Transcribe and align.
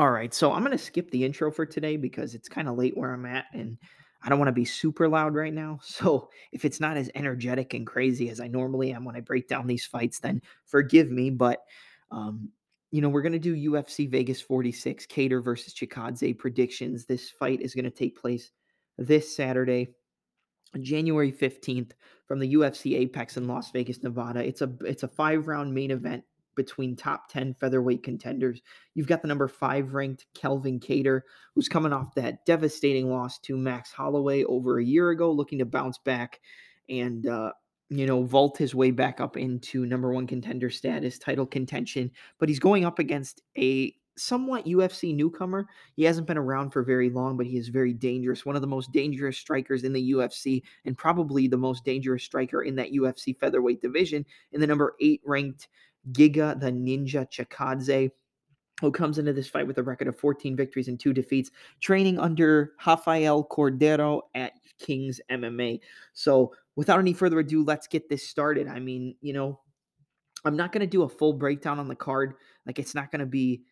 All 0.00 0.10
right, 0.10 0.32
so 0.32 0.50
I'm 0.50 0.62
gonna 0.62 0.78
skip 0.78 1.10
the 1.10 1.26
intro 1.26 1.52
for 1.52 1.66
today 1.66 1.98
because 1.98 2.34
it's 2.34 2.48
kind 2.48 2.70
of 2.70 2.78
late 2.78 2.96
where 2.96 3.12
I'm 3.12 3.26
at, 3.26 3.44
and 3.52 3.76
I 4.22 4.30
don't 4.30 4.38
want 4.38 4.48
to 4.48 4.52
be 4.52 4.64
super 4.64 5.06
loud 5.06 5.34
right 5.34 5.52
now. 5.52 5.78
So 5.84 6.30
if 6.52 6.64
it's 6.64 6.80
not 6.80 6.96
as 6.96 7.10
energetic 7.14 7.74
and 7.74 7.86
crazy 7.86 8.30
as 8.30 8.40
I 8.40 8.46
normally 8.46 8.94
am 8.94 9.04
when 9.04 9.14
I 9.14 9.20
break 9.20 9.46
down 9.46 9.66
these 9.66 9.84
fights, 9.84 10.18
then 10.18 10.40
forgive 10.64 11.10
me. 11.10 11.28
But 11.28 11.58
um, 12.10 12.48
you 12.90 13.02
know, 13.02 13.10
we're 13.10 13.20
gonna 13.20 13.38
do 13.38 13.54
UFC 13.54 14.10
Vegas 14.10 14.40
46 14.40 15.04
Kattar 15.04 15.44
versus 15.44 15.74
Chikadze 15.74 16.38
predictions. 16.38 17.04
This 17.04 17.28
fight 17.28 17.60
is 17.60 17.74
gonna 17.74 17.90
take 17.90 18.18
place 18.18 18.52
this 18.96 19.36
Saturday, 19.36 19.88
January 20.80 21.30
15th 21.30 21.90
from 22.26 22.38
the 22.38 22.54
UFC 22.54 22.96
Apex 22.96 23.36
in 23.36 23.46
Las 23.46 23.70
Vegas, 23.70 24.02
Nevada. 24.02 24.42
It's 24.42 24.62
a 24.62 24.72
it's 24.80 25.02
a 25.02 25.08
five 25.08 25.46
round 25.46 25.74
main 25.74 25.90
event 25.90 26.24
between 26.56 26.96
top 26.96 27.28
10 27.28 27.54
featherweight 27.54 28.02
contenders. 28.02 28.60
You've 28.94 29.06
got 29.06 29.22
the 29.22 29.28
number 29.28 29.48
5 29.48 29.94
ranked 29.94 30.26
Kelvin 30.34 30.80
Kattar 30.80 31.22
who's 31.54 31.68
coming 31.68 31.92
off 31.92 32.14
that 32.14 32.44
devastating 32.46 33.10
loss 33.10 33.38
to 33.40 33.56
Max 33.56 33.92
Holloway 33.92 34.44
over 34.44 34.78
a 34.78 34.84
year 34.84 35.10
ago 35.10 35.30
looking 35.30 35.58
to 35.58 35.64
bounce 35.64 35.98
back 35.98 36.40
and 36.88 37.26
uh 37.26 37.52
you 37.90 38.06
know, 38.06 38.22
vault 38.22 38.56
his 38.56 38.72
way 38.72 38.92
back 38.92 39.20
up 39.20 39.36
into 39.36 39.84
number 39.84 40.12
one 40.12 40.26
contender 40.26 40.70
status, 40.70 41.18
title 41.18 41.44
contention. 41.44 42.08
But 42.38 42.48
he's 42.48 42.60
going 42.60 42.84
up 42.84 43.00
against 43.00 43.42
a 43.58 43.92
somewhat 44.16 44.66
UFC 44.66 45.14
newcomer. 45.14 45.66
He 45.96 46.04
hasn't 46.04 46.26
been 46.26 46.38
around 46.38 46.70
for 46.70 46.82
very 46.82 47.10
long, 47.10 47.36
but 47.36 47.46
he 47.46 47.56
is 47.56 47.68
very 47.68 47.92
dangerous. 47.92 48.46
One 48.46 48.54
of 48.54 48.62
the 48.62 48.68
most 48.68 48.92
dangerous 48.92 49.38
strikers 49.38 49.82
in 49.82 49.92
the 49.92 50.12
UFC, 50.12 50.62
and 50.84 50.96
probably 50.96 51.48
the 51.48 51.56
most 51.56 51.84
dangerous 51.84 52.22
striker 52.22 52.62
in 52.62 52.76
that 52.76 52.92
UFC 52.92 53.36
featherweight 53.38 53.80
division, 53.80 54.24
in 54.52 54.60
the 54.60 54.66
number 54.66 54.94
eight 55.00 55.20
ranked 55.24 55.68
Giga 56.12 56.58
the 56.58 56.70
Ninja 56.70 57.26
Chikadze 57.30 58.10
who 58.80 58.90
comes 58.90 59.18
into 59.18 59.32
this 59.32 59.48
fight 59.48 59.66
with 59.66 59.76
a 59.76 59.82
record 59.82 60.08
of 60.08 60.18
14 60.18 60.56
victories 60.56 60.88
and 60.88 60.98
two 60.98 61.12
defeats, 61.12 61.50
training 61.80 62.18
under 62.18 62.72
Rafael 62.86 63.44
Cordeiro 63.44 64.22
at 64.34 64.52
Kings 64.78 65.20
MMA. 65.30 65.80
So, 66.14 66.54
without 66.76 66.98
any 66.98 67.12
further 67.12 67.40
ado, 67.40 67.62
let's 67.62 67.86
get 67.86 68.08
this 68.08 68.26
started. 68.26 68.68
I 68.68 68.78
mean, 68.78 69.16
you 69.20 69.34
know, 69.34 69.60
I'm 70.46 70.56
not 70.56 70.72
going 70.72 70.80
to 70.80 70.86
do 70.86 71.02
a 71.02 71.08
full 71.10 71.34
breakdown 71.34 71.78
on 71.78 71.88
the 71.88 71.94
card. 71.94 72.34
Like, 72.64 72.78
it's 72.78 72.94
not 72.94 73.12
going 73.12 73.20
to 73.20 73.26
be 73.26 73.64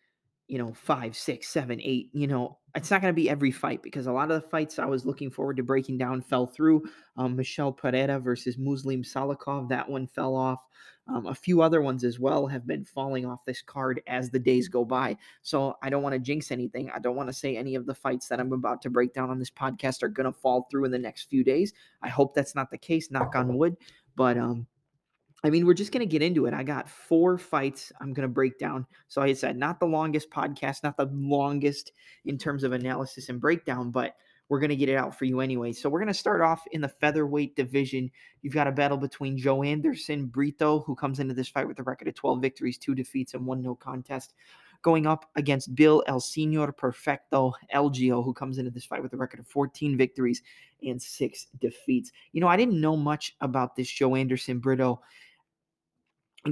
you 0.49 0.57
know, 0.57 0.73
five, 0.73 1.15
six, 1.15 1.47
seven, 1.47 1.79
eight. 1.81 2.09
You 2.11 2.27
know, 2.27 2.57
it's 2.75 2.91
not 2.91 3.01
going 3.01 3.13
to 3.13 3.21
be 3.21 3.29
every 3.29 3.51
fight 3.51 3.81
because 3.81 4.07
a 4.07 4.11
lot 4.11 4.31
of 4.31 4.41
the 4.41 4.47
fights 4.47 4.79
I 4.79 4.85
was 4.85 5.05
looking 5.05 5.31
forward 5.31 5.57
to 5.57 5.63
breaking 5.63 5.97
down 5.97 6.21
fell 6.21 6.45
through. 6.45 6.83
Um, 7.17 7.35
Michel 7.35 7.71
Pereira 7.71 8.19
versus 8.19 8.57
Muslim 8.57 9.03
Salikhov, 9.03 9.69
that 9.69 9.89
one 9.89 10.07
fell 10.07 10.35
off. 10.35 10.59
Um, 11.07 11.25
a 11.25 11.33
few 11.33 11.63
other 11.63 11.81
ones 11.81 12.03
as 12.03 12.19
well 12.19 12.45
have 12.45 12.67
been 12.67 12.85
falling 12.85 13.25
off 13.25 13.43
this 13.45 13.63
card 13.63 14.01
as 14.05 14.29
the 14.29 14.37
days 14.37 14.67
go 14.67 14.85
by. 14.85 15.17
So 15.41 15.75
I 15.81 15.89
don't 15.89 16.03
want 16.03 16.13
to 16.13 16.19
jinx 16.19 16.51
anything. 16.51 16.91
I 16.93 16.99
don't 16.99 17.15
want 17.15 17.29
to 17.29 17.33
say 17.33 17.57
any 17.57 17.73
of 17.73 17.87
the 17.87 17.95
fights 17.95 18.27
that 18.27 18.39
I'm 18.39 18.53
about 18.53 18.83
to 18.83 18.91
break 18.91 19.13
down 19.13 19.31
on 19.31 19.39
this 19.39 19.49
podcast 19.49 20.03
are 20.03 20.07
going 20.07 20.31
to 20.31 20.39
fall 20.39 20.67
through 20.69 20.85
in 20.85 20.91
the 20.91 20.99
next 20.99 21.29
few 21.29 21.43
days. 21.43 21.73
I 22.03 22.09
hope 22.09 22.35
that's 22.35 22.53
not 22.53 22.69
the 22.69 22.77
case, 22.77 23.09
knock 23.09 23.35
on 23.35 23.57
wood. 23.57 23.75
But 24.15 24.37
um, 24.37 24.67
I 25.43 25.49
mean, 25.49 25.65
we're 25.65 25.73
just 25.73 25.91
going 25.91 26.05
to 26.05 26.11
get 26.11 26.21
into 26.21 26.45
it. 26.45 26.53
I 26.53 26.63
got 26.63 26.89
four 26.89 27.37
fights 27.37 27.91
I'm 28.01 28.13
going 28.13 28.27
to 28.27 28.33
break 28.33 28.59
down. 28.59 28.85
So 29.07 29.21
I 29.21 29.33
said, 29.33 29.57
not 29.57 29.79
the 29.79 29.85
longest 29.85 30.29
podcast, 30.29 30.83
not 30.83 30.97
the 30.97 31.09
longest 31.13 31.93
in 32.25 32.37
terms 32.37 32.63
of 32.63 32.73
analysis 32.73 33.29
and 33.29 33.39
breakdown, 33.39 33.91
but 33.91 34.15
we're 34.49 34.59
going 34.59 34.69
to 34.69 34.75
get 34.75 34.89
it 34.89 34.95
out 34.95 35.17
for 35.17 35.25
you 35.25 35.39
anyway. 35.39 35.71
So 35.71 35.89
we're 35.89 35.99
going 35.99 36.07
to 36.07 36.13
start 36.13 36.41
off 36.41 36.63
in 36.71 36.81
the 36.81 36.89
featherweight 36.89 37.55
division. 37.55 38.11
You've 38.41 38.53
got 38.53 38.67
a 38.67 38.71
battle 38.71 38.97
between 38.97 39.39
Joanderson 39.39 40.29
Brito, 40.29 40.79
who 40.81 40.95
comes 40.95 41.19
into 41.19 41.35
this 41.35 41.47
fight 41.47 41.67
with 41.67 41.79
a 41.79 41.83
record 41.83 42.07
of 42.07 42.15
12 42.15 42.41
victories, 42.41 42.77
two 42.77 42.95
defeats, 42.95 43.35
and 43.35 43.45
one 43.45 43.61
no 43.61 43.75
contest, 43.75 44.33
going 44.81 45.05
up 45.05 45.29
against 45.35 45.75
Bill 45.75 46.03
El 46.07 46.19
Senor 46.19 46.71
Perfecto 46.71 47.53
Algeo, 47.73 48.25
who 48.25 48.33
comes 48.33 48.57
into 48.57 48.71
this 48.71 48.85
fight 48.85 49.03
with 49.03 49.13
a 49.13 49.17
record 49.17 49.39
of 49.39 49.47
14 49.47 49.95
victories 49.95 50.41
and 50.81 50.99
six 50.99 51.47
defeats. 51.61 52.11
You 52.31 52.41
know, 52.41 52.47
I 52.47 52.57
didn't 52.57 52.81
know 52.81 52.97
much 52.97 53.35
about 53.41 53.75
this 53.75 53.87
Joanderson 53.87 54.59
Brito 54.59 55.01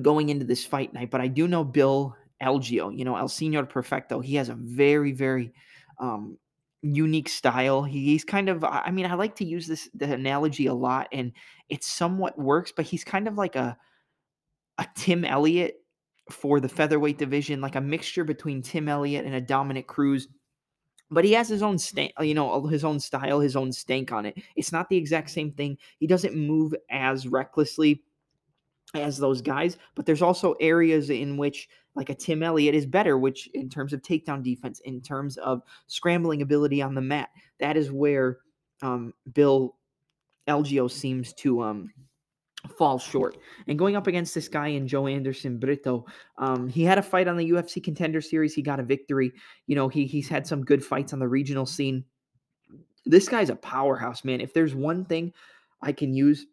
going 0.02 0.30
into 0.30 0.46
this 0.46 0.66
fight 0.66 0.94
night, 0.94 1.12
but 1.12 1.22
I 1.22 1.28
do 1.28 1.48
know 1.48 1.64
Bill 1.64 2.16
Algeo, 2.42 2.96
you 2.96 3.06
know, 3.06 3.16
El 3.16 3.28
Senor 3.28 3.66
Perfecto. 3.66 4.20
He 4.20 4.36
has 4.36 4.50
a 4.50 4.56
very, 4.56 5.12
very 5.12 5.53
um, 6.00 6.38
unique 6.81 7.30
style. 7.30 7.84
he's 7.84 8.24
kind 8.24 8.50
of, 8.50 8.64
I 8.64 8.92
mean, 8.92 9.06
I 9.06 9.16
like 9.16 9.36
to 9.38 9.46
use 9.46 9.68
this 9.68 9.90
the 9.94 10.12
analogy 10.12 10.68
a 10.68 10.74
lot, 10.74 11.08
and 11.12 11.31
it 11.70 11.84
somewhat 11.84 12.38
works, 12.38 12.72
but 12.75 12.86
he's 12.86 13.03
kind 13.03 13.28
of 13.28 13.36
like 13.36 13.56
a 13.56 13.78
a 14.78 14.88
Tim 14.96 15.25
Elliott 15.25 15.75
for 16.30 16.59
the 16.59 16.69
featherweight 16.69 17.18
division, 17.18 17.62
like 17.62 17.75
a 17.75 17.81
mixture 17.81 18.24
between 18.24 18.62
Tim 18.62 18.88
Elliott 18.88 19.25
and 19.25 19.36
a 19.36 19.42
Dominick 19.42 19.88
Cruz. 19.88 20.28
But 21.09 21.24
he 21.24 21.31
has 21.34 21.48
his 21.48 21.64
own 21.64 21.78
stank, 21.78 22.12
you 22.19 22.34
know, 22.34 22.68
his 22.68 22.84
own 22.84 23.00
style, 23.00 23.40
his 23.40 23.56
own 23.56 23.72
stank 23.72 24.12
on 24.12 24.25
it. 24.25 24.38
It's 24.58 24.74
not 24.74 24.90
the 24.90 24.98
exact 24.98 25.30
same 25.30 25.54
thing. 25.54 25.78
He 26.00 26.06
doesn't 26.06 26.36
move 26.36 26.75
as 26.92 27.28
recklessly 27.28 28.04
as 28.97 29.18
those 29.18 29.41
guys, 29.41 29.78
but 29.96 30.06
there's 30.06 30.22
also 30.22 30.53
areas 30.59 31.09
in 31.09 31.38
which 31.38 31.69
like 31.96 32.09
a 32.09 32.16
Tim 32.16 32.44
Elliott 32.44 32.75
is 32.75 32.85
better, 32.85 33.18
which 33.18 33.47
in 33.53 33.69
terms 33.69 33.91
of 33.91 34.02
takedown 34.02 34.44
defense, 34.44 34.80
in 34.81 35.02
terms 35.02 35.38
of 35.38 35.63
scrambling 35.88 36.44
ability 36.44 36.81
on 36.81 36.94
the 36.94 37.02
mat, 37.02 37.30
that 37.59 37.75
is 37.75 37.91
where 37.91 38.38
um, 38.84 39.13
Bill 39.34 39.75
Algeo 40.47 40.90
seems 40.90 41.34
to 41.34 41.63
um, 41.63 41.90
fall 42.78 43.00
short. 43.00 43.38
And 43.68 43.80
going 43.80 43.96
up 43.96 44.07
against 44.07 44.36
this 44.36 44.47
guy 44.47 44.68
in 44.68 44.88
Joanderson 44.88 45.59
Brito, 45.59 46.06
um, 46.38 46.68
he 46.68 46.84
had 46.84 46.97
a 46.97 47.03
fight 47.03 47.28
on 47.28 47.36
the 47.36 47.50
UFC 47.50 47.84
Contender 47.84 48.22
Series. 48.22 48.53
He 48.53 48.62
got 48.62 48.80
a 48.80 48.84
victory. 48.84 49.31
You 49.66 49.75
know, 49.75 49.88
he 49.88 50.06
he's 50.06 50.30
had 50.30 50.46
some 50.46 50.63
good 50.63 50.86
fights 50.86 51.13
on 51.13 51.19
the 51.19 51.28
regional 51.28 51.66
scene. 51.66 52.06
This 53.06 53.28
guy's 53.28 53.50
a 53.50 53.56
powerhouse, 53.56 54.24
man. 54.24 54.41
If 54.41 54.53
there's 54.53 54.75
one 54.75 55.06
thing 55.06 55.34
I 55.81 55.91
can 55.91 56.13
use 56.13 56.46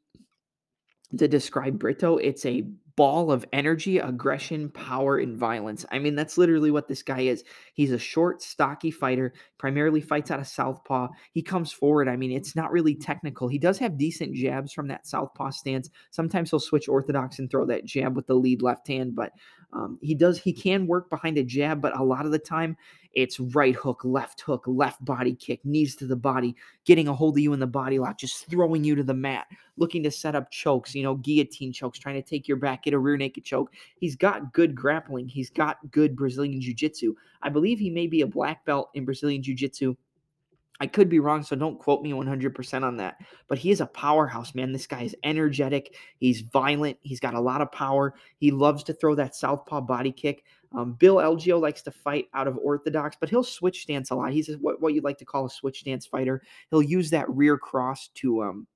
to 1.18 1.28
describe 1.28 1.78
Brito, 1.78 2.16
it's 2.16 2.44
a 2.46 2.64
ball 2.96 3.32
of 3.32 3.44
energy, 3.52 3.98
aggression, 3.98 4.70
power, 4.70 5.16
and 5.16 5.36
violence. 5.36 5.84
I 5.90 5.98
mean, 5.98 6.14
that's 6.14 6.38
literally 6.38 6.70
what 6.70 6.86
this 6.86 7.02
guy 7.02 7.22
is. 7.22 7.42
He's 7.74 7.90
a 7.90 7.98
short, 7.98 8.40
stocky 8.40 8.92
fighter, 8.92 9.32
primarily 9.58 10.00
fights 10.00 10.30
out 10.30 10.38
of 10.38 10.46
southpaw. 10.46 11.08
He 11.32 11.42
comes 11.42 11.72
forward. 11.72 12.08
I 12.08 12.16
mean, 12.16 12.30
it's 12.30 12.54
not 12.54 12.70
really 12.70 12.94
technical. 12.94 13.48
He 13.48 13.58
does 13.58 13.78
have 13.78 13.98
decent 13.98 14.34
jabs 14.34 14.72
from 14.72 14.88
that 14.88 15.06
southpaw 15.06 15.50
stance. 15.50 15.90
Sometimes 16.10 16.50
he'll 16.50 16.60
switch 16.60 16.88
orthodox 16.88 17.38
and 17.38 17.50
throw 17.50 17.66
that 17.66 17.84
jab 17.84 18.14
with 18.14 18.28
the 18.28 18.34
lead 18.34 18.62
left 18.62 18.86
hand, 18.86 19.16
but 19.16 19.32
um, 19.74 19.98
he 20.00 20.14
does 20.14 20.38
he 20.38 20.52
can 20.52 20.86
work 20.86 21.10
behind 21.10 21.36
a 21.36 21.42
jab, 21.42 21.80
but 21.80 21.98
a 21.98 22.02
lot 22.02 22.26
of 22.26 22.32
the 22.32 22.38
time 22.38 22.76
it's 23.12 23.38
right 23.38 23.74
hook, 23.74 24.00
left 24.04 24.40
hook, 24.40 24.64
left 24.66 25.04
body 25.04 25.34
kick, 25.34 25.64
knees 25.64 25.96
to 25.96 26.06
the 26.06 26.16
body, 26.16 26.54
getting 26.84 27.08
a 27.08 27.14
hold 27.14 27.36
of 27.36 27.42
you 27.42 27.52
in 27.52 27.60
the 27.60 27.66
body 27.66 27.98
lock, 27.98 28.18
just 28.18 28.46
throwing 28.48 28.84
you 28.84 28.94
to 28.94 29.02
the 29.02 29.14
mat, 29.14 29.46
looking 29.76 30.02
to 30.02 30.10
set 30.10 30.34
up 30.34 30.50
chokes, 30.50 30.94
you 30.94 31.02
know, 31.02 31.16
guillotine 31.16 31.72
chokes, 31.72 31.98
trying 31.98 32.20
to 32.20 32.28
take 32.28 32.48
your 32.48 32.56
back, 32.56 32.84
get 32.84 32.94
a 32.94 32.98
rear 32.98 33.16
naked 33.16 33.44
choke. 33.44 33.72
He's 33.96 34.16
got 34.16 34.52
good 34.52 34.74
grappling. 34.74 35.28
He's 35.28 35.50
got 35.50 35.78
good 35.90 36.16
Brazilian 36.16 36.60
jiu 36.60 36.74
jitsu. 36.74 37.14
I 37.42 37.48
believe 37.48 37.78
he 37.78 37.90
may 37.90 38.06
be 38.06 38.22
a 38.22 38.26
black 38.26 38.64
belt 38.64 38.90
in 38.94 39.04
Brazilian 39.04 39.42
jiu 39.42 39.54
jitsu. 39.54 39.94
I 40.80 40.88
could 40.88 41.08
be 41.08 41.20
wrong, 41.20 41.44
so 41.44 41.54
don't 41.54 41.78
quote 41.78 42.02
me 42.02 42.10
100% 42.10 42.82
on 42.82 42.96
that. 42.96 43.18
But 43.48 43.58
he 43.58 43.70
is 43.70 43.80
a 43.80 43.86
powerhouse, 43.86 44.54
man. 44.54 44.72
This 44.72 44.88
guy 44.88 45.02
is 45.02 45.14
energetic. 45.22 45.94
He's 46.18 46.40
violent. 46.40 46.98
He's 47.02 47.20
got 47.20 47.34
a 47.34 47.40
lot 47.40 47.60
of 47.60 47.70
power. 47.70 48.14
He 48.38 48.50
loves 48.50 48.82
to 48.84 48.92
throw 48.92 49.14
that 49.14 49.36
southpaw 49.36 49.82
body 49.82 50.10
kick. 50.10 50.44
Um, 50.76 50.94
Bill 50.94 51.16
Elgio 51.16 51.60
likes 51.60 51.82
to 51.82 51.92
fight 51.92 52.26
out 52.34 52.48
of 52.48 52.58
orthodox, 52.58 53.16
but 53.18 53.30
he'll 53.30 53.44
switch 53.44 53.82
stance 53.82 54.10
a 54.10 54.16
lot. 54.16 54.32
He's 54.32 54.50
what, 54.56 54.80
what 54.80 54.94
you'd 54.94 55.04
like 55.04 55.18
to 55.18 55.24
call 55.24 55.46
a 55.46 55.50
switch 55.50 55.80
stance 55.80 56.06
fighter. 56.06 56.42
He'll 56.70 56.82
use 56.82 57.10
that 57.10 57.30
rear 57.30 57.56
cross 57.56 58.08
to 58.16 58.42
um, 58.42 58.66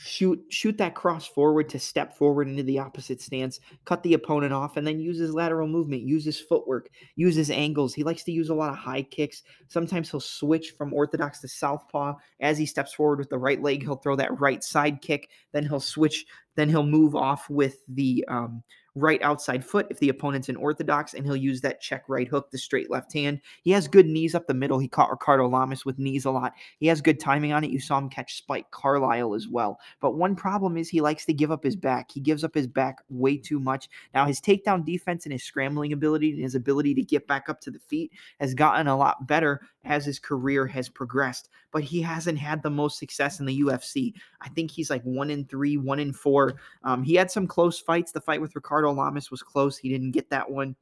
shoot 0.00 0.40
shoot 0.48 0.78
that 0.78 0.94
cross 0.94 1.26
forward 1.26 1.68
to 1.68 1.78
step 1.78 2.16
forward 2.16 2.46
into 2.46 2.62
the 2.62 2.78
opposite 2.78 3.20
stance, 3.20 3.58
cut 3.84 4.02
the 4.04 4.14
opponent 4.14 4.52
off, 4.52 4.76
and 4.76 4.86
then 4.86 5.00
use 5.00 5.18
his 5.18 5.34
lateral 5.34 5.66
movement, 5.66 6.02
use 6.02 6.24
his 6.24 6.40
footwork, 6.40 6.88
use 7.16 7.34
his 7.34 7.50
angles. 7.50 7.94
He 7.94 8.04
likes 8.04 8.22
to 8.24 8.32
use 8.32 8.48
a 8.48 8.54
lot 8.54 8.70
of 8.70 8.76
high 8.76 9.02
kicks. 9.02 9.42
Sometimes 9.66 10.10
he'll 10.10 10.20
switch 10.20 10.74
from 10.78 10.94
orthodox 10.94 11.40
to 11.40 11.48
southpaw. 11.48 12.14
As 12.40 12.56
he 12.56 12.64
steps 12.64 12.94
forward 12.94 13.18
with 13.18 13.28
the 13.28 13.38
right 13.38 13.60
leg, 13.60 13.82
he'll 13.82 13.96
throw 13.96 14.14
that 14.16 14.40
right 14.40 14.62
side 14.62 15.02
kick. 15.02 15.30
Then 15.52 15.64
he'll 15.64 15.80
switch. 15.80 16.24
Then 16.56 16.68
he'll 16.68 16.84
move 16.84 17.14
off 17.14 17.48
with 17.48 17.78
the 17.88 18.24
um, 18.28 18.62
right 18.98 19.22
outside 19.22 19.64
foot 19.64 19.86
if 19.90 19.98
the 20.00 20.08
opponent's 20.08 20.48
in 20.48 20.56
orthodox, 20.56 21.14
and 21.14 21.24
he'll 21.24 21.36
use 21.36 21.60
that 21.60 21.80
check 21.80 22.04
right 22.08 22.28
hook, 22.28 22.50
the 22.50 22.58
straight 22.58 22.90
left 22.90 23.12
hand. 23.12 23.40
He 23.62 23.70
has 23.70 23.88
good 23.88 24.06
knees 24.06 24.34
up 24.34 24.46
the 24.46 24.54
middle. 24.54 24.78
He 24.78 24.88
caught 24.88 25.10
Ricardo 25.10 25.46
Lamas 25.46 25.84
with 25.84 25.98
knees 25.98 26.24
a 26.24 26.30
lot. 26.30 26.52
He 26.78 26.86
has 26.88 27.00
good 27.00 27.20
timing 27.20 27.52
on 27.52 27.64
it. 27.64 27.70
You 27.70 27.80
saw 27.80 27.98
him 27.98 28.08
catch 28.08 28.36
Spike 28.36 28.70
Carlyle 28.70 29.34
as 29.34 29.48
well. 29.48 29.78
But 30.00 30.16
one 30.16 30.34
problem 30.34 30.76
is 30.76 30.88
he 30.88 31.00
likes 31.00 31.24
to 31.26 31.32
give 31.32 31.50
up 31.50 31.62
his 31.62 31.76
back. 31.76 32.10
He 32.10 32.20
gives 32.20 32.44
up 32.44 32.54
his 32.54 32.66
back 32.66 32.98
way 33.08 33.36
too 33.36 33.60
much. 33.60 33.88
Now, 34.14 34.26
his 34.26 34.40
takedown 34.40 34.84
defense 34.84 35.24
and 35.24 35.32
his 35.32 35.44
scrambling 35.44 35.92
ability 35.92 36.32
and 36.32 36.42
his 36.42 36.54
ability 36.54 36.94
to 36.94 37.02
get 37.02 37.26
back 37.26 37.48
up 37.48 37.60
to 37.62 37.70
the 37.70 37.78
feet 37.78 38.12
has 38.40 38.54
gotten 38.54 38.88
a 38.88 38.96
lot 38.96 39.26
better 39.26 39.60
as 39.84 40.04
his 40.04 40.18
career 40.18 40.66
has 40.66 40.88
progressed, 40.88 41.48
but 41.72 41.82
he 41.82 42.02
hasn't 42.02 42.38
had 42.38 42.62
the 42.62 42.70
most 42.70 42.98
success 42.98 43.40
in 43.40 43.46
the 43.46 43.60
UFC. 43.62 44.12
I 44.40 44.48
think 44.50 44.70
he's 44.70 44.90
like 44.90 45.02
one 45.02 45.30
in 45.30 45.46
three, 45.46 45.76
one 45.76 45.98
in 45.98 46.12
four. 46.12 46.47
Um, 46.84 47.02
he 47.02 47.14
had 47.14 47.30
some 47.30 47.46
close 47.46 47.78
fights. 47.78 48.12
The 48.12 48.20
fight 48.20 48.40
with 48.40 48.54
Ricardo 48.54 48.92
Lamas 48.92 49.30
was 49.30 49.42
close. 49.42 49.76
He 49.76 49.88
didn't 49.88 50.12
get 50.12 50.30
that 50.30 50.50
one. 50.50 50.76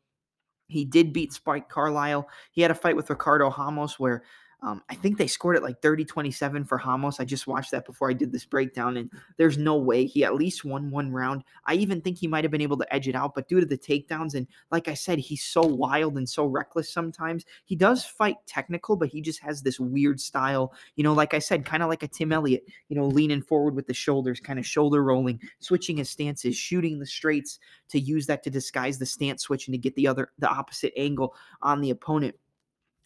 He 0.68 0.84
did 0.84 1.12
beat 1.12 1.32
Spike 1.32 1.68
Carlyle. 1.68 2.28
He 2.50 2.62
had 2.62 2.70
a 2.70 2.74
fight 2.74 2.96
with 2.96 3.10
Ricardo 3.10 3.50
Ramos 3.56 3.98
where 4.00 4.24
um, 4.62 4.82
I 4.88 4.94
think 4.94 5.18
they 5.18 5.26
scored 5.26 5.56
it 5.56 5.62
like 5.62 5.82
30 5.82 6.04
27 6.04 6.64
for 6.64 6.80
Ramos. 6.84 7.20
I 7.20 7.24
just 7.24 7.46
watched 7.46 7.72
that 7.72 7.84
before 7.84 8.08
I 8.08 8.14
did 8.14 8.32
this 8.32 8.46
breakdown, 8.46 8.96
and 8.96 9.10
there's 9.36 9.58
no 9.58 9.76
way 9.76 10.06
he 10.06 10.24
at 10.24 10.34
least 10.34 10.64
won 10.64 10.90
one 10.90 11.12
round. 11.12 11.44
I 11.66 11.74
even 11.74 12.00
think 12.00 12.18
he 12.18 12.26
might 12.26 12.42
have 12.42 12.50
been 12.50 12.62
able 12.62 12.78
to 12.78 12.94
edge 12.94 13.06
it 13.06 13.14
out, 13.14 13.34
but 13.34 13.48
due 13.48 13.60
to 13.60 13.66
the 13.66 13.76
takedowns, 13.76 14.34
and 14.34 14.46
like 14.70 14.88
I 14.88 14.94
said, 14.94 15.18
he's 15.18 15.44
so 15.44 15.60
wild 15.60 16.16
and 16.16 16.28
so 16.28 16.46
reckless 16.46 16.90
sometimes. 16.90 17.44
He 17.64 17.76
does 17.76 18.04
fight 18.04 18.36
technical, 18.46 18.96
but 18.96 19.08
he 19.08 19.20
just 19.20 19.40
has 19.40 19.62
this 19.62 19.78
weird 19.78 20.20
style, 20.20 20.72
you 20.96 21.04
know, 21.04 21.12
like 21.12 21.34
I 21.34 21.38
said, 21.38 21.66
kind 21.66 21.82
of 21.82 21.90
like 21.90 22.02
a 22.02 22.08
Tim 22.08 22.32
Elliott, 22.32 22.64
you 22.88 22.96
know, 22.96 23.06
leaning 23.06 23.42
forward 23.42 23.74
with 23.74 23.86
the 23.86 23.94
shoulders, 23.94 24.40
kind 24.40 24.58
of 24.58 24.66
shoulder 24.66 25.04
rolling, 25.04 25.38
switching 25.60 25.98
his 25.98 26.08
stances, 26.08 26.56
shooting 26.56 26.98
the 26.98 27.06
straights 27.06 27.58
to 27.90 28.00
use 28.00 28.26
that 28.26 28.42
to 28.44 28.50
disguise 28.50 28.98
the 28.98 29.06
stance 29.06 29.42
switch 29.42 29.68
and 29.68 29.74
to 29.74 29.78
get 29.78 29.94
the 29.96 30.08
other, 30.08 30.32
the 30.38 30.48
opposite 30.48 30.94
angle 30.96 31.34
on 31.60 31.82
the 31.82 31.90
opponent 31.90 32.34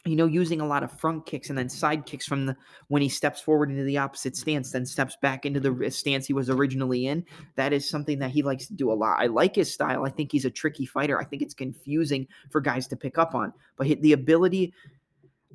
you 0.07 0.17
know, 0.17 0.27
using 0.27 0.61
a 0.61 0.67
lot 0.67 0.83
of 0.83 0.91
front 0.91 1.27
kicks 1.27 1.51
and 1.51 1.59
then 1.59 1.69
side 1.69 2.07
kicks 2.07 2.27
from 2.27 2.47
the 2.47 2.57
when 2.89 3.03
he 3.03 3.09
steps 3.09 3.41
forward 3.41 3.71
into 3.71 3.85
the 3.85 3.99
opposite 3.99 4.35
stance, 4.37 4.73
then 4.73 4.87
steps 4.87 5.17
back 5.21 5.45
into 5.45 5.61
the 5.61 5.91
stance 5.91 6.27
he 6.27 6.33
was 6.33 6.49
originally 6.49 7.07
in. 7.07 7.25
That 7.57 7.73
is 7.73 7.89
something 7.89 8.19
that 8.21 8.31
he 8.31 8.43
likes 8.43 8.67
to 8.67 8.75
do 8.75 8.91
a 8.91 8.95
lot. 8.95 9.21
I 9.21 9.27
like 9.27 9.57
his 9.57 9.73
style. 9.73 10.05
I 10.05 10.11
think 10.11 10.33
he's 10.33 10.47
a 10.47 10.51
tricky 10.51 10.87
fighter. 10.87 11.21
I 11.21 11.25
think 11.25 11.43
it's 11.43 11.55
confusing 11.55 12.27
for 12.51 12.61
guys 12.61 12.87
to 12.89 12.97
pick 12.97 13.19
up 13.19 13.35
on. 13.35 13.53
But 13.77 14.01
the 14.01 14.13
ability, 14.13 14.73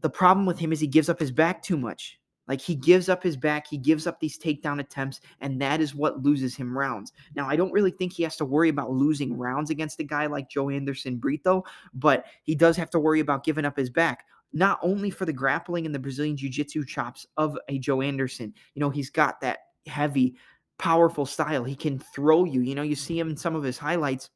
the 0.01 0.09
problem 0.09 0.45
with 0.45 0.59
him 0.59 0.71
is 0.71 0.79
he 0.79 0.87
gives 0.87 1.09
up 1.09 1.19
his 1.19 1.31
back 1.31 1.63
too 1.63 1.77
much. 1.77 2.19
Like 2.47 2.61
he 2.61 2.75
gives 2.75 3.09
up 3.09 3.23
his 3.23 3.35
back, 3.35 3.65
he 3.67 3.77
gives 3.77 4.05
up 4.05 4.19
these 4.19 4.37
takedown 4.37 4.79
attempts, 4.79 5.19
and 5.41 5.59
that 5.61 5.81
is 5.81 5.95
what 5.95 6.21
loses 6.21 6.55
him 6.55 6.77
rounds. 6.77 7.11
Now, 7.35 7.49
I 7.49 7.55
don't 7.55 7.71
really 7.71 7.91
think 7.91 8.13
he 8.13 8.21
has 8.21 8.35
to 8.37 8.45
worry 8.45 8.69
about 8.69 8.91
losing 8.91 9.35
rounds 9.35 9.71
against 9.71 9.99
a 9.99 10.03
guy 10.03 10.27
like 10.27 10.49
Joanderson 10.49 11.19
Brito, 11.19 11.63
but 11.95 12.25
he 12.43 12.53
does 12.53 12.77
have 12.77 12.91
to 12.91 12.99
worry 12.99 13.19
about 13.19 13.43
giving 13.43 13.65
up 13.65 13.75
his 13.75 13.89
back 13.89 14.25
not 14.55 14.79
only 14.81 15.11
for 15.11 15.25
the 15.25 15.33
grappling 15.33 15.85
and 15.85 15.93
the 15.93 15.99
Brazilian 15.99 16.37
Jiu 16.37 16.49
Jitsu 16.49 16.85
chops 16.85 17.27
of 17.37 17.57
a 17.67 17.77
Joanderson, 17.77 18.53
You 18.73 18.79
know, 18.79 18.89
he's 18.89 19.09
got 19.09 19.41
that 19.41 19.59
heavy, 19.85 20.35
powerful 20.79 21.25
style. 21.25 21.63
He 21.63 21.75
can 21.75 21.99
throw 21.99 22.45
you. 22.45 22.61
You 22.61 22.73
know, 22.73 22.81
you 22.81 22.95
see 22.95 23.19
him 23.19 23.29
in 23.29 23.37
some 23.37 23.55
of 23.55 23.63
his 23.63 23.77
highlights. 23.77 24.29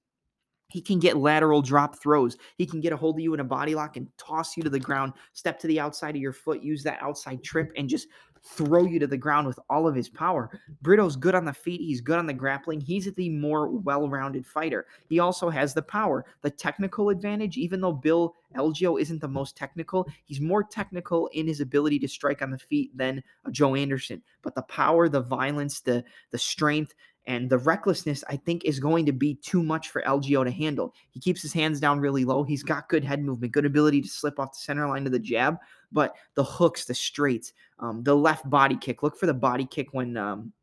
He 0.68 0.82
can 0.82 1.00
get 1.00 1.18
lateral 1.18 1.64
drop 1.64 2.00
throws. 2.00 2.38
He 2.58 2.66
can 2.66 2.80
get 2.80 2.94
a 2.94 2.98
hold 2.98 3.16
of 3.16 3.22
you 3.22 3.34
in 3.34 3.40
a 3.40 3.46
body 3.46 3.74
lock 3.74 3.98
and 3.98 4.08
toss 4.18 4.56
you 4.56 4.62
to 4.62 4.70
the 4.70 4.80
ground, 4.80 5.14
step 5.34 5.58
to 5.62 5.68
the 5.68 5.80
outside 5.80 6.16
of 6.16 6.22
your 6.22 6.34
foot, 6.34 6.62
use 6.62 6.84
that 6.84 7.02
outside 7.02 7.42
trip, 7.42 7.72
and 7.76 7.90
just 7.90 8.08
throw 8.44 8.84
you 8.84 9.00
to 9.00 9.08
the 9.08 9.18
ground 9.18 9.48
with 9.48 9.60
all 9.70 9.88
of 9.88 9.96
his 9.96 10.10
power. 10.10 10.50
Brito's 10.84 11.16
good 11.16 11.36
on 11.36 11.46
the 11.46 11.54
feet. 11.54 11.82
He's 11.82 12.02
good 12.02 12.20
on 12.20 12.26
the 12.26 12.34
grappling. 12.34 12.82
He's 12.82 13.12
the 13.14 13.30
more 13.30 13.70
well 13.70 14.10
rounded 14.10 14.46
fighter. 14.46 14.86
He 15.08 15.20
also 15.20 15.50
has 15.50 15.74
the 15.74 15.82
power, 15.82 16.26
the 16.42 16.50
technical 16.50 17.10
advantage. 17.10 17.58
Even 17.58 17.82
though 17.82 17.94
Bill 17.94 18.36
Algeo 18.56 19.00
isn't 19.00 19.22
the 19.22 19.28
most 19.28 19.56
technical, 19.56 20.08
he's 20.26 20.42
more 20.42 20.64
technical 20.64 21.28
in 21.28 21.48
his 21.48 21.62
ability 21.62 22.00
to 22.00 22.08
strike 22.08 22.42
on 22.42 22.52
the 22.52 22.58
feet 22.58 22.96
than 22.96 23.24
Joanderson. 23.50 24.22
But 24.42 24.56
the 24.56 24.64
power, 24.64 25.10
the 25.10 25.22
violence, 25.22 25.82
the, 25.82 26.04
the 26.32 26.38
strength, 26.38 26.94
and 27.30 27.48
the 27.48 27.60
recklessness, 27.60 28.24
I 28.28 28.38
think, 28.38 28.66
is 28.66 28.80
going 28.80 29.06
to 29.06 29.12
be 29.12 29.36
too 29.36 29.62
much 29.62 29.90
for 29.90 30.02
Algeo 30.02 30.44
to 30.44 30.50
handle. 30.50 30.96
He 31.12 31.20
keeps 31.20 31.44
his 31.44 31.54
hands 31.54 31.80
down 31.80 32.00
really 32.00 32.26
low. 32.26 32.44
He's 32.44 32.64
got 32.64 32.90
good 32.90 33.04
head 33.04 33.24
movement, 33.24 33.54
good 33.54 33.66
ability 33.66 34.02
to 34.02 34.08
slip 34.08 34.40
off 34.40 34.54
the 34.54 34.60
center 34.60 34.88
line 34.88 35.04
to 35.04 35.12
the 35.12 35.20
jab, 35.20 35.58
but 35.92 36.16
the 36.36 36.44
hooks, 36.44 36.86
the 36.86 36.94
straights, 36.94 37.54
um, 37.80 38.04
the 38.04 38.16
left 38.16 38.50
body 38.50 38.78
kick. 38.78 39.04
Look 39.04 39.18
for 39.18 39.26
the 39.26 39.34
body 39.34 39.66
kick 39.66 39.88
when 39.94 40.18
um, 40.18 40.54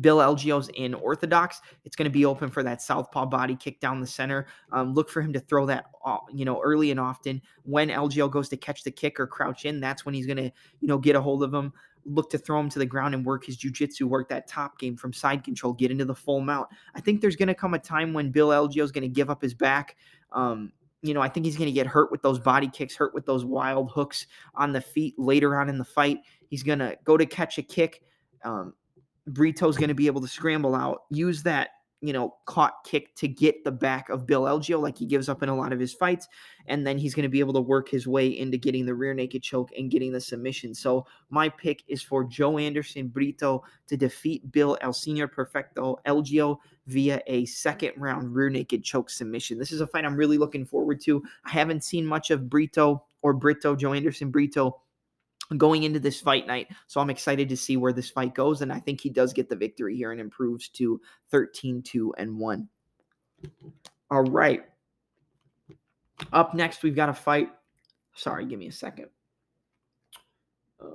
Bill 0.00 0.18
Algeo's 0.18 0.68
in 0.74 0.94
orthodox. 0.94 1.60
It's 1.84 1.96
going 1.96 2.04
to 2.04 2.10
be 2.10 2.24
open 2.24 2.50
for 2.50 2.62
that 2.62 2.82
southpaw 2.82 3.26
body 3.26 3.56
kick 3.56 3.80
down 3.80 4.00
the 4.00 4.06
center. 4.06 4.46
Um, 4.72 4.94
look 4.94 5.10
for 5.10 5.20
him 5.20 5.32
to 5.32 5.40
throw 5.40 5.66
that, 5.66 5.86
you 6.32 6.44
know, 6.44 6.60
early 6.62 6.90
and 6.90 7.00
often. 7.00 7.40
When 7.62 7.88
Algeo 7.88 8.30
goes 8.30 8.48
to 8.50 8.56
catch 8.56 8.84
the 8.84 8.90
kick 8.90 9.20
or 9.20 9.26
crouch 9.26 9.64
in, 9.64 9.80
that's 9.80 10.04
when 10.04 10.14
he's 10.14 10.26
going 10.26 10.38
to, 10.38 10.52
you 10.80 10.88
know, 10.88 10.98
get 10.98 11.16
a 11.16 11.20
hold 11.20 11.42
of 11.42 11.52
him 11.52 11.72
look 12.06 12.30
to 12.30 12.38
throw 12.38 12.60
him 12.60 12.68
to 12.70 12.78
the 12.78 12.86
ground 12.86 13.14
and 13.14 13.24
work 13.24 13.44
his 13.44 13.56
jujitsu, 13.56 14.02
work 14.02 14.28
that 14.28 14.46
top 14.46 14.78
game 14.78 14.96
from 14.96 15.12
side 15.12 15.44
control, 15.44 15.72
get 15.72 15.90
into 15.90 16.04
the 16.04 16.14
full 16.14 16.40
mount. 16.40 16.68
I 16.94 17.00
think 17.00 17.20
there's 17.20 17.36
going 17.36 17.48
to 17.48 17.54
come 17.54 17.74
a 17.74 17.78
time 17.78 18.12
when 18.12 18.30
Bill 18.30 18.48
Algeo 18.48 18.82
is 18.82 18.92
going 18.92 19.02
to 19.02 19.08
give 19.08 19.28
up 19.28 19.42
his 19.42 19.54
back. 19.54 19.96
Um, 20.32 20.72
you 21.06 21.14
know, 21.14 21.20
I 21.20 21.28
think 21.28 21.46
he's 21.46 21.56
going 21.56 21.68
to 21.68 21.72
get 21.72 21.86
hurt 21.86 22.10
with 22.10 22.22
those 22.22 22.38
body 22.38 22.68
kicks, 22.68 22.96
hurt 22.96 23.14
with 23.14 23.26
those 23.26 23.44
wild 23.44 23.90
hooks 23.90 24.26
on 24.54 24.72
the 24.72 24.80
feet 24.80 25.14
later 25.18 25.58
on 25.58 25.68
in 25.68 25.78
the 25.78 25.84
fight. 25.84 26.18
He's 26.48 26.62
going 26.62 26.78
to 26.78 26.96
go 27.04 27.16
to 27.16 27.26
catch 27.26 27.58
a 27.58 27.62
kick. 27.62 28.02
Um, 28.44 28.74
Brito's 29.28 29.76
going 29.76 29.88
to 29.88 29.94
be 29.94 30.06
able 30.06 30.20
to 30.20 30.28
scramble 30.28 30.74
out, 30.74 31.02
use 31.10 31.42
that 31.42 31.70
you 32.00 32.12
know, 32.12 32.34
caught 32.44 32.84
kick 32.84 33.14
to 33.16 33.26
get 33.26 33.64
the 33.64 33.72
back 33.72 34.08
of 34.08 34.26
Bill 34.26 34.42
Algeo, 34.42 34.80
like 34.80 34.98
he 34.98 35.06
gives 35.06 35.28
up 35.28 35.42
in 35.42 35.48
a 35.48 35.56
lot 35.56 35.72
of 35.72 35.80
his 35.80 35.94
fights. 35.94 36.28
And 36.66 36.86
then 36.86 36.98
he's 36.98 37.14
going 37.14 37.24
to 37.24 37.30
be 37.30 37.40
able 37.40 37.54
to 37.54 37.60
work 37.60 37.88
his 37.88 38.06
way 38.06 38.26
into 38.26 38.58
getting 38.58 38.86
the 38.86 38.94
rear 38.94 39.14
naked 39.14 39.42
choke 39.42 39.70
and 39.76 39.90
getting 39.90 40.12
the 40.12 40.20
submission. 40.20 40.74
So 40.74 41.06
my 41.30 41.48
pick 41.48 41.82
is 41.88 42.02
for 42.02 42.24
Joanderson 42.24 43.10
Brito 43.10 43.64
to 43.86 43.96
defeat 43.96 44.52
Bill 44.52 44.76
El 44.80 44.92
Senor 44.92 45.28
Perfecto 45.28 45.98
Algeo 46.06 46.58
via 46.86 47.20
a 47.26 47.46
second 47.46 47.92
round 47.96 48.34
rear 48.34 48.50
naked 48.50 48.84
choke 48.84 49.10
submission. 49.10 49.58
This 49.58 49.72
is 49.72 49.80
a 49.80 49.86
fight 49.86 50.04
I'm 50.04 50.16
really 50.16 50.38
looking 50.38 50.66
forward 50.66 51.00
to. 51.02 51.22
I 51.44 51.50
haven't 51.50 51.84
seen 51.84 52.06
much 52.06 52.30
of 52.30 52.50
Brito 52.50 53.04
or 53.22 53.32
Brito, 53.32 53.74
Joe 53.74 53.94
Anderson 53.94 54.30
Brito 54.30 54.80
going 55.56 55.84
into 55.84 56.00
this 56.00 56.20
fight 56.20 56.46
night. 56.46 56.68
So 56.86 57.00
I'm 57.00 57.10
excited 57.10 57.48
to 57.48 57.56
see 57.56 57.76
where 57.76 57.92
this 57.92 58.10
fight 58.10 58.34
goes. 58.34 58.62
And 58.62 58.72
I 58.72 58.80
think 58.80 59.00
he 59.00 59.10
does 59.10 59.32
get 59.32 59.48
the 59.48 59.56
victory 59.56 59.96
here 59.96 60.12
and 60.12 60.20
improves 60.20 60.68
to 60.70 61.00
13 61.30 61.82
2 61.82 62.14
and 62.18 62.38
1. 62.38 62.68
All 64.10 64.24
right. 64.24 64.64
Up 66.32 66.54
next, 66.54 66.82
we've 66.82 66.96
got 66.96 67.08
a 67.08 67.14
fight. 67.14 67.50
Sorry, 68.14 68.46
give 68.46 68.58
me 68.58 68.68
a 68.68 68.72
second. 68.72 69.08
Uh, 70.80 70.86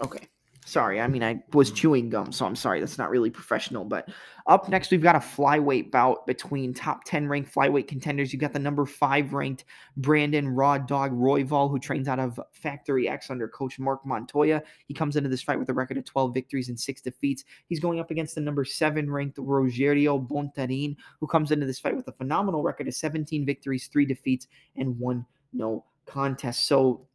okay. 0.04 0.28
Sorry, 0.70 1.00
I 1.00 1.08
mean, 1.08 1.24
I 1.24 1.42
was 1.52 1.72
mm. 1.72 1.74
chewing 1.74 2.10
gum, 2.10 2.30
so 2.30 2.46
I'm 2.46 2.54
sorry. 2.54 2.78
That's 2.78 2.96
not 2.96 3.10
really 3.10 3.28
professional. 3.28 3.84
But 3.84 4.08
up 4.46 4.68
next, 4.68 4.92
we've 4.92 5.02
got 5.02 5.16
a 5.16 5.18
flyweight 5.18 5.90
bout 5.90 6.28
between 6.28 6.72
top 6.72 7.02
10 7.02 7.26
ranked 7.26 7.52
flyweight 7.52 7.88
contenders. 7.88 8.32
You've 8.32 8.40
got 8.40 8.52
the 8.52 8.60
number 8.60 8.86
five 8.86 9.32
ranked 9.32 9.64
Brandon 9.96 10.46
Raw 10.46 10.78
Dog 10.78 11.10
Royval, 11.10 11.68
who 11.68 11.80
trains 11.80 12.06
out 12.06 12.20
of 12.20 12.38
Factory 12.52 13.08
X 13.08 13.30
under 13.30 13.48
coach 13.48 13.80
Marc 13.80 14.06
Montoya. 14.06 14.62
He 14.86 14.94
comes 14.94 15.16
into 15.16 15.28
this 15.28 15.42
fight 15.42 15.58
with 15.58 15.68
a 15.70 15.74
record 15.74 15.96
of 15.98 16.04
12 16.04 16.32
victories 16.32 16.68
and 16.68 16.78
six 16.78 17.00
defeats. 17.02 17.42
He's 17.66 17.80
going 17.80 17.98
up 17.98 18.12
against 18.12 18.36
the 18.36 18.40
number 18.40 18.64
seven 18.64 19.10
ranked 19.10 19.38
Rogerio 19.38 20.24
Bontorin, 20.24 20.94
who 21.18 21.26
comes 21.26 21.50
into 21.50 21.66
this 21.66 21.80
fight 21.80 21.96
with 21.96 22.06
a 22.06 22.12
phenomenal 22.12 22.62
record 22.62 22.86
of 22.86 22.94
17 22.94 23.44
victories, 23.44 23.88
three 23.88 24.06
defeats, 24.06 24.46
and 24.76 24.96
one 25.00 25.26
no 25.52 25.84
contest. 26.06 26.66
So 26.66 27.08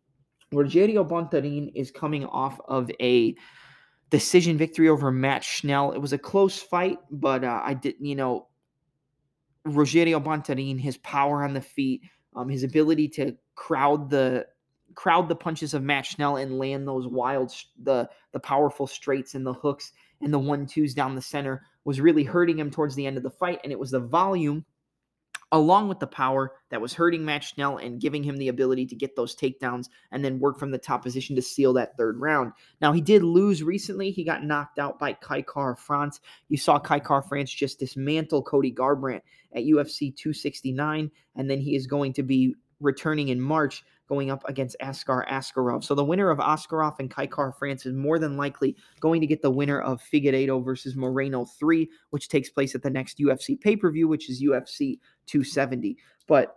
Rogerio 0.54 1.08
Bontorin 1.08 1.72
is 1.76 1.92
coming 1.92 2.26
off 2.26 2.60
of 2.68 2.90
a 3.02 3.36
decision 4.10 4.58
victory 4.58 4.90
over 4.90 5.12
Matt 5.12 5.44
Schnell. 5.44 5.92
It 5.92 6.00
was 6.00 6.14
a 6.14 6.18
close 6.18 6.60
fight, 6.60 7.00
but 7.12 7.44
uh, 7.44 7.62
I 7.64 7.74
didn't, 7.74 8.06
you 8.06 8.16
know, 8.16 8.48
Rogerio 9.68 10.24
Bontorin, 10.24 10.80
his 10.80 10.98
power 10.98 11.44
on 11.44 11.54
the 11.54 11.62
feet, 11.62 12.02
um, 12.36 12.50
his 12.50 12.64
ability 12.64 13.08
to 13.10 13.36
crowd 13.56 14.10
the 14.10 14.46
crowd 14.94 15.28
the 15.28 15.36
punches 15.36 15.74
of 15.74 15.84
Matt 15.84 16.06
Schnell 16.06 16.38
and 16.38 16.58
land 16.58 16.88
those 16.88 17.08
wild, 17.08 17.54
the 17.82 18.10
the 18.32 18.40
powerful 18.40 18.88
straights 18.88 19.36
and 19.36 19.46
the 19.46 19.54
hooks 19.54 19.92
and 20.22 20.34
the 20.34 20.40
one 20.40 20.66
twos 20.66 20.94
down 20.94 21.16
the 21.16 21.22
center 21.22 21.64
was 21.84 22.02
really 22.02 22.24
hurting 22.24 22.58
him 22.58 22.72
towards 22.72 22.96
the 22.96 23.06
end 23.06 23.18
of 23.18 23.24
the 23.24 23.30
fight. 23.30 23.60
And 23.64 23.72
it 23.72 23.80
was 23.80 23.92
the 23.92 24.00
volume 24.00 24.66
along 25.52 25.88
with 25.88 26.00
the 26.00 26.08
power 26.08 26.54
that 26.70 26.82
was 26.82 26.94
hurting 26.94 27.24
Matt 27.24 27.44
Schnell 27.44 27.78
and 27.78 28.02
giving 28.02 28.24
him 28.24 28.38
the 28.38 28.48
ability 28.48 28.86
to 28.88 28.96
get 28.96 29.16
those 29.16 29.36
takedowns 29.36 29.88
and 30.12 30.26
then 30.26 30.40
work 30.40 30.60
from 30.60 30.72
the 30.72 30.78
top 30.78 31.04
position 31.04 31.36
to 31.36 31.42
seal 31.42 31.74
that 31.74 31.96
third 31.98 32.20
round. 32.20 32.52
Now, 32.82 32.92
he 32.92 33.02
did 33.02 33.24
lose 33.24 33.64
recently. 33.64 34.12
He 34.12 34.24
got 34.24 34.44
knocked 34.44 34.80
out 34.80 35.00
by 35.00 35.14
Kai 35.14 35.44
Kara-France. 35.44 36.20
You 36.50 36.58
saw 36.58 36.80
Kai 36.80 37.00
Kara-France 37.00 37.52
just 37.52 37.80
dismantle 37.80 38.44
Cody 38.44 38.74
Garbrandt 38.74 39.22
at 39.56 39.64
UFC 39.64 40.16
269, 40.16 41.12
and 41.36 41.50
then 41.50 41.60
he 41.60 41.76
is 41.76 41.88
going 41.88 42.14
to 42.14 42.24
be 42.24 42.56
returning 42.82 43.30
in 43.30 43.40
March 43.40 43.84
going 44.08 44.30
up 44.32 44.44
against 44.48 44.76
Askar 44.82 45.26
Askarov. 45.30 45.84
So 45.84 45.96
the 45.96 46.04
winner 46.04 46.30
of 46.30 46.40
Askarov 46.40 47.00
and 47.00 47.10
Kai 47.10 47.28
Kara-France 47.28 47.86
is 47.86 47.94
more 47.94 48.20
than 48.20 48.38
likely 48.38 48.76
going 49.00 49.22
to 49.22 49.28
get 49.28 49.42
the 49.42 49.52
winner 49.52 49.82
of 49.82 50.02
Figueiredo 50.02 50.64
versus 50.64 50.96
Moreno 50.96 51.46
3, 51.46 51.90
which 52.12 52.30
takes 52.30 52.50
place 52.50 52.76
at 52.76 52.84
the 52.84 52.90
next 52.90 53.18
UFC 53.18 53.60
pay-per-view, 53.60 54.08
which 54.08 54.30
is 54.30 54.42
UFC 54.42 55.00
270. 55.26 55.98
But 56.28 56.56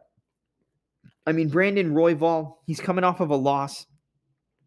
I 1.26 1.32
mean, 1.32 1.48
Brandon 1.48 1.92
Royval, 1.92 2.54
he's 2.64 2.80
coming 2.80 3.04
off 3.04 3.20
of 3.20 3.30
a 3.30 3.36
loss 3.36 3.86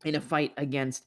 in 0.05 0.15
a 0.15 0.21
fight 0.21 0.53
against 0.57 1.05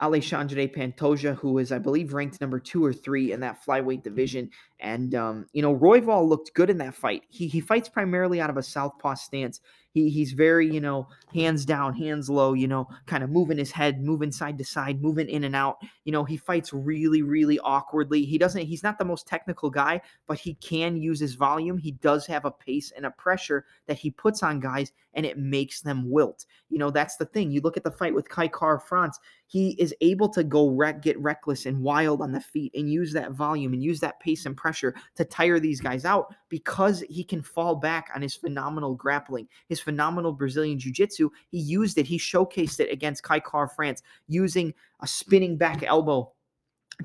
Alexandre 0.00 0.66
Pantoja, 0.66 1.36
who 1.36 1.58
is, 1.58 1.72
I 1.72 1.78
believe, 1.78 2.14
ranked 2.14 2.40
number 2.40 2.58
two 2.58 2.84
or 2.84 2.92
three 2.92 3.32
in 3.32 3.40
that 3.40 3.62
flyweight 3.64 4.02
division. 4.02 4.50
And, 4.78 5.14
um, 5.14 5.46
you 5.52 5.60
know, 5.60 5.76
Royval 5.76 6.26
looked 6.26 6.54
good 6.54 6.70
in 6.70 6.78
that 6.78 6.94
fight. 6.94 7.22
He, 7.28 7.48
he 7.48 7.60
fights 7.60 7.88
primarily 7.88 8.40
out 8.40 8.50
of 8.50 8.56
a 8.56 8.62
southpaw 8.62 9.14
stance. 9.14 9.60
He 9.92 10.10
he's 10.10 10.32
very, 10.32 10.72
you 10.72 10.80
know, 10.80 11.08
hands 11.34 11.64
down, 11.64 11.94
hands 11.94 12.30
low, 12.30 12.52
you 12.52 12.68
know, 12.68 12.88
kind 13.06 13.24
of 13.24 13.30
moving 13.30 13.58
his 13.58 13.72
head, 13.72 14.00
moving 14.00 14.32
side 14.32 14.58
to 14.58 14.64
side, 14.64 15.02
moving 15.02 15.28
in 15.28 15.44
and 15.44 15.56
out. 15.56 15.78
You 16.04 16.12
know, 16.12 16.24
he 16.24 16.36
fights 16.36 16.72
really, 16.72 17.22
really 17.22 17.58
awkwardly. 17.60 18.24
He 18.24 18.38
doesn't, 18.38 18.66
he's 18.66 18.82
not 18.82 18.98
the 18.98 19.04
most 19.04 19.26
technical 19.26 19.70
guy, 19.70 20.00
but 20.26 20.38
he 20.38 20.54
can 20.54 20.96
use 20.96 21.20
his 21.20 21.34
volume. 21.34 21.78
He 21.78 21.92
does 21.92 22.26
have 22.26 22.44
a 22.44 22.50
pace 22.50 22.92
and 22.96 23.06
a 23.06 23.10
pressure 23.10 23.64
that 23.86 23.98
he 23.98 24.10
puts 24.10 24.42
on 24.42 24.60
guys 24.60 24.92
and 25.14 25.26
it 25.26 25.38
makes 25.38 25.80
them 25.80 26.08
wilt. 26.08 26.46
You 26.68 26.78
know, 26.78 26.90
that's 26.90 27.16
the 27.16 27.24
thing. 27.24 27.50
You 27.50 27.60
look 27.60 27.76
at 27.76 27.84
the 27.84 27.90
fight 27.90 28.14
with 28.14 28.28
Kai 28.28 28.48
Kara-France, 28.48 29.18
he 29.46 29.70
is 29.80 29.92
able 30.00 30.28
to 30.28 30.44
go 30.44 30.70
wreck, 30.70 31.02
get 31.02 31.18
reckless 31.18 31.66
and 31.66 31.82
wild 31.82 32.22
on 32.22 32.30
the 32.30 32.40
feet 32.40 32.72
and 32.74 32.88
use 32.88 33.12
that 33.14 33.32
volume 33.32 33.72
and 33.72 33.82
use 33.82 33.98
that 34.00 34.20
pace 34.20 34.46
and 34.46 34.56
pressure 34.56 34.94
to 35.16 35.24
tire 35.24 35.58
these 35.58 35.80
guys 35.80 36.04
out 36.04 36.32
because 36.48 37.00
he 37.08 37.24
can 37.24 37.42
fall 37.42 37.74
back 37.74 38.10
on 38.14 38.22
his 38.22 38.36
phenomenal 38.36 38.94
grappling, 38.94 39.48
his 39.68 39.79
phenomenal 39.80 40.32
Brazilian 40.32 40.78
Jiu 40.78 40.92
Jitsu. 40.92 41.30
He 41.50 41.58
used 41.58 41.98
it, 41.98 42.06
he 42.06 42.18
showcased 42.18 42.80
it 42.80 42.92
against 42.92 43.22
Kai 43.22 43.40
Kara-France 43.40 44.02
using 44.28 44.74
a 45.00 45.06
spinning 45.06 45.56
back 45.56 45.82
elbow 45.82 46.32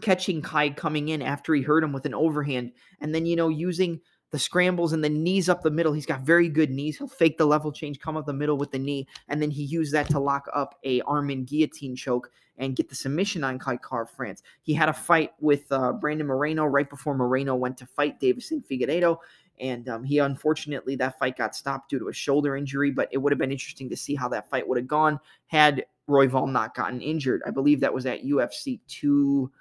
catching 0.02 0.42
Kai 0.42 0.72
coming 0.72 1.10
in 1.10 1.22
after 1.22 1.54
he 1.54 1.62
hurt 1.62 1.84
him 1.84 1.94
with 1.94 2.06
an 2.06 2.14
overhand, 2.14 2.72
and 3.00 3.14
then 3.14 3.26
you 3.26 3.36
know 3.36 3.50
using 3.50 4.02
the 4.32 4.40
scrambles 4.40 4.92
and 4.92 5.04
the 5.04 5.10
knees 5.10 5.48
up 5.48 5.62
the 5.62 5.72
middle. 5.72 5.94
He's 5.94 6.06
got 6.06 6.22
very 6.22 6.50
good 6.50 6.70
knees. 6.70 6.98
He'll 6.98 7.08
fake 7.08 7.38
the 7.38 7.46
level 7.46 7.72
change, 7.72 8.00
come 8.00 8.18
up 8.18 8.26
the 8.26 8.34
middle 8.34 8.58
with 8.58 8.72
the 8.72 8.80
knee, 8.80 9.08
and 9.30 9.42
then 9.42 9.52
he 9.52 9.64
used 9.64 9.94
that 9.94 10.10
to 10.10 10.20
lock 10.20 10.48
up 10.54 10.78
a 10.84 11.02
arm 11.02 11.30
and 11.30 11.48
guillotine 11.48 11.96
choke 11.96 12.32
and 12.58 12.76
get 12.76 12.90
the 12.90 12.96
submission 12.96 13.44
on 13.44 13.60
Kai 13.60 13.78
Kara-France. 13.78 14.42
He 14.62 14.74
had 14.74 14.90
a 14.90 14.94
fight 14.94 15.32
with 15.40 15.70
uh, 15.72 15.94
Brandon 15.94 16.28
Moreno 16.28 16.66
right 16.66 16.90
before 16.90 17.16
Moreno 17.16 17.56
went 17.56 17.78
to 17.78 17.86
fight 17.86 18.20
Deiveson 18.20 18.66
Figueiredo. 18.66 19.18
And 19.60 19.88
um, 19.90 20.04
he 20.04 20.20
unfortunately 20.20 20.96
that 20.98 21.18
fight 21.20 21.38
got 21.38 21.56
stopped 21.56 21.90
due 21.90 22.00
to 22.00 22.10
a 22.10 22.14
shoulder 22.14 22.56
injury, 22.56 22.92
but 22.92 23.10
it 23.12 23.18
would 23.18 23.32
have 23.32 23.40
been 23.40 23.52
interesting 23.52 23.90
to 23.90 23.98
see 23.98 24.16
how 24.16 24.28
that 24.30 24.50
fight 24.50 24.68
would 24.68 24.78
have 24.78 24.88
gone 24.88 25.20
had 25.48 25.86
Roy 26.08 26.28
Royval 26.28 26.52
not 26.52 26.76
gotten 26.76 27.02
injured. 27.02 27.42
I 27.46 27.52
believe 27.52 27.80
that 27.80 27.94
was 27.94 28.06
at 28.06 28.24
UFC 28.24 28.80
two, 28.88 29.52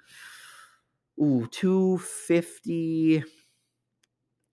ooh, 1.21 1.47
250 1.51 3.23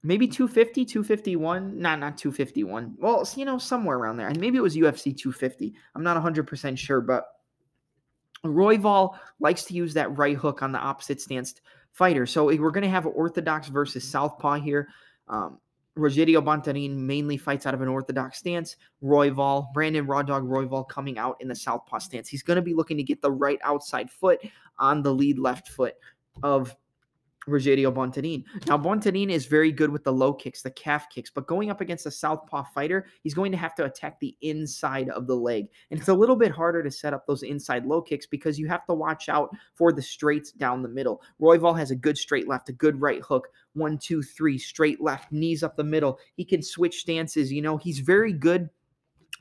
maybe 0.03 0.27
250, 0.27 0.85
251. 0.85 1.79
Not 1.79 1.99
not 2.01 2.19
251. 2.19 2.97
Well, 2.99 3.29
you 3.37 3.45
know, 3.45 3.59
somewhere 3.59 3.97
around 3.97 4.17
there. 4.17 4.29
And 4.29 4.41
maybe 4.41 4.59
it 4.59 4.63
was 4.63 4.77
UFC 4.77 5.17
250. 5.17 5.75
I'm 5.95 6.03
not 6.03 6.23
100% 6.23 6.79
sure, 6.79 7.01
but 7.01 7.25
Royval 8.45 9.17
likes 9.39 9.65
to 9.65 9.75
use 9.75 9.95
that 9.95 10.17
right 10.17 10.37
hook 10.37 10.63
on 10.63 10.73
the 10.73 10.79
opposite 10.79 11.21
stance 11.21 11.55
fighter. 11.93 12.27
So 12.27 12.47
we're 12.47 12.71
going 12.71 12.83
to 12.83 12.89
have 12.89 13.07
orthodox 13.07 13.69
versus 13.69 14.09
southpaw 14.09 14.55
here. 14.55 14.89
Um, 15.33 15.59
Rogerio 15.99 16.43
Bontorin 16.43 16.97
mainly 16.97 17.37
fights 17.37 17.67
out 17.67 17.75
of 17.75 17.83
an 17.83 17.89
orthodox 17.89 18.39
stance. 18.39 18.77
Royval, 19.03 19.73
Brandon 19.75 20.07
Raw 20.07 20.23
Dog 20.23 20.45
Royval 20.45 20.89
coming 20.89 21.19
out 21.19 21.37
in 21.41 21.49
the 21.49 21.55
southpaw 21.55 21.99
stance. 21.99 22.29
He's 22.29 22.43
going 22.43 22.57
to 22.57 22.63
be 22.63 22.73
looking 22.75 22.97
to 22.97 23.03
get 23.03 23.21
the 23.21 23.31
right 23.31 23.59
outside 23.65 24.11
foot 24.11 24.41
on 24.79 25.03
the 25.03 25.13
lead 25.13 25.39
left 25.39 25.69
foot 25.69 25.95
of 26.43 26.75
Rogerio 27.49 27.93
Bontorin. 27.93 28.45
Now, 28.67 28.79
Bontorin 28.79 29.31
is 29.31 29.47
very 29.47 29.73
good 29.73 29.91
with 29.91 30.05
the 30.05 30.13
low 30.13 30.33
kicks, 30.33 30.63
the 30.63 30.71
calf 30.71 31.09
kicks, 31.11 31.31
but 31.31 31.47
going 31.47 31.71
up 31.71 31.81
against 31.81 32.07
a 32.07 32.11
southpaw 32.11 32.65
fighter, 32.75 33.07
he's 33.23 33.35
going 33.35 33.53
to 33.53 33.59
have 33.59 33.75
to 33.77 33.85
attack 33.85 34.21
the 34.21 34.37
inside 34.43 35.09
of 35.11 35.27
the 35.27 35.37
leg. 35.37 35.67
And 35.91 35.99
it's 35.99 36.09
a 36.09 36.15
little 36.15 36.37
bit 36.37 36.53
harder 36.53 36.83
to 36.83 36.91
set 36.91 37.15
up 37.15 37.27
those 37.27 37.43
inside 37.43 37.87
low 37.87 38.03
kicks 38.03 38.27
because 38.27 38.59
you 38.59 38.69
have 38.69 38.87
to 38.87 38.95
watch 38.95 39.29
out 39.29 39.51
for 39.75 39.93
the 39.93 40.03
straights 40.03 40.53
down 40.53 40.83
the 40.83 40.89
middle. 40.89 41.23
Royval 41.41 41.77
has 41.79 41.91
a 41.91 41.97
good 41.97 42.17
straight 42.19 42.49
left, 42.49 42.69
a 42.69 42.73
good 42.73 43.01
right 43.01 43.23
hook. 43.23 43.49
One, 43.75 43.99
two, 43.99 44.23
three, 44.23 44.59
straight 44.59 45.01
left, 45.01 45.33
knees 45.33 45.63
up 45.63 45.77
the 45.77 45.85
middle. 45.85 46.19
He 46.37 46.45
can 46.45 46.63
switch 46.63 47.01
stances. 47.01 47.53
You 47.53 47.63
know, 47.63 47.77
he's 47.77 48.01
very 48.01 48.33
good 48.33 48.69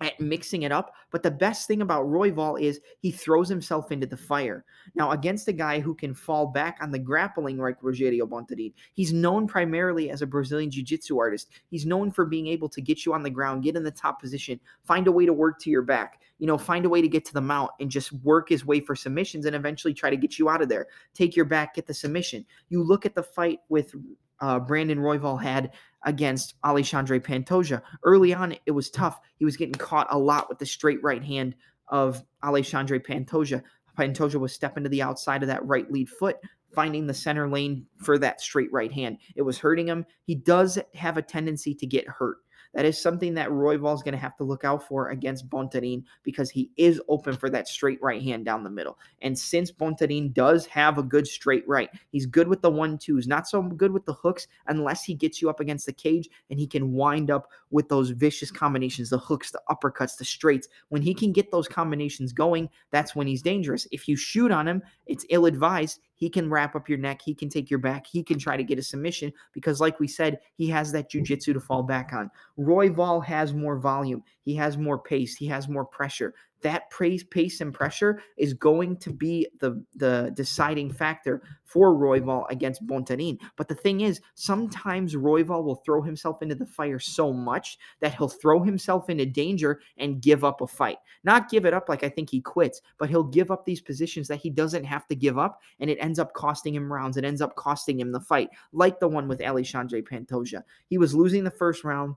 at 0.01 0.19
mixing 0.19 0.63
it 0.63 0.71
up. 0.71 0.93
But 1.11 1.23
the 1.23 1.31
best 1.31 1.67
thing 1.67 1.81
about 1.81 2.05
Royval 2.05 2.59
is 2.59 2.79
he 2.99 3.11
throws 3.11 3.47
himself 3.47 3.91
into 3.91 4.07
the 4.07 4.17
fire. 4.17 4.65
Now, 4.95 5.11
against 5.11 5.47
a 5.47 5.53
guy 5.53 5.79
who 5.79 5.93
can 5.93 6.13
fall 6.13 6.47
back 6.47 6.77
on 6.81 6.91
the 6.91 6.99
grappling 6.99 7.57
like 7.57 7.81
Rogerio 7.81 8.23
Bontorin, 8.23 8.73
he's 8.93 9.13
known 9.13 9.47
primarily 9.47 10.09
as 10.09 10.21
a 10.21 10.27
Brazilian 10.27 10.71
Jiu 10.71 10.83
Jitsu 10.83 11.17
artist. 11.17 11.49
He's 11.69 11.85
known 11.85 12.11
for 12.11 12.25
being 12.25 12.47
able 12.47 12.69
to 12.69 12.81
get 12.81 13.05
you 13.05 13.13
on 13.13 13.23
the 13.23 13.29
ground, 13.29 13.63
get 13.63 13.75
in 13.75 13.83
the 13.83 13.91
top 13.91 14.19
position, 14.19 14.59
find 14.83 15.07
a 15.07 15.11
way 15.11 15.25
to 15.25 15.33
work 15.33 15.59
to 15.61 15.69
your 15.69 15.81
back, 15.81 16.21
you 16.39 16.47
know, 16.47 16.57
find 16.57 16.85
a 16.85 16.89
way 16.89 17.01
to 17.01 17.07
get 17.07 17.25
to 17.25 17.33
the 17.33 17.41
mount 17.41 17.71
and 17.79 17.91
just 17.91 18.11
work 18.23 18.49
his 18.49 18.65
way 18.65 18.79
for 18.79 18.95
submissions 18.95 19.45
and 19.45 19.55
eventually 19.55 19.93
try 19.93 20.09
to 20.09 20.17
get 20.17 20.39
you 20.39 20.49
out 20.49 20.61
of 20.61 20.69
there. 20.69 20.87
Take 21.13 21.35
your 21.35 21.45
back, 21.45 21.75
get 21.75 21.87
the 21.87 21.93
submission. 21.93 22.45
You 22.69 22.83
look 22.83 23.05
at 23.05 23.15
the 23.15 23.23
fight 23.23 23.59
with 23.69 23.93
uh, 24.41 24.59
Brandon 24.59 24.99
Royval 24.99 25.41
had 25.41 25.71
against 26.03 26.55
Alexandre 26.63 27.19
Pantoja. 27.19 27.81
Early 28.03 28.33
on, 28.33 28.55
it 28.65 28.71
was 28.71 28.89
tough. 28.89 29.19
He 29.37 29.45
was 29.45 29.55
getting 29.55 29.75
caught 29.75 30.07
a 30.09 30.17
lot 30.17 30.49
with 30.49 30.59
the 30.59 30.65
straight 30.65 31.01
right 31.03 31.23
hand 31.23 31.55
of 31.87 32.23
Alexandre 32.43 32.99
Pantoja. 32.99 33.61
Pantoja 33.97 34.39
was 34.39 34.53
stepping 34.53 34.83
to 34.83 34.89
the 34.89 35.01
outside 35.01 35.43
of 35.43 35.47
that 35.47 35.65
right 35.65 35.91
lead 35.91 36.09
foot, 36.09 36.37
finding 36.73 37.05
the 37.05 37.13
center 37.13 37.47
lane 37.47 37.85
for 37.97 38.17
that 38.17 38.41
straight 38.41 38.71
right 38.71 38.91
hand. 38.91 39.17
It 39.35 39.43
was 39.43 39.59
hurting 39.59 39.87
him. 39.87 40.05
He 40.23 40.35
does 40.35 40.79
have 40.95 41.17
a 41.17 41.21
tendency 41.21 41.75
to 41.75 41.85
get 41.85 42.07
hurt. 42.07 42.37
That 42.73 42.85
is 42.85 43.01
something 43.01 43.33
that 43.33 43.49
Royval 43.49 43.93
is 43.93 44.01
going 44.01 44.13
to 44.13 44.19
have 44.19 44.37
to 44.37 44.43
look 44.43 44.63
out 44.63 44.87
for 44.87 45.09
against 45.09 45.49
Bontorin 45.49 46.03
because 46.23 46.49
he 46.49 46.71
is 46.77 47.01
open 47.09 47.35
for 47.35 47.49
that 47.49 47.67
straight 47.67 48.01
right 48.01 48.21
hand 48.21 48.45
down 48.45 48.63
the 48.63 48.69
middle. 48.69 48.97
And 49.21 49.37
since 49.37 49.71
Bontorin 49.71 50.33
does 50.33 50.65
have 50.67 50.97
a 50.97 51.03
good 51.03 51.27
straight 51.27 51.67
right, 51.67 51.89
he's 52.11 52.25
good 52.25 52.47
with 52.47 52.61
the 52.61 52.69
one 52.69 52.97
twos, 52.97 53.27
not 53.27 53.47
so 53.47 53.61
good 53.61 53.91
with 53.91 54.05
the 54.05 54.13
hooks 54.13 54.47
unless 54.67 55.03
he 55.03 55.13
gets 55.13 55.41
you 55.41 55.49
up 55.49 55.59
against 55.59 55.85
the 55.85 55.93
cage 55.93 56.29
and 56.49 56.59
he 56.59 56.67
can 56.67 56.93
wind 56.93 57.29
up 57.29 57.49
with 57.71 57.89
those 57.89 58.11
vicious 58.11 58.51
combinations, 58.51 59.09
the 59.09 59.17
hooks, 59.17 59.51
the 59.51 59.61
uppercuts, 59.69 60.17
the 60.17 60.25
straights. 60.25 60.67
When 60.89 61.01
he 61.01 61.13
can 61.13 61.31
get 61.31 61.51
those 61.51 61.67
combinations 61.67 62.31
going, 62.31 62.69
that's 62.91 63.15
when 63.15 63.27
he's 63.27 63.41
dangerous. 63.41 63.87
If 63.91 64.07
you 64.07 64.15
shoot 64.15 64.51
on 64.51 64.67
him, 64.67 64.81
it's 65.07 65.25
ill 65.29 65.45
advised. 65.45 65.99
He 66.21 66.29
can 66.29 66.51
wrap 66.51 66.75
up 66.75 66.87
your 66.87 66.99
neck. 66.99 67.19
He 67.19 67.33
can 67.33 67.49
take 67.49 67.71
your 67.71 67.79
back. 67.79 68.05
He 68.05 68.21
can 68.21 68.37
try 68.37 68.55
to 68.55 68.63
get 68.63 68.77
a 68.77 68.83
submission 68.83 69.33
because, 69.53 69.81
like 69.81 69.99
we 69.99 70.07
said, 70.07 70.39
he 70.53 70.67
has 70.67 70.91
that 70.91 71.09
jujitsu 71.09 71.51
to 71.51 71.59
fall 71.59 71.81
back 71.81 72.13
on. 72.13 72.29
Royval 72.59 73.25
has 73.25 73.55
more 73.55 73.79
volume. 73.79 74.23
He 74.43 74.55
has 74.55 74.77
more 74.77 74.99
pace. 74.99 75.35
He 75.35 75.47
has 75.47 75.67
more 75.67 75.85
pressure 75.85 76.33
that 76.61 76.89
pace, 76.91 77.23
pace 77.23 77.61
and 77.61 77.73
pressure 77.73 78.21
is 78.37 78.53
going 78.53 78.97
to 78.97 79.11
be 79.11 79.47
the 79.59 79.83
the 79.95 80.31
deciding 80.35 80.91
factor 80.91 81.41
for 81.63 81.93
Royval 81.93 82.45
against 82.49 82.85
Bontorin. 82.85 83.37
But 83.55 83.67
the 83.67 83.75
thing 83.75 84.01
is, 84.01 84.21
sometimes 84.35 85.15
Royval 85.15 85.63
will 85.63 85.81
throw 85.85 86.01
himself 86.01 86.41
into 86.41 86.55
the 86.55 86.65
fire 86.65 86.99
so 86.99 87.31
much 87.31 87.77
that 88.01 88.15
he'll 88.15 88.27
throw 88.27 88.61
himself 88.61 89.09
into 89.09 89.25
danger 89.25 89.81
and 89.97 90.21
give 90.21 90.43
up 90.43 90.61
a 90.61 90.67
fight. 90.67 90.97
Not 91.23 91.49
give 91.49 91.65
it 91.65 91.73
up 91.73 91.87
like 91.87 92.03
I 92.03 92.09
think 92.09 92.29
he 92.29 92.41
quits, 92.41 92.81
but 92.97 93.09
he'll 93.09 93.23
give 93.23 93.51
up 93.51 93.65
these 93.65 93.81
positions 93.81 94.27
that 94.27 94.41
he 94.41 94.49
doesn't 94.49 94.83
have 94.83 95.07
to 95.07 95.15
give 95.15 95.37
up, 95.37 95.59
and 95.79 95.89
it 95.89 95.97
ends 96.01 96.19
up 96.19 96.33
costing 96.33 96.75
him 96.75 96.91
rounds. 96.91 97.17
It 97.17 97.25
ends 97.25 97.41
up 97.41 97.55
costing 97.55 97.99
him 97.99 98.11
the 98.11 98.19
fight, 98.19 98.49
like 98.73 98.99
the 98.99 99.07
one 99.07 99.27
with 99.27 99.41
Alexandre 99.41 100.01
Pantoja. 100.01 100.63
He 100.87 100.97
was 100.97 101.15
losing 101.15 101.43
the 101.43 101.51
first 101.51 101.83
round 101.83 102.15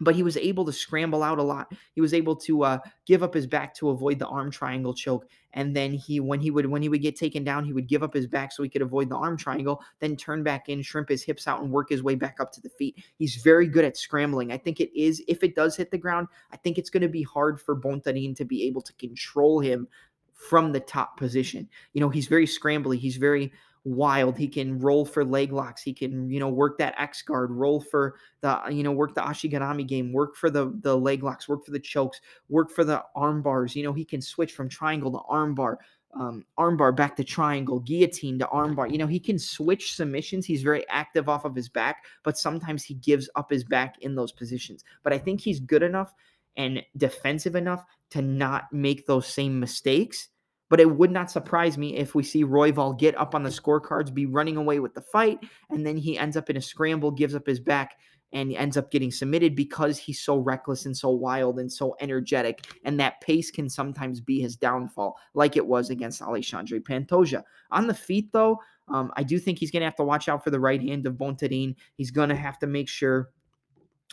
but 0.00 0.14
he 0.14 0.22
was 0.22 0.36
able 0.36 0.64
to 0.64 0.72
scramble 0.72 1.22
out 1.22 1.38
a 1.38 1.42
lot. 1.42 1.72
He 1.94 2.00
was 2.00 2.14
able 2.14 2.34
to 2.36 2.64
uh, 2.64 2.78
give 3.06 3.22
up 3.22 3.34
his 3.34 3.46
back 3.46 3.74
to 3.74 3.90
avoid 3.90 4.18
the 4.18 4.26
arm 4.26 4.50
triangle 4.50 4.94
choke, 4.94 5.26
and 5.52 5.76
then 5.76 5.92
he, 5.92 6.20
when 6.20 6.40
he 6.40 6.50
would, 6.50 6.66
when 6.66 6.82
he 6.82 6.88
would 6.88 7.02
get 7.02 7.16
taken 7.16 7.44
down, 7.44 7.64
he 7.64 7.72
would 7.72 7.88
give 7.88 8.02
up 8.02 8.14
his 8.14 8.26
back 8.26 8.52
so 8.52 8.62
he 8.62 8.68
could 8.68 8.82
avoid 8.82 9.08
the 9.08 9.16
arm 9.16 9.36
triangle. 9.36 9.82
Then 10.00 10.16
turn 10.16 10.42
back 10.42 10.68
in, 10.68 10.82
shrimp 10.82 11.08
his 11.08 11.22
hips 11.22 11.46
out, 11.46 11.62
and 11.62 11.70
work 11.70 11.90
his 11.90 12.02
way 12.02 12.14
back 12.14 12.38
up 12.40 12.52
to 12.52 12.60
the 12.60 12.70
feet. 12.70 13.02
He's 13.16 13.36
very 13.36 13.66
good 13.66 13.84
at 13.84 13.96
scrambling. 13.96 14.52
I 14.52 14.58
think 14.58 14.80
it 14.80 14.90
is, 14.98 15.22
if 15.28 15.42
it 15.42 15.54
does 15.54 15.76
hit 15.76 15.90
the 15.90 15.98
ground, 15.98 16.28
I 16.52 16.56
think 16.56 16.78
it's 16.78 16.90
going 16.90 17.02
to 17.02 17.08
be 17.08 17.22
hard 17.22 17.60
for 17.60 17.76
Bontorin 17.76 18.34
to 18.36 18.44
be 18.44 18.64
able 18.64 18.82
to 18.82 18.92
control 18.94 19.60
him 19.60 19.86
from 20.32 20.72
the 20.72 20.80
top 20.80 21.18
position. 21.18 21.68
You 21.92 22.00
know, 22.00 22.08
he's 22.08 22.26
very 22.26 22.46
scrambly. 22.46 22.98
He's 22.98 23.16
very 23.16 23.52
wild. 23.84 24.36
He 24.36 24.48
can 24.48 24.78
roll 24.78 25.04
for 25.04 25.24
leg 25.24 25.52
locks. 25.52 25.82
He 25.82 25.92
can, 25.92 26.30
you 26.30 26.40
know, 26.40 26.48
work 26.48 26.78
that 26.78 26.94
X 26.98 27.22
guard, 27.22 27.50
roll 27.50 27.80
for 27.80 28.16
the, 28.40 28.60
you 28.70 28.82
know, 28.82 28.92
work 28.92 29.14
the 29.14 29.20
Ashigarami 29.20 29.86
game, 29.86 30.12
work 30.12 30.36
for 30.36 30.50
the 30.50 30.72
the 30.80 30.96
leg 30.96 31.22
locks, 31.22 31.48
work 31.48 31.64
for 31.64 31.70
the 31.70 31.80
chokes, 31.80 32.20
work 32.48 32.70
for 32.70 32.84
the 32.84 33.02
arm 33.14 33.42
bars. 33.42 33.74
You 33.74 33.84
know, 33.84 33.92
he 33.92 34.04
can 34.04 34.20
switch 34.20 34.52
from 34.52 34.68
triangle 34.68 35.10
to 35.12 35.20
arm 35.28 35.54
bar, 35.54 35.78
um, 36.14 36.44
arm 36.58 36.76
bar 36.76 36.92
back 36.92 37.16
to 37.16 37.24
triangle, 37.24 37.80
guillotine 37.80 38.38
to 38.38 38.48
arm 38.48 38.74
bar. 38.74 38.88
You 38.88 38.98
know, 38.98 39.06
he 39.06 39.20
can 39.20 39.38
switch 39.38 39.94
submissions. 39.94 40.46
He's 40.46 40.62
very 40.62 40.86
active 40.88 41.28
off 41.28 41.44
of 41.44 41.54
his 41.54 41.68
back, 41.68 42.04
but 42.22 42.38
sometimes 42.38 42.84
he 42.84 42.94
gives 42.94 43.28
up 43.36 43.50
his 43.50 43.64
back 43.64 43.96
in 44.00 44.14
those 44.14 44.32
positions. 44.32 44.84
But 45.02 45.12
I 45.12 45.18
think 45.18 45.40
he's 45.40 45.60
good 45.60 45.82
enough 45.82 46.12
and 46.56 46.82
defensive 46.96 47.54
enough 47.54 47.84
to 48.10 48.22
not 48.22 48.72
make 48.72 49.06
those 49.06 49.26
same 49.26 49.60
mistakes 49.60 50.28
but 50.70 50.80
it 50.80 50.90
would 50.90 51.10
not 51.10 51.30
surprise 51.30 51.76
me 51.76 51.96
if 51.96 52.14
we 52.14 52.22
see 52.22 52.44
Royval 52.44 52.98
get 52.98 53.18
up 53.18 53.34
on 53.34 53.42
the 53.42 53.50
scorecards, 53.50 54.14
be 54.14 54.24
running 54.24 54.56
away 54.56 54.78
with 54.78 54.94
the 54.94 55.02
fight, 55.02 55.40
and 55.68 55.84
then 55.84 55.98
he 55.98 56.16
ends 56.16 56.36
up 56.36 56.48
in 56.48 56.56
a 56.56 56.62
scramble, 56.62 57.10
gives 57.10 57.34
up 57.34 57.46
his 57.46 57.60
back, 57.60 57.98
and 58.32 58.52
ends 58.52 58.76
up 58.76 58.92
getting 58.92 59.10
submitted 59.10 59.56
because 59.56 59.98
he's 59.98 60.20
so 60.20 60.36
reckless 60.36 60.86
and 60.86 60.96
so 60.96 61.10
wild 61.10 61.58
and 61.58 61.70
so 61.70 61.96
energetic. 62.00 62.64
And 62.84 62.98
that 63.00 63.20
pace 63.20 63.50
can 63.50 63.68
sometimes 63.68 64.20
be 64.20 64.40
his 64.40 64.56
downfall, 64.56 65.16
like 65.34 65.56
it 65.56 65.66
was 65.66 65.90
against 65.90 66.22
Alexandre 66.22 66.78
Pantoja. 66.78 67.42
On 67.72 67.88
the 67.88 67.94
feet, 67.94 68.30
though, 68.32 68.58
um, 68.86 69.12
I 69.16 69.24
do 69.24 69.40
think 69.40 69.58
he's 69.58 69.72
going 69.72 69.80
to 69.80 69.86
have 69.86 69.96
to 69.96 70.04
watch 70.04 70.28
out 70.28 70.44
for 70.44 70.50
the 70.50 70.60
right 70.60 70.80
hand 70.80 71.06
of 71.06 71.14
Bontorin. 71.14 71.74
He's 71.96 72.12
going 72.12 72.28
to 72.28 72.36
have 72.36 72.60
to 72.60 72.68
make 72.68 72.88
sure 72.88 73.30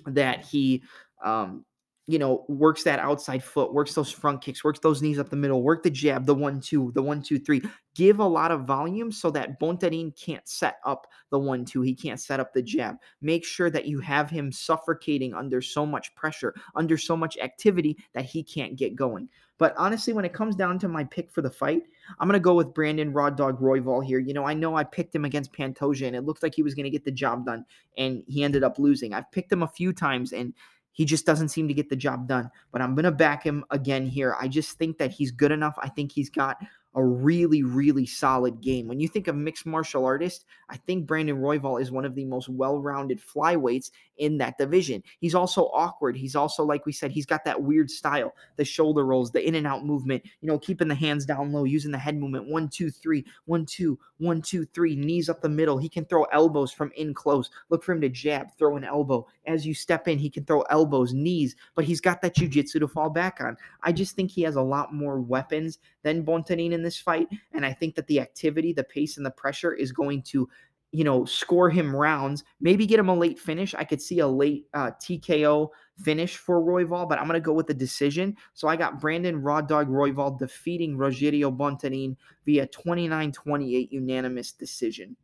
that 0.08 0.44
he 0.44 0.82
um, 1.24 1.64
you 2.08 2.18
know, 2.18 2.46
works 2.48 2.84
that 2.84 3.00
outside 3.00 3.44
foot, 3.44 3.74
works 3.74 3.94
those 3.94 4.10
front 4.10 4.42
kicks, 4.42 4.64
works 4.64 4.80
those 4.80 5.02
knees 5.02 5.20
up 5.20 5.30
the 5.30 5.36
middle, 5.36 5.62
work 5.62 5.84
the 5.84 5.90
jab, 5.90 6.26
the 6.26 6.34
one, 6.34 6.62
two, 6.62 6.92
the 6.96 7.02
one, 7.02 7.22
two, 7.22 7.38
three. 7.38 7.62
Give 7.96 8.20
a 8.20 8.26
lot 8.26 8.50
of 8.50 8.62
volume 8.62 9.12
so 9.12 9.30
that 9.32 9.60
Bontorin 9.60 10.16
can't 10.18 10.48
set 10.48 10.78
up 10.86 11.08
the 11.32 11.40
one, 11.40 11.66
two. 11.66 11.82
He 11.82 11.94
can't 11.94 12.20
set 12.20 12.40
up 12.40 12.54
the 12.54 12.62
jab. 12.62 12.96
Make 13.22 13.44
sure 13.44 13.70
that 13.72 13.88
you 13.88 14.00
have 14.00 14.30
him 14.30 14.54
suffocating 14.54 15.34
under 15.34 15.62
so 15.62 15.86
much 15.86 16.16
pressure, 16.16 16.56
under 16.76 16.98
so 16.98 17.18
much 17.18 17.38
activity 17.40 17.98
that 18.14 18.24
he 18.24 18.42
can't 18.42 18.78
get 18.78 18.96
going. 18.96 19.28
But 19.58 19.74
honestly, 19.76 20.14
when 20.14 20.24
it 20.24 20.34
comes 20.34 20.56
down 20.56 20.80
to 20.80 20.88
my 20.88 21.04
pick 21.04 21.32
for 21.32 21.42
the 21.42 21.50
fight, 21.50 21.84
I'm 22.20 22.28
going 22.28 22.40
to 22.40 22.44
go 22.44 22.54
with 22.54 22.74
Brandon 22.74 23.12
Raw 23.12 23.32
Dog 23.32 23.60
Royval 23.60 24.06
here. 24.06 24.20
You 24.20 24.34
know, 24.34 24.46
I 24.46 24.54
know 24.54 24.76
I 24.76 24.84
picked 24.84 25.16
him 25.16 25.26
against 25.26 25.52
Pantoja 25.52 26.06
and 26.06 26.16
it 26.16 26.24
looked 26.24 26.44
like 26.44 26.54
he 26.54 26.64
was 26.64 26.76
going 26.76 26.84
to 26.84 26.92
get 26.92 27.04
the 27.04 27.12
job 27.12 27.46
done 27.46 27.66
and 27.98 28.24
he 28.28 28.44
ended 28.44 28.64
up 28.64 28.78
losing. 28.78 29.14
I've 29.14 29.32
picked 29.32 29.52
him 29.52 29.64
a 29.64 29.68
few 29.68 29.94
times 29.94 30.32
and 30.32 30.54
he 30.98 31.06
just 31.06 31.28
doesn't 31.28 31.50
seem 31.50 31.68
to 31.68 31.76
get 31.76 31.92
the 31.92 31.96
job 31.96 32.28
done. 32.28 32.50
But 32.72 32.82
I'm 32.82 32.96
going 32.96 33.06
to 33.06 33.12
back 33.12 33.44
him 33.44 33.64
again 33.70 34.08
here. 34.08 34.36
I 34.42 34.48
just 34.48 34.80
think 34.80 34.98
that 34.98 35.12
he's 35.12 35.30
good 35.30 35.52
enough. 35.52 35.78
I 35.78 35.90
think 35.90 36.12
he's 36.12 36.32
got 36.32 36.58
a 36.98 37.04
really, 37.06 37.62
really 37.62 38.08
solid 38.08 38.60
game. 38.60 38.88
When 38.88 39.00
you 39.00 39.08
think 39.08 39.28
of 39.28 39.36
mixed 39.36 39.68
martial 39.68 40.04
artist, 40.04 40.46
I 40.68 40.78
think 40.78 41.06
Brandon 41.06 41.38
Royval 41.38 41.80
is 41.80 41.92
one 41.92 42.06
of 42.06 42.16
the 42.16 42.26
most 42.26 42.50
well-rounded 42.50 43.22
flyweights 43.22 43.92
in 44.18 44.40
that 44.40 44.58
division. 44.58 45.04
He's 45.20 45.36
also 45.36 45.66
awkward. 45.66 46.18
He's 46.18 46.36
also, 46.36 46.64
like 46.64 46.88
we 46.88 46.92
said, 46.92 47.12
he's 47.12 47.28
got 47.28 47.46
that 47.46 47.62
weird 47.62 47.92
style, 47.92 48.34
the 48.56 48.66
shoulder 48.66 49.06
rolls, 49.06 49.30
the 49.30 49.48
in 49.48 49.54
and 49.54 49.68
out 49.68 49.86
movement, 49.86 50.24
you 50.42 50.48
know, 50.48 50.58
keeping 50.58 50.88
the 50.88 50.96
hands 50.96 51.24
down 51.24 51.52
low, 51.52 51.66
using 51.66 51.92
the 51.92 52.00
head 52.00 52.18
movement. 52.18 52.50
One, 52.50 52.68
two, 52.68 52.90
three, 52.90 53.24
one, 53.46 53.68
two, 53.68 54.00
one, 54.18 54.42
two, 54.42 54.66
three, 54.66 54.96
knees 54.96 55.30
up 55.30 55.42
the 55.42 55.50
middle. 55.50 55.78
He 55.78 55.90
can 55.90 56.06
throw 56.06 56.24
elbows 56.26 56.72
from 56.72 56.92
in 56.98 57.14
close. 57.14 57.52
Look 57.70 57.84
for 57.84 57.92
him 57.92 58.02
to 58.02 58.10
jab, 58.10 58.48
throw 58.58 58.76
an 58.76 58.84
elbow. 58.84 59.28
As 59.46 59.68
you 59.68 59.76
step 59.76 60.08
in, 60.08 60.18
he 60.18 60.32
can 60.32 60.46
throw 60.46 60.62
elbows, 60.62 61.14
knees, 61.14 61.56
but 61.76 61.86
he's 61.86 62.02
got 62.02 62.24
that 62.24 62.36
jujitsu 62.36 62.80
to 62.80 62.88
fall 62.88 63.12
back 63.12 63.40
on. 63.40 63.56
I 63.84 63.92
just 63.92 64.16
think 64.16 64.32
he 64.32 64.42
has 64.42 64.56
a 64.56 64.62
lot 64.64 64.96
more 64.96 65.22
weapons 65.22 65.78
than 66.02 66.26
Bontorin 66.26 66.72
in 66.72 66.87
this 66.88 67.00
fight. 67.00 67.28
And 67.52 67.66
I 67.66 67.74
think 67.74 67.96
that 67.96 68.08
the 68.08 68.22
activity, 68.22 68.72
the 68.72 68.84
pace, 68.84 69.18
and 69.18 69.26
the 69.26 69.32
pressure 69.32 69.74
is 69.74 69.92
going 69.92 70.22
to, 70.24 70.48
you 70.92 71.04
know, 71.04 71.26
score 71.26 71.70
him 71.70 71.94
rounds, 71.94 72.46
maybe 72.62 72.86
get 72.86 73.00
him 73.00 73.10
a 73.10 73.14
late 73.14 73.38
finish. 73.38 73.76
I 73.76 73.84
could 73.84 74.02
see 74.02 74.20
a 74.20 74.28
late 74.28 74.68
uh, 74.74 74.92
TKO 75.02 75.70
finish 75.98 76.38
for 76.38 76.62
Royval, 76.62 77.10
but 77.10 77.20
I'm 77.20 77.28
going 77.28 77.40
to 77.40 77.46
go 77.46 77.54
with 77.54 77.68
the 77.68 77.74
decision. 77.74 78.38
So 78.54 78.70
I 78.70 78.78
got 78.78 79.02
Brandon 79.02 79.42
Raw 79.42 79.62
Dog 79.62 79.90
Royval 79.90 80.40
defeating 80.40 80.98
Rogerio 80.98 81.56
Bontorin 81.56 82.16
via 82.46 82.68
29 82.68 83.32
28 83.34 83.92
unanimous 83.92 84.52
decision. 84.54 85.18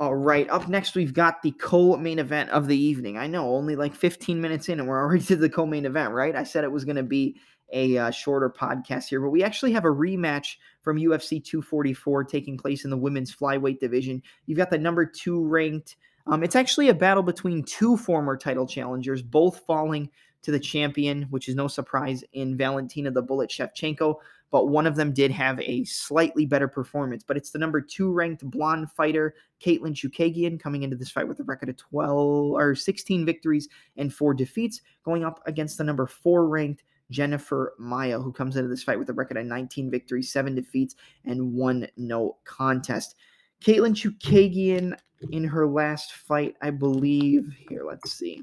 All 0.00 0.16
right, 0.16 0.50
up 0.50 0.66
next 0.68 0.96
we've 0.96 1.14
got 1.14 1.40
the 1.40 1.52
co-main 1.52 2.18
event 2.18 2.50
of 2.50 2.66
the 2.66 2.76
evening. 2.76 3.16
I 3.16 3.28
know, 3.28 3.54
only 3.54 3.76
like 3.76 3.94
15 3.94 4.40
minutes 4.40 4.68
in, 4.68 4.80
and 4.80 4.88
we're 4.88 5.00
already 5.00 5.22
to 5.26 5.36
the 5.36 5.48
co-main 5.48 5.86
event, 5.86 6.12
right? 6.12 6.34
I 6.34 6.42
said 6.42 6.64
it 6.64 6.72
was 6.72 6.84
going 6.84 6.96
to 6.96 7.04
be 7.04 7.36
a 7.72 7.96
uh, 7.98 8.10
shorter 8.10 8.50
podcast 8.50 9.08
here, 9.08 9.20
but 9.20 9.30
we 9.30 9.42
actually 9.42 9.72
have 9.72 9.84
a 9.84 9.88
rematch 9.88 10.56
from 10.82 10.98
UFC 10.98 11.42
244 11.42 12.24
taking 12.24 12.56
place 12.56 12.84
in 12.84 12.90
the 12.90 12.96
women's 12.96 13.34
flyweight 13.34 13.80
division. 13.80 14.22
You've 14.46 14.58
got 14.58 14.70
the 14.70 14.78
number 14.78 15.04
two 15.06 15.44
ranked. 15.46 15.96
Um, 16.26 16.42
it's 16.42 16.56
actually 16.56 16.88
a 16.88 16.94
battle 16.94 17.22
between 17.22 17.64
two 17.64 17.96
former 17.96 18.36
title 18.36 18.66
challengers, 18.66 19.22
both 19.22 19.62
falling 19.66 20.10
to 20.42 20.50
the 20.50 20.60
champion, 20.60 21.22
which 21.30 21.48
is 21.48 21.54
no 21.54 21.68
surprise 21.68 22.22
in 22.32 22.56
Valentina 22.56 23.10
the 23.10 23.22
Bullet 23.22 23.50
Shevchenko. 23.50 24.16
But 24.50 24.68
one 24.68 24.86
of 24.86 24.94
them 24.94 25.12
did 25.12 25.32
have 25.32 25.58
a 25.60 25.84
slightly 25.84 26.46
better 26.46 26.68
performance. 26.68 27.24
But 27.26 27.36
it's 27.36 27.50
the 27.50 27.58
number 27.58 27.80
two 27.80 28.12
ranked 28.12 28.48
blonde 28.48 28.90
fighter, 28.92 29.34
Katlyn 29.60 29.94
Chookagian, 29.94 30.60
coming 30.60 30.84
into 30.84 30.96
this 30.96 31.10
fight 31.10 31.26
with 31.26 31.40
a 31.40 31.44
record 31.44 31.70
of 31.70 31.76
12 31.76 32.52
or 32.52 32.74
16 32.76 33.26
victories 33.26 33.68
and 33.96 34.14
four 34.14 34.32
defeats, 34.32 34.80
going 35.02 35.24
up 35.24 35.42
against 35.46 35.78
the 35.78 35.84
number 35.84 36.06
four 36.06 36.46
ranked 36.46 36.84
Jennifer 37.10 37.74
Maia, 37.78 38.18
who 38.18 38.32
comes 38.32 38.56
into 38.56 38.68
this 38.68 38.82
fight 38.82 38.98
with 38.98 39.08
a 39.10 39.12
record 39.12 39.36
of 39.36 39.46
19 39.46 39.90
victories, 39.90 40.32
seven 40.32 40.54
defeats, 40.54 40.94
and 41.24 41.54
one 41.54 41.86
no 41.96 42.38
contest. 42.44 43.14
Katlyn 43.64 43.94
Chookagian 43.94 44.96
in 45.30 45.44
her 45.44 45.66
last 45.66 46.12
fight, 46.12 46.54
I 46.62 46.70
believe. 46.70 47.56
Here, 47.68 47.84
let's 47.86 48.12
see. 48.12 48.42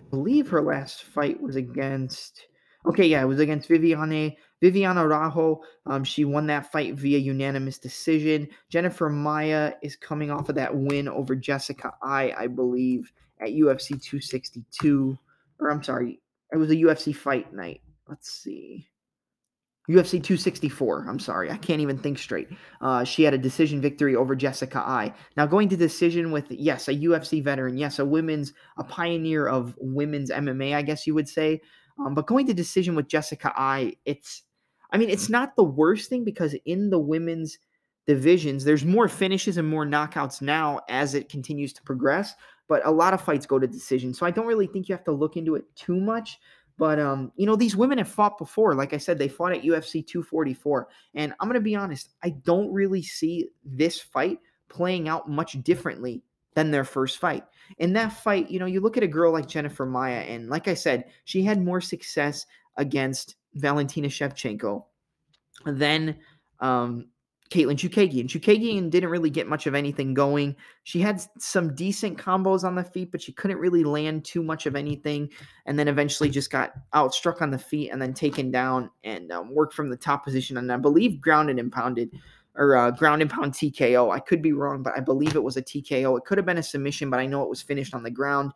I 0.00 0.10
believe 0.10 0.48
her 0.48 0.62
last 0.62 1.02
fight 1.04 1.40
was 1.40 1.56
against. 1.56 2.46
Okay, 2.86 3.06
yeah, 3.06 3.20
it 3.20 3.26
was 3.26 3.40
against 3.40 3.68
Viviane 3.68 4.36
Viviana 4.62 5.02
Araújo. 5.02 5.58
Um, 5.86 6.04
she 6.04 6.24
won 6.24 6.46
that 6.46 6.70
fight 6.72 6.94
via 6.94 7.18
unanimous 7.18 7.78
decision. 7.78 8.48
Jennifer 8.70 9.10
Maia 9.10 9.74
is 9.82 9.96
coming 9.96 10.30
off 10.30 10.48
of 10.48 10.54
that 10.54 10.74
win 10.74 11.08
over 11.08 11.34
Jessica 11.34 11.92
Eye, 12.02 12.32
I 12.38 12.46
believe 12.46 13.12
at 13.40 13.50
UFC 13.50 14.00
262. 14.00 15.18
Or 15.60 15.70
I'm 15.70 15.82
sorry, 15.82 16.20
it 16.52 16.56
was 16.56 16.70
a 16.70 16.76
UFC 16.76 17.14
fight 17.14 17.52
night. 17.52 17.80
Let's 18.08 18.30
see. 18.30 18.88
UFC 19.88 20.22
264. 20.22 21.06
I'm 21.08 21.20
sorry, 21.20 21.50
I 21.50 21.56
can't 21.56 21.80
even 21.80 21.98
think 21.98 22.18
straight. 22.18 22.48
Uh, 22.80 23.04
she 23.04 23.22
had 23.22 23.34
a 23.34 23.38
decision 23.38 23.80
victory 23.80 24.16
over 24.16 24.34
Jessica 24.34 24.80
Eye. 24.80 25.14
Now 25.36 25.46
going 25.46 25.68
to 25.68 25.76
decision 25.76 26.32
with 26.32 26.50
yes, 26.50 26.88
a 26.88 26.94
UFC 26.94 27.42
veteran, 27.42 27.76
yes, 27.76 28.00
a 28.00 28.04
women's, 28.04 28.52
a 28.78 28.84
pioneer 28.84 29.46
of 29.46 29.74
women's 29.78 30.30
MMA, 30.30 30.74
I 30.74 30.82
guess 30.82 31.06
you 31.06 31.14
would 31.14 31.28
say. 31.28 31.60
Um, 31.98 32.14
but 32.14 32.26
going 32.26 32.46
to 32.48 32.54
decision 32.54 32.96
with 32.96 33.06
Jessica 33.08 33.52
Eye, 33.56 33.94
it's, 34.04 34.42
I 34.90 34.98
mean, 34.98 35.08
it's 35.08 35.28
not 35.28 35.54
the 35.54 35.64
worst 35.64 36.10
thing 36.10 36.24
because 36.24 36.56
in 36.64 36.90
the 36.90 36.98
women's 36.98 37.58
divisions, 38.08 38.64
there's 38.64 38.84
more 38.84 39.08
finishes 39.08 39.56
and 39.56 39.68
more 39.68 39.86
knockouts 39.86 40.42
now 40.42 40.80
as 40.88 41.14
it 41.14 41.28
continues 41.28 41.72
to 41.74 41.82
progress 41.82 42.34
but 42.68 42.84
a 42.86 42.90
lot 42.90 43.14
of 43.14 43.20
fights 43.20 43.46
go 43.46 43.58
to 43.58 43.66
decision. 43.66 44.12
So 44.12 44.26
I 44.26 44.30
don't 44.30 44.46
really 44.46 44.66
think 44.66 44.88
you 44.88 44.94
have 44.94 45.04
to 45.04 45.12
look 45.12 45.36
into 45.36 45.54
it 45.54 45.64
too 45.74 46.00
much. 46.00 46.38
But 46.78 46.98
um, 46.98 47.32
you 47.36 47.46
know, 47.46 47.56
these 47.56 47.76
women 47.76 47.98
have 47.98 48.08
fought 48.08 48.38
before. 48.38 48.74
Like 48.74 48.92
I 48.92 48.98
said, 48.98 49.18
they 49.18 49.28
fought 49.28 49.52
at 49.52 49.62
UFC 49.62 50.06
244. 50.06 50.88
And 51.14 51.32
I'm 51.40 51.48
gonna 51.48 51.60
be 51.60 51.76
honest, 51.76 52.10
I 52.22 52.30
don't 52.30 52.72
really 52.72 53.02
see 53.02 53.48
this 53.64 54.00
fight 54.00 54.38
playing 54.68 55.08
out 55.08 55.28
much 55.28 55.62
differently 55.62 56.22
than 56.54 56.70
their 56.70 56.84
first 56.84 57.18
fight. 57.18 57.44
In 57.78 57.92
that 57.94 58.12
fight, 58.12 58.50
you 58.50 58.58
know, 58.58 58.66
you 58.66 58.80
look 58.80 58.96
at 58.96 59.02
a 59.02 59.08
girl 59.08 59.32
like 59.32 59.46
Jennifer 59.46 59.86
Maia, 59.86 60.20
and 60.20 60.48
like 60.48 60.68
I 60.68 60.74
said, 60.74 61.04
she 61.24 61.42
had 61.42 61.62
more 61.62 61.80
success 61.80 62.46
against 62.76 63.36
Valentina 63.54 64.08
Shevchenko 64.08 64.84
than 65.64 66.16
um, 66.60 67.06
Katlyn 67.50 67.76
Chookagian. 67.76 68.26
Chookagian 68.26 68.90
didn't 68.90 69.10
really 69.10 69.30
get 69.30 69.46
much 69.46 69.66
of 69.66 69.74
anything 69.74 70.14
going. 70.14 70.56
She 70.84 71.00
had 71.00 71.22
some 71.38 71.74
decent 71.74 72.18
combos 72.18 72.64
on 72.64 72.74
the 72.74 72.84
feet, 72.84 73.12
but 73.12 73.22
she 73.22 73.32
couldn't 73.32 73.58
really 73.58 73.84
land 73.84 74.24
too 74.24 74.42
much 74.42 74.66
of 74.66 74.74
anything. 74.74 75.30
And 75.66 75.78
then 75.78 75.88
eventually 75.88 76.30
just 76.30 76.50
got 76.50 76.72
outstruck 76.92 77.42
on 77.42 77.50
the 77.50 77.58
feet 77.58 77.90
and 77.90 78.00
then 78.00 78.14
taken 78.14 78.50
down 78.50 78.90
and 79.04 79.30
um, 79.32 79.54
worked 79.54 79.74
from 79.74 79.90
the 79.90 79.96
top 79.96 80.24
position. 80.24 80.56
And 80.56 80.72
I 80.72 80.76
believe 80.76 81.20
grounded 81.20 81.58
and 81.58 81.70
pounded 81.70 82.10
or 82.56 82.76
uh, 82.76 82.90
ground 82.90 83.22
and 83.22 83.30
pound 83.30 83.52
TKO. 83.52 84.12
I 84.12 84.18
could 84.18 84.42
be 84.42 84.52
wrong, 84.52 84.82
but 84.82 84.94
I 84.96 85.00
believe 85.00 85.36
it 85.36 85.42
was 85.42 85.56
a 85.56 85.62
TKO. 85.62 86.16
It 86.16 86.24
could 86.24 86.38
have 86.38 86.46
been 86.46 86.58
a 86.58 86.62
submission, 86.62 87.10
but 87.10 87.20
I 87.20 87.26
know 87.26 87.42
it 87.42 87.50
was 87.50 87.62
finished 87.62 87.94
on 87.94 88.02
the 88.02 88.10
ground. 88.10 88.52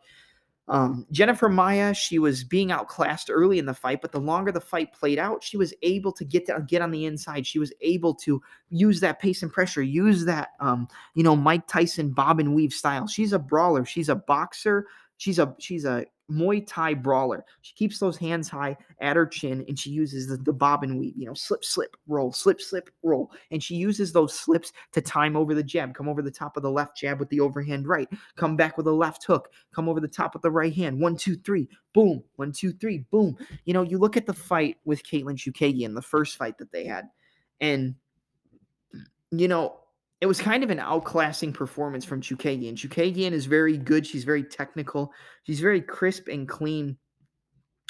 Um, 0.67 1.05
Jennifer 1.11 1.49
Maia, 1.49 1.93
she 1.93 2.19
was 2.19 2.43
being 2.43 2.71
outclassed 2.71 3.29
early 3.29 3.59
in 3.59 3.65
the 3.65 3.73
fight, 3.73 3.99
but 4.01 4.11
the 4.11 4.19
longer 4.19 4.51
the 4.51 4.61
fight 4.61 4.93
played 4.93 5.19
out, 5.19 5.43
she 5.43 5.57
was 5.57 5.73
able 5.81 6.13
to 6.13 6.23
get 6.23 6.45
to, 6.45 6.63
get 6.67 6.81
on 6.81 6.91
the 6.91 7.05
inside. 7.05 7.45
She 7.45 7.59
was 7.59 7.73
able 7.81 8.13
to 8.15 8.41
use 8.69 8.99
that 9.01 9.19
pace 9.19 9.41
and 9.41 9.51
pressure, 9.51 9.81
use 9.81 10.23
that 10.25 10.49
um, 10.59 10.87
you 11.13 11.23
know 11.23 11.35
Mike 11.35 11.67
Tyson 11.67 12.11
bob 12.11 12.39
and 12.39 12.55
weave 12.55 12.73
style. 12.73 13.07
She's 13.07 13.33
a 13.33 13.39
brawler. 13.39 13.85
She's 13.85 14.09
a 14.09 14.15
boxer. 14.15 14.87
She's 15.21 15.37
a 15.37 15.53
she's 15.59 15.85
a 15.85 16.03
Muay 16.31 16.65
Thai 16.65 16.95
brawler. 16.95 17.45
She 17.61 17.75
keeps 17.75 17.99
those 17.99 18.17
hands 18.17 18.49
high 18.49 18.75
at 19.01 19.15
her 19.15 19.27
chin 19.27 19.63
and 19.67 19.77
she 19.77 19.91
uses 19.91 20.25
the, 20.25 20.37
the 20.37 20.51
bob 20.51 20.81
and 20.81 20.97
weave, 20.97 21.13
you 21.15 21.27
know, 21.27 21.35
slip, 21.35 21.63
slip, 21.63 21.95
roll, 22.07 22.33
slip, 22.33 22.59
slip, 22.59 22.89
roll. 23.03 23.31
And 23.51 23.61
she 23.61 23.75
uses 23.75 24.11
those 24.11 24.33
slips 24.33 24.73
to 24.93 24.99
time 24.99 25.37
over 25.37 25.53
the 25.53 25.61
jab, 25.61 25.93
come 25.93 26.09
over 26.09 26.23
the 26.23 26.31
top 26.31 26.57
of 26.57 26.63
the 26.63 26.71
left 26.71 26.97
jab 26.97 27.19
with 27.19 27.29
the 27.29 27.39
overhand 27.39 27.87
right, 27.87 28.09
come 28.35 28.55
back 28.55 28.77
with 28.77 28.87
a 28.87 28.91
left 28.91 29.23
hook, 29.23 29.51
come 29.71 29.87
over 29.87 29.99
the 29.99 30.07
top 30.07 30.33
of 30.33 30.41
the 30.41 30.49
right 30.49 30.73
hand. 30.73 30.99
One, 30.99 31.15
two, 31.15 31.35
three, 31.35 31.69
boom. 31.93 32.23
One, 32.37 32.51
two, 32.51 32.73
three, 32.73 33.05
boom. 33.11 33.37
You 33.65 33.75
know, 33.75 33.83
you 33.83 33.99
look 33.99 34.17
at 34.17 34.25
the 34.25 34.33
fight 34.33 34.77
with 34.85 35.03
Katlyn 35.03 35.35
Chookagian, 35.35 35.93
the 35.93 36.01
first 36.01 36.35
fight 36.35 36.57
that 36.57 36.71
they 36.71 36.85
had, 36.85 37.11
and, 37.59 37.93
you 39.29 39.47
know, 39.47 39.80
it 40.21 40.27
was 40.27 40.39
kind 40.39 40.63
of 40.63 40.69
an 40.69 40.77
outclassing 40.77 41.53
performance 41.53 42.05
from 42.05 42.21
Chookagian. 42.21 42.75
Chookagian 42.75 43.31
is 43.31 43.47
very 43.47 43.75
good. 43.75 44.05
She's 44.05 44.23
very 44.23 44.43
technical. 44.43 45.11
She's 45.43 45.59
very 45.59 45.81
crisp 45.81 46.27
and 46.27 46.47
clean 46.47 46.97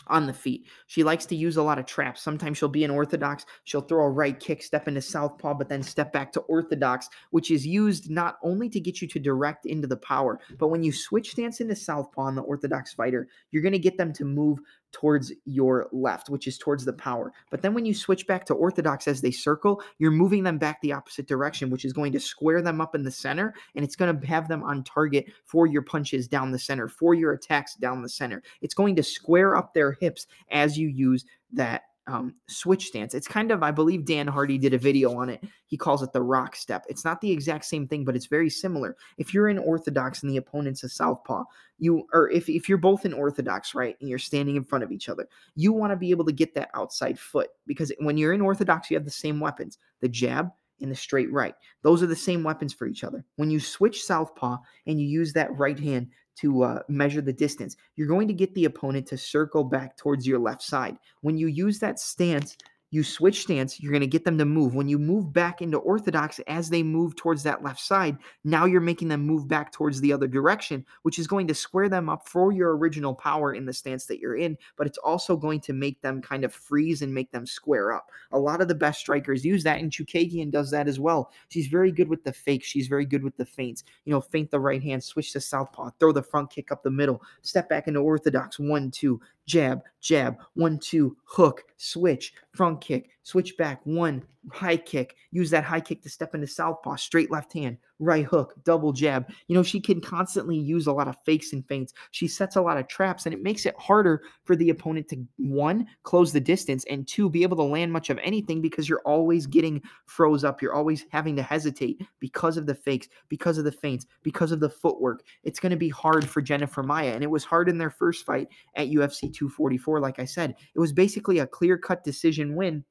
on 0.07 0.25
the 0.25 0.33
feet. 0.33 0.67
She 0.87 1.03
likes 1.03 1.25
to 1.27 1.35
use 1.35 1.57
a 1.57 1.63
lot 1.63 1.77
of 1.77 1.85
traps. 1.85 2.21
Sometimes 2.21 2.57
she'll 2.57 2.69
be 2.69 2.83
an 2.83 2.89
orthodox. 2.89 3.45
She'll 3.65 3.81
throw 3.81 4.05
a 4.05 4.09
right 4.09 4.39
kick, 4.39 4.63
step 4.63 4.87
into 4.87 5.01
southpaw, 5.01 5.55
but 5.55 5.69
then 5.69 5.83
step 5.83 6.11
back 6.11 6.31
to 6.31 6.39
orthodox, 6.41 7.09
which 7.31 7.51
is 7.51 7.67
used 7.67 8.09
not 8.09 8.37
only 8.43 8.69
to 8.69 8.79
get 8.79 9.01
you 9.01 9.07
to 9.09 9.19
direct 9.19 9.65
into 9.65 9.87
the 9.87 9.97
power, 9.97 10.39
but 10.57 10.69
when 10.69 10.83
you 10.83 10.91
switch 10.91 11.31
stance 11.31 11.59
into 11.59 11.75
southpaw 11.75 12.23
on 12.23 12.35
the 12.35 12.41
orthodox 12.41 12.93
fighter, 12.93 13.27
you're 13.51 13.61
going 13.61 13.71
to 13.73 13.79
get 13.79 13.97
them 13.97 14.13
to 14.13 14.25
move 14.25 14.59
towards 14.91 15.31
your 15.45 15.87
left, 15.91 16.29
which 16.29 16.47
is 16.47 16.57
towards 16.57 16.85
the 16.85 16.93
power. 16.93 17.31
But 17.49 17.61
then 17.61 17.73
when 17.73 17.85
you 17.85 17.93
switch 17.93 18.27
back 18.27 18.45
to 18.45 18.53
orthodox 18.53 19.07
as 19.07 19.21
they 19.21 19.31
circle, 19.31 19.81
you're 19.97 20.11
moving 20.11 20.43
them 20.43 20.57
back 20.57 20.81
the 20.81 20.93
opposite 20.93 21.27
direction, 21.27 21.69
which 21.69 21.85
is 21.85 21.93
going 21.93 22.11
to 22.13 22.19
square 22.19 22.61
them 22.61 22.81
up 22.81 22.95
in 22.95 23.03
the 23.03 23.11
center 23.11 23.53
and 23.75 23.83
it's 23.85 23.95
going 23.95 24.19
to 24.19 24.27
have 24.27 24.47
them 24.47 24.63
on 24.63 24.83
target 24.83 25.25
for 25.45 25.67
your 25.67 25.81
punches 25.81 26.27
down 26.27 26.51
the 26.51 26.59
center, 26.59 26.87
for 26.87 27.13
your 27.13 27.33
attacks 27.33 27.75
down 27.75 28.01
the 28.01 28.09
center. 28.09 28.41
It's 28.61 28.73
going 28.73 28.95
to 28.95 29.03
square 29.03 29.55
up 29.55 29.73
their 29.73 29.93
hips 29.93 30.27
as 30.51 30.77
you 30.77 30.87
use 30.87 31.25
that 31.53 31.83
um, 32.07 32.35
switch 32.47 32.87
stance. 32.87 33.13
It's 33.13 33.27
kind 33.27 33.51
of, 33.51 33.63
I 33.63 33.71
believe 33.71 34.05
Dan 34.05 34.27
Hardy 34.27 34.57
did 34.57 34.73
a 34.73 34.77
video 34.77 35.15
on 35.15 35.29
it. 35.29 35.43
He 35.67 35.77
calls 35.77 36.01
it 36.01 36.11
the 36.11 36.21
rock 36.21 36.55
step. 36.55 36.85
It's 36.89 37.05
not 37.05 37.21
the 37.21 37.31
exact 37.31 37.65
same 37.65 37.87
thing, 37.87 38.03
but 38.03 38.15
it's 38.15 38.25
very 38.25 38.49
similar. 38.49 38.97
If 39.17 39.33
you're 39.33 39.49
in 39.49 39.59
orthodox 39.59 40.23
and 40.23 40.31
the 40.31 40.37
opponent's 40.37 40.83
a 40.83 40.89
southpaw, 40.89 41.43
you 41.77 42.07
or 42.13 42.29
if, 42.29 42.49
if 42.49 42.67
you're 42.67 42.77
both 42.77 43.05
in 43.05 43.13
orthodox, 43.13 43.73
right, 43.75 43.95
and 44.01 44.09
you're 44.09 44.19
standing 44.19 44.55
in 44.55 44.63
front 44.63 44.83
of 44.83 44.91
each 44.91 45.09
other, 45.09 45.27
you 45.55 45.73
want 45.73 45.91
to 45.91 45.97
be 45.97 46.11
able 46.11 46.25
to 46.25 46.31
get 46.31 46.53
that 46.55 46.69
outside 46.73 47.19
foot 47.19 47.49
because 47.65 47.91
when 47.99 48.17
you're 48.17 48.33
in 48.33 48.41
orthodox, 48.41 48.89
you 48.89 48.97
have 48.97 49.05
the 49.05 49.11
same 49.11 49.39
weapons 49.39 49.77
the 50.01 50.09
jab, 50.09 50.51
and 50.81 50.91
the 50.91 50.95
straight 50.95 51.31
right. 51.31 51.55
Those 51.83 52.03
are 52.03 52.07
the 52.07 52.15
same 52.15 52.43
weapons 52.43 52.73
for 52.73 52.87
each 52.87 53.03
other. 53.03 53.23
When 53.35 53.51
you 53.51 53.59
switch 53.59 54.03
southpaw 54.03 54.57
and 54.87 54.99
you 54.99 55.07
use 55.07 55.31
that 55.33 55.55
right 55.57 55.79
hand 55.79 56.07
to 56.41 56.63
uh, 56.63 56.79
measure 56.89 57.21
the 57.21 57.33
distance, 57.33 57.77
you're 57.95 58.07
going 58.07 58.27
to 58.27 58.33
get 58.33 58.53
the 58.53 58.65
opponent 58.65 59.07
to 59.07 59.17
circle 59.17 59.63
back 59.63 59.97
towards 59.97 60.27
your 60.27 60.39
left 60.39 60.61
side. 60.61 60.97
When 61.21 61.37
you 61.37 61.47
use 61.47 61.79
that 61.79 61.99
stance, 61.99 62.57
you 62.91 63.03
switch 63.03 63.43
stance, 63.43 63.79
you're 63.79 63.91
going 63.91 64.01
to 64.01 64.07
get 64.07 64.25
them 64.25 64.37
to 64.37 64.45
move. 64.45 64.75
When 64.75 64.89
you 64.89 64.99
move 64.99 65.31
back 65.31 65.61
into 65.61 65.77
orthodox 65.77 66.39
as 66.47 66.69
they 66.69 66.83
move 66.83 67.15
towards 67.15 67.41
that 67.43 67.63
left 67.63 67.79
side, 67.79 68.17
now 68.43 68.65
you're 68.65 68.81
making 68.81 69.07
them 69.07 69.21
move 69.21 69.47
back 69.47 69.71
towards 69.71 70.01
the 70.01 70.11
other 70.11 70.27
direction, 70.27 70.85
which 71.03 71.17
is 71.17 71.25
going 71.25 71.47
to 71.47 71.55
square 71.55 71.87
them 71.87 72.09
up 72.09 72.27
for 72.27 72.51
your 72.51 72.77
original 72.77 73.15
power 73.15 73.53
in 73.53 73.65
the 73.65 73.73
stance 73.73 74.05
that 74.05 74.19
you're 74.19 74.35
in, 74.35 74.57
but 74.77 74.87
it's 74.87 74.97
also 74.97 75.37
going 75.37 75.61
to 75.61 75.73
make 75.73 76.01
them 76.01 76.21
kind 76.21 76.43
of 76.43 76.53
freeze 76.53 77.01
and 77.01 77.13
make 77.13 77.31
them 77.31 77.45
square 77.45 77.93
up. 77.93 78.09
A 78.33 78.39
lot 78.39 78.61
of 78.61 78.67
the 78.67 78.75
best 78.75 78.99
strikers 78.99 79.45
use 79.45 79.63
that, 79.63 79.79
and 79.79 79.89
Chookagian 79.89 80.51
does 80.51 80.69
that 80.71 80.89
as 80.89 80.99
well. 80.99 81.31
She's 81.47 81.67
very 81.67 81.93
good 81.93 82.09
with 82.09 82.25
the 82.25 82.33
fakes, 82.33 82.67
she's 82.67 82.87
very 82.87 83.05
good 83.05 83.23
with 83.23 83.37
the 83.37 83.45
feints. 83.45 83.85
You 84.03 84.11
know, 84.11 84.21
feint 84.21 84.51
the 84.51 84.59
right 84.59 84.83
hand, 84.83 85.01
switch 85.01 85.31
to 85.31 85.39
southpaw, 85.39 85.91
throw 85.99 86.11
the 86.11 86.21
front 86.21 86.49
kick 86.49 86.71
up 86.71 86.83
the 86.83 86.91
middle, 86.91 87.21
step 87.41 87.69
back 87.69 87.87
into 87.87 88.01
orthodox, 88.01 88.59
one, 88.59 88.91
two, 88.91 89.21
jab, 89.45 89.81
jab, 90.01 90.37
one, 90.53 90.79
two, 90.79 91.15
hook, 91.25 91.63
switch, 91.77 92.33
front 92.51 92.81
kick, 92.81 93.09
switch 93.23 93.57
back, 93.57 93.81
one, 93.85 94.23
high 94.49 94.77
kick, 94.77 95.15
use 95.31 95.49
that 95.51 95.63
high 95.63 95.79
kick 95.79 96.01
to 96.01 96.09
step 96.09 96.33
into 96.33 96.47
southpaw, 96.47 96.95
straight 96.95 97.29
left 97.29 97.53
hand, 97.53 97.77
right 97.99 98.25
hook, 98.25 98.55
double 98.63 98.91
jab. 98.91 99.29
You 99.47 99.55
know, 99.55 99.63
she 99.63 99.79
can 99.79 100.01
constantly 100.01 100.57
use 100.57 100.87
a 100.87 100.91
lot 100.91 101.07
of 101.07 101.17
fakes 101.25 101.53
and 101.53 101.65
feints. 101.67 101.93
She 102.11 102.27
sets 102.27 102.55
a 102.55 102.61
lot 102.61 102.77
of 102.77 102.87
traps, 102.87 103.25
and 103.25 103.33
it 103.33 103.43
makes 103.43 103.65
it 103.65 103.75
harder 103.77 104.23
for 104.43 104.55
the 104.55 104.71
opponent 104.71 105.07
to 105.09 105.23
one, 105.37 105.85
close 106.03 106.33
the 106.33 106.39
distance, 106.39 106.85
and 106.89 107.07
two, 107.07 107.29
be 107.29 107.43
able 107.43 107.57
to 107.57 107.63
land 107.63 107.93
much 107.93 108.09
of 108.09 108.17
anything 108.23 108.61
because 108.61 108.89
you're 108.89 109.01
always 109.05 109.45
getting 109.45 109.81
froze 110.05 110.43
up. 110.43 110.61
You're 110.61 110.73
always 110.73 111.05
having 111.11 111.35
to 111.35 111.43
hesitate 111.43 112.01
because 112.19 112.57
of 112.57 112.65
the 112.65 112.75
fakes, 112.75 113.07
because 113.29 113.57
of 113.57 113.63
the 113.63 113.71
feints, 113.71 114.07
because 114.23 114.51
of 114.51 114.59
the 114.59 114.69
footwork. 114.69 115.23
It's 115.43 115.59
going 115.59 115.71
to 115.71 115.77
be 115.77 115.89
hard 115.89 116.27
for 116.27 116.41
Jennifer 116.41 116.81
Maia, 116.81 117.13
and 117.13 117.23
it 117.23 117.29
was 117.29 117.45
hard 117.45 117.69
in 117.69 117.77
their 117.77 117.91
first 117.91 118.25
fight 118.25 118.47
at 118.75 118.89
UFC 118.89 119.31
244. 119.31 119.99
Like 119.99 120.19
I 120.19 120.25
said, 120.25 120.55
it 120.73 120.79
was 120.79 120.91
basically 120.91 121.39
a 121.39 121.47
clear 121.47 121.77
cut 121.77 122.03
decision 122.03 122.55
win 122.55 122.83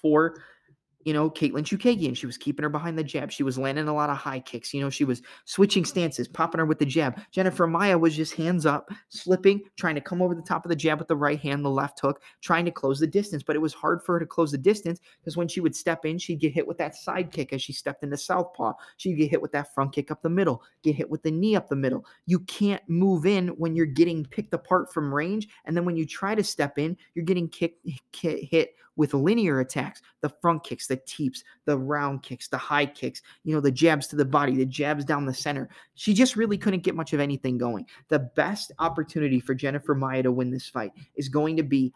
for 0.00 0.36
you 1.04 1.12
know, 1.12 1.30
Katlyn 1.30 1.64
Chookagian. 1.64 2.16
She 2.16 2.26
was 2.26 2.36
keeping 2.36 2.62
her 2.64 2.68
behind 2.68 2.98
the 2.98 3.04
jab. 3.04 3.30
She 3.30 3.42
was 3.42 3.56
landing 3.56 3.88
a 3.88 3.94
lot 3.94 4.10
of 4.10 4.16
high 4.16 4.40
kicks. 4.40 4.74
You 4.74 4.80
know, 4.80 4.90
she 4.90 5.04
was 5.04 5.22
switching 5.44 5.84
stances, 5.84 6.26
popping 6.26 6.58
her 6.58 6.66
with 6.66 6.78
the 6.78 6.86
jab. 6.86 7.20
Jennifer 7.30 7.66
Maia 7.66 7.96
was 7.96 8.16
just 8.16 8.34
hands 8.34 8.66
up, 8.66 8.90
slipping, 9.08 9.62
trying 9.76 9.94
to 9.94 10.00
come 10.00 10.20
over 10.20 10.34
the 10.34 10.42
top 10.42 10.64
of 10.64 10.70
the 10.70 10.76
jab 10.76 10.98
with 10.98 11.08
the 11.08 11.16
right 11.16 11.38
hand, 11.38 11.64
the 11.64 11.70
left 11.70 12.00
hook, 12.00 12.20
trying 12.40 12.64
to 12.64 12.70
close 12.70 12.98
the 12.98 13.06
distance. 13.06 13.42
But 13.42 13.56
it 13.56 13.60
was 13.60 13.72
hard 13.72 14.02
for 14.02 14.14
her 14.14 14.20
to 14.20 14.26
close 14.26 14.50
the 14.50 14.58
distance 14.58 15.00
because 15.20 15.36
when 15.36 15.48
she 15.48 15.60
would 15.60 15.76
step 15.76 16.04
in, 16.04 16.18
she'd 16.18 16.40
get 16.40 16.52
hit 16.52 16.66
with 16.66 16.78
that 16.78 16.94
side 16.94 17.30
kick 17.30 17.52
as 17.52 17.62
she 17.62 17.72
stepped 17.72 18.02
into 18.02 18.16
southpaw. 18.16 18.72
She'd 18.96 19.14
get 19.14 19.30
hit 19.30 19.40
with 19.40 19.52
that 19.52 19.72
front 19.74 19.92
kick 19.92 20.10
up 20.10 20.22
the 20.22 20.28
middle, 20.28 20.62
get 20.82 20.96
hit 20.96 21.08
with 21.08 21.22
the 21.22 21.30
knee 21.30 21.56
up 21.56 21.68
the 21.68 21.76
middle. 21.76 22.04
You 22.26 22.40
can't 22.40 22.82
move 22.88 23.24
in 23.24 23.48
when 23.48 23.76
you're 23.76 23.86
getting 23.86 24.24
picked 24.24 24.52
apart 24.52 24.92
from 24.92 25.14
range. 25.14 25.48
And 25.64 25.76
then 25.76 25.84
when 25.84 25.96
you 25.96 26.06
try 26.06 26.34
to 26.34 26.44
step 26.44 26.78
in, 26.78 26.96
you're 27.14 27.24
getting 27.24 27.48
kicked, 27.48 27.86
hit 28.12 28.74
with 28.98 29.14
linear 29.14 29.60
attacks, 29.60 30.02
the 30.20 30.28
front 30.28 30.64
kicks, 30.64 30.88
the 30.88 30.96
teeps, 31.06 31.44
the 31.64 31.78
round 31.78 32.22
kicks, 32.22 32.48
the 32.48 32.58
high 32.58 32.84
kicks, 32.84 33.22
you 33.44 33.54
know, 33.54 33.60
the 33.60 33.70
jabs 33.70 34.08
to 34.08 34.16
the 34.16 34.24
body, 34.24 34.56
the 34.56 34.66
jabs 34.66 35.04
down 35.04 35.24
the 35.24 35.32
center. 35.32 35.70
She 35.94 36.12
just 36.12 36.36
really 36.36 36.58
couldn't 36.58 36.82
get 36.82 36.96
much 36.96 37.12
of 37.12 37.20
anything 37.20 37.56
going. 37.56 37.86
The 38.08 38.18
best 38.18 38.72
opportunity 38.80 39.38
for 39.38 39.54
Jennifer 39.54 39.94
Maia 39.94 40.24
to 40.24 40.32
win 40.32 40.50
this 40.50 40.68
fight 40.68 40.90
is 41.14 41.28
going 41.28 41.56
to 41.56 41.62
be 41.62 41.94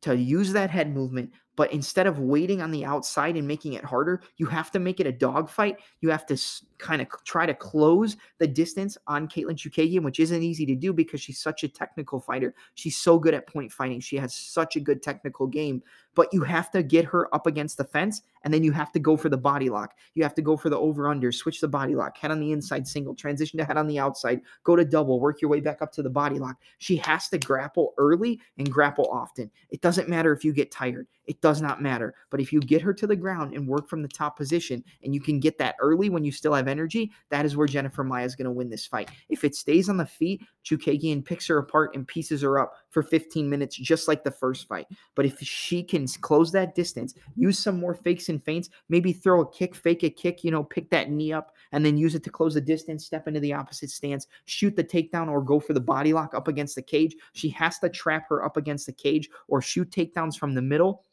to 0.00 0.16
use 0.16 0.52
that 0.52 0.70
head 0.70 0.92
movement, 0.92 1.30
but 1.56 1.72
instead 1.72 2.06
of 2.06 2.18
waiting 2.18 2.62
on 2.62 2.70
the 2.70 2.84
outside 2.84 3.36
and 3.36 3.46
making 3.46 3.74
it 3.74 3.84
harder, 3.84 4.22
you 4.36 4.46
have 4.46 4.70
to 4.72 4.78
make 4.78 5.00
it 5.00 5.06
a 5.06 5.12
dogfight. 5.12 5.76
You 6.00 6.10
have 6.10 6.26
to 6.26 6.40
kind 6.78 7.02
of 7.02 7.08
try 7.24 7.46
to 7.46 7.54
close 7.54 8.16
the 8.38 8.46
distance 8.46 8.96
on 9.06 9.28
Katlyn 9.28 9.56
Chookagian, 9.56 10.02
which 10.02 10.20
isn't 10.20 10.42
easy 10.42 10.64
to 10.66 10.74
do 10.74 10.92
because 10.92 11.20
she's 11.20 11.38
such 11.38 11.62
a 11.64 11.68
technical 11.68 12.20
fighter. 12.20 12.54
She's 12.74 12.96
so 12.96 13.18
good 13.18 13.34
at 13.34 13.46
point 13.46 13.70
fighting. 13.70 14.00
She 14.00 14.16
has 14.16 14.34
such 14.34 14.76
a 14.76 14.80
good 14.80 15.02
technical 15.02 15.46
game 15.46 15.82
but 16.14 16.28
you 16.32 16.42
have 16.42 16.70
to 16.70 16.82
get 16.82 17.04
her 17.04 17.32
up 17.34 17.46
against 17.46 17.76
the 17.76 17.84
fence 17.84 18.22
and 18.44 18.52
then 18.52 18.62
you 18.64 18.72
have 18.72 18.92
to 18.92 18.98
go 18.98 19.16
for 19.16 19.28
the 19.28 19.36
body 19.36 19.68
lock. 19.68 19.94
You 20.14 20.22
have 20.22 20.34
to 20.34 20.42
go 20.42 20.56
for 20.56 20.70
the 20.70 20.78
over 20.78 21.08
under, 21.08 21.32
switch 21.32 21.60
the 21.60 21.68
body 21.68 21.94
lock, 21.94 22.16
head 22.16 22.30
on 22.30 22.40
the 22.40 22.52
inside 22.52 22.86
single, 22.86 23.14
transition 23.14 23.58
to 23.58 23.64
head 23.64 23.76
on 23.76 23.86
the 23.86 23.98
outside, 23.98 24.40
go 24.64 24.76
to 24.76 24.84
double, 24.84 25.20
work 25.20 25.40
your 25.40 25.50
way 25.50 25.60
back 25.60 25.82
up 25.82 25.92
to 25.92 26.02
the 26.02 26.10
body 26.10 26.38
lock. 26.38 26.56
She 26.78 26.96
has 26.96 27.28
to 27.28 27.38
grapple 27.38 27.94
early 27.98 28.40
and 28.58 28.70
grapple 28.70 29.08
often. 29.10 29.50
It 29.70 29.80
doesn't 29.80 30.08
matter 30.08 30.32
if 30.32 30.44
you 30.44 30.52
get 30.52 30.70
tired, 30.70 31.06
it 31.26 31.40
does 31.40 31.62
not 31.62 31.82
matter. 31.82 32.14
But 32.30 32.40
if 32.40 32.52
you 32.52 32.60
get 32.60 32.82
her 32.82 32.92
to 32.94 33.06
the 33.06 33.16
ground 33.16 33.54
and 33.54 33.66
work 33.66 33.88
from 33.88 34.02
the 34.02 34.08
top 34.08 34.36
position 34.36 34.82
and 35.04 35.14
you 35.14 35.20
can 35.20 35.40
get 35.40 35.58
that 35.58 35.76
early 35.80 36.10
when 36.10 36.24
you 36.24 36.32
still 36.32 36.54
have 36.54 36.68
energy, 36.68 37.12
that 37.30 37.44
is 37.44 37.56
where 37.56 37.66
Jennifer 37.66 38.04
Maia 38.04 38.24
is 38.24 38.34
going 38.34 38.46
to 38.46 38.50
win 38.50 38.68
this 38.68 38.86
fight. 38.86 39.10
If 39.28 39.44
it 39.44 39.54
stays 39.54 39.88
on 39.88 39.96
the 39.96 40.06
feet, 40.06 40.42
Chookagian 40.64 41.24
picks 41.24 41.46
her 41.46 41.58
apart 41.58 41.94
and 41.94 42.06
pieces 42.06 42.42
her 42.42 42.58
up 42.58 42.74
for 42.90 43.02
15 43.02 43.48
minutes, 43.48 43.76
just 43.76 44.08
like 44.08 44.24
the 44.24 44.30
first 44.30 44.68
fight. 44.68 44.86
But 45.14 45.26
if 45.26 45.38
she 45.40 45.82
can 45.82 46.06
close 46.06 46.52
that 46.52 46.74
distance, 46.74 47.14
use 47.36 47.58
some 47.58 47.78
more 47.78 47.94
fakes 47.94 48.28
and 48.32 48.44
feints, 48.44 48.70
maybe 48.88 49.12
throw 49.12 49.42
a 49.42 49.52
kick, 49.52 49.76
fake 49.76 50.02
a 50.02 50.10
kick, 50.10 50.42
you 50.42 50.50
know, 50.50 50.64
pick 50.64 50.90
that 50.90 51.10
knee 51.10 51.32
up 51.32 51.52
and 51.70 51.86
then 51.86 51.96
use 51.96 52.16
it 52.16 52.24
to 52.24 52.30
close 52.30 52.54
the 52.54 52.60
distance, 52.60 53.06
step 53.06 53.28
into 53.28 53.38
the 53.38 53.52
opposite 53.52 53.90
stance, 53.90 54.26
shoot 54.46 54.74
the 54.74 54.82
takedown 54.82 55.28
or 55.28 55.40
go 55.40 55.60
for 55.60 55.72
the 55.72 55.80
body 55.80 56.12
lock 56.12 56.34
up 56.34 56.48
against 56.48 56.74
the 56.74 56.82
cage. 56.82 57.14
She 57.34 57.48
has 57.50 57.78
to 57.78 57.88
trap 57.88 58.28
her 58.28 58.44
up 58.44 58.56
against 58.56 58.86
the 58.86 58.92
cage 58.92 59.30
or 59.46 59.62
shoot 59.62 59.90
takedowns 59.90 60.36
from 60.36 60.54
the 60.54 60.62
middle 60.62 61.04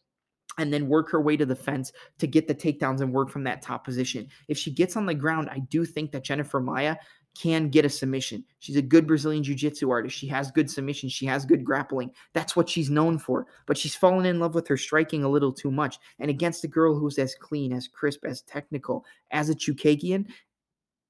and 0.57 0.73
then 0.73 0.89
work 0.89 1.09
her 1.09 1.21
way 1.21 1.37
to 1.37 1.45
the 1.45 1.55
fence 1.55 1.93
to 2.17 2.27
get 2.27 2.47
the 2.47 2.55
takedowns 2.55 3.01
and 3.01 3.13
work 3.13 3.29
from 3.29 3.43
that 3.45 3.61
top 3.61 3.85
position. 3.85 4.27
If 4.47 4.57
she 4.57 4.71
gets 4.71 4.97
on 4.97 5.05
the 5.05 5.13
ground, 5.13 5.49
I 5.49 5.59
do 5.59 5.85
think 5.85 6.11
that 6.11 6.23
Jennifer 6.23 6.59
Maia 6.59 6.97
can 7.39 7.69
get 7.69 7.85
a 7.85 7.89
submission. 7.89 8.43
She's 8.59 8.75
a 8.75 8.81
good 8.81 9.07
Brazilian 9.07 9.43
Jiu 9.43 9.55
Jitsu 9.55 9.89
artist. 9.89 10.15
She 10.15 10.27
has 10.27 10.51
good 10.51 10.69
submissions. 10.69 11.13
She 11.13 11.25
has 11.25 11.45
good 11.45 11.63
grappling. 11.63 12.11
That's 12.33 12.55
what 12.55 12.67
she's 12.67 12.89
known 12.89 13.17
for. 13.17 13.47
But 13.65 13.77
she's 13.77 13.95
fallen 13.95 14.25
in 14.25 14.39
love 14.39 14.55
with 14.55 14.67
her 14.67 14.75
striking 14.75 15.23
a 15.23 15.29
little 15.29 15.53
too 15.53 15.71
much. 15.71 15.99
And 16.19 16.29
against 16.29 16.65
a 16.65 16.67
girl 16.67 16.97
who's 16.97 17.17
as 17.17 17.35
clean, 17.35 17.71
as 17.71 17.87
crisp, 17.87 18.25
as 18.25 18.41
technical 18.41 19.05
as 19.31 19.49
a 19.49 19.55
Chookagian, 19.55 20.25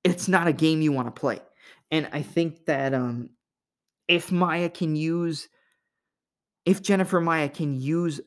it's 0.04 0.28
not 0.28 0.48
a 0.48 0.54
game 0.54 0.82
you 0.82 0.92
want 0.92 1.08
to 1.08 1.20
play. 1.20 1.40
And 1.90 2.08
I 2.14 2.22
think 2.22 2.66
that 2.66 2.94
um, 2.94 3.32
if 4.08 4.32
Maia 4.32 4.70
can 4.70 4.96
use, 4.96 5.50
if 6.66 6.84
Jennifer 6.84 7.20
Maia 7.20 7.50
can 7.50 7.80
use 7.80 8.22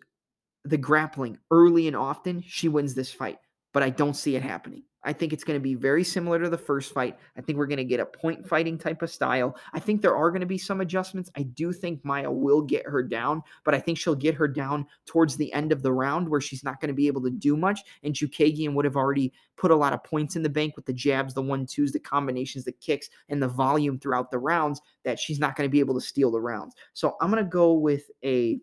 the 0.65 0.79
grappling 0.79 1.39
early 1.53 1.87
and 1.87 1.97
often, 1.97 2.43
she 2.45 2.69
wins 2.69 2.95
this 2.95 3.13
fight. 3.13 3.39
But 3.73 3.85
I 3.85 3.91
don't 3.91 4.15
see 4.15 4.35
it 4.35 4.43
happening. 4.43 4.83
I 5.05 5.13
think 5.13 5.33
it's 5.33 5.45
going 5.45 5.59
to 5.59 5.63
be 5.63 5.75
very 5.75 6.05
similar 6.05 6.39
to 6.41 6.49
the 6.49 6.59
first 6.59 6.93
fight. 6.93 7.19
I 7.37 7.41
think 7.41 7.59
we're 7.59 7.67
going 7.67 7.79
to 7.79 7.85
get 7.85 8.01
a 8.01 8.07
point 8.07 8.47
fighting 8.47 8.79
type 8.79 9.03
of 9.03 9.11
style. 9.11 9.57
I 9.73 9.81
think 9.81 10.01
there 10.01 10.17
are 10.17 10.31
going 10.31 10.41
to 10.41 10.47
be 10.47 10.59
some 10.59 10.81
adjustments. 10.81 11.31
I 11.37 11.43
do 11.43 11.73
think 11.73 12.05
Maia 12.05 12.31
will 12.31 12.63
get 12.63 12.87
her 12.87 13.03
down, 13.03 13.43
but 13.65 13.75
I 13.75 13.81
think 13.81 13.99
she'll 13.99 14.15
get 14.15 14.35
her 14.35 14.47
down 14.47 14.87
towards 15.07 15.37
the 15.37 15.53
end 15.53 15.73
of 15.73 15.83
the 15.83 15.93
round 15.93 16.29
where 16.29 16.41
she's 16.41 16.65
not 16.65 16.81
going 16.81 16.89
to 16.89 16.95
be 16.95 17.07
able 17.07 17.23
to 17.23 17.31
do 17.31 17.57
much. 17.57 17.81
And 18.03 18.15
Chookagian 18.15 18.75
would 18.75 18.85
have 18.85 18.97
already 18.97 19.33
put 19.57 19.71
a 19.71 19.77
lot 19.77 19.93
of 19.93 20.05
points 20.05 20.37
in 20.37 20.43
the 20.43 20.49
bank 20.49 20.77
with 20.77 20.87
the 20.87 20.93
jabs, 20.93 21.35
the 21.35 21.43
one 21.43 21.67
twos, 21.67 21.93
the 21.93 22.01
combinations, 22.01 22.65
the 22.65 22.73
kicks, 22.73 23.09
and 23.29 23.43
the 23.43 23.49
volume 23.49 23.99
throughout 23.99 24.31
the 24.31 24.39
rounds 24.39 24.81
that 25.05 25.19
she's 25.19 25.39
not 25.39 25.57
going 25.57 25.69
to 25.69 25.73
be 25.73 25.81
able 25.81 25.95
to 25.95 26.01
steal 26.01 26.31
the 26.31 26.41
rounds. 26.41 26.75
So 26.93 27.17
I'm 27.21 27.31
going 27.31 27.43
to 27.43 27.51
go 27.51 27.73
with 27.73 28.11
a 28.25 28.61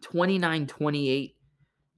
29 0.00 0.66
28 0.66 1.36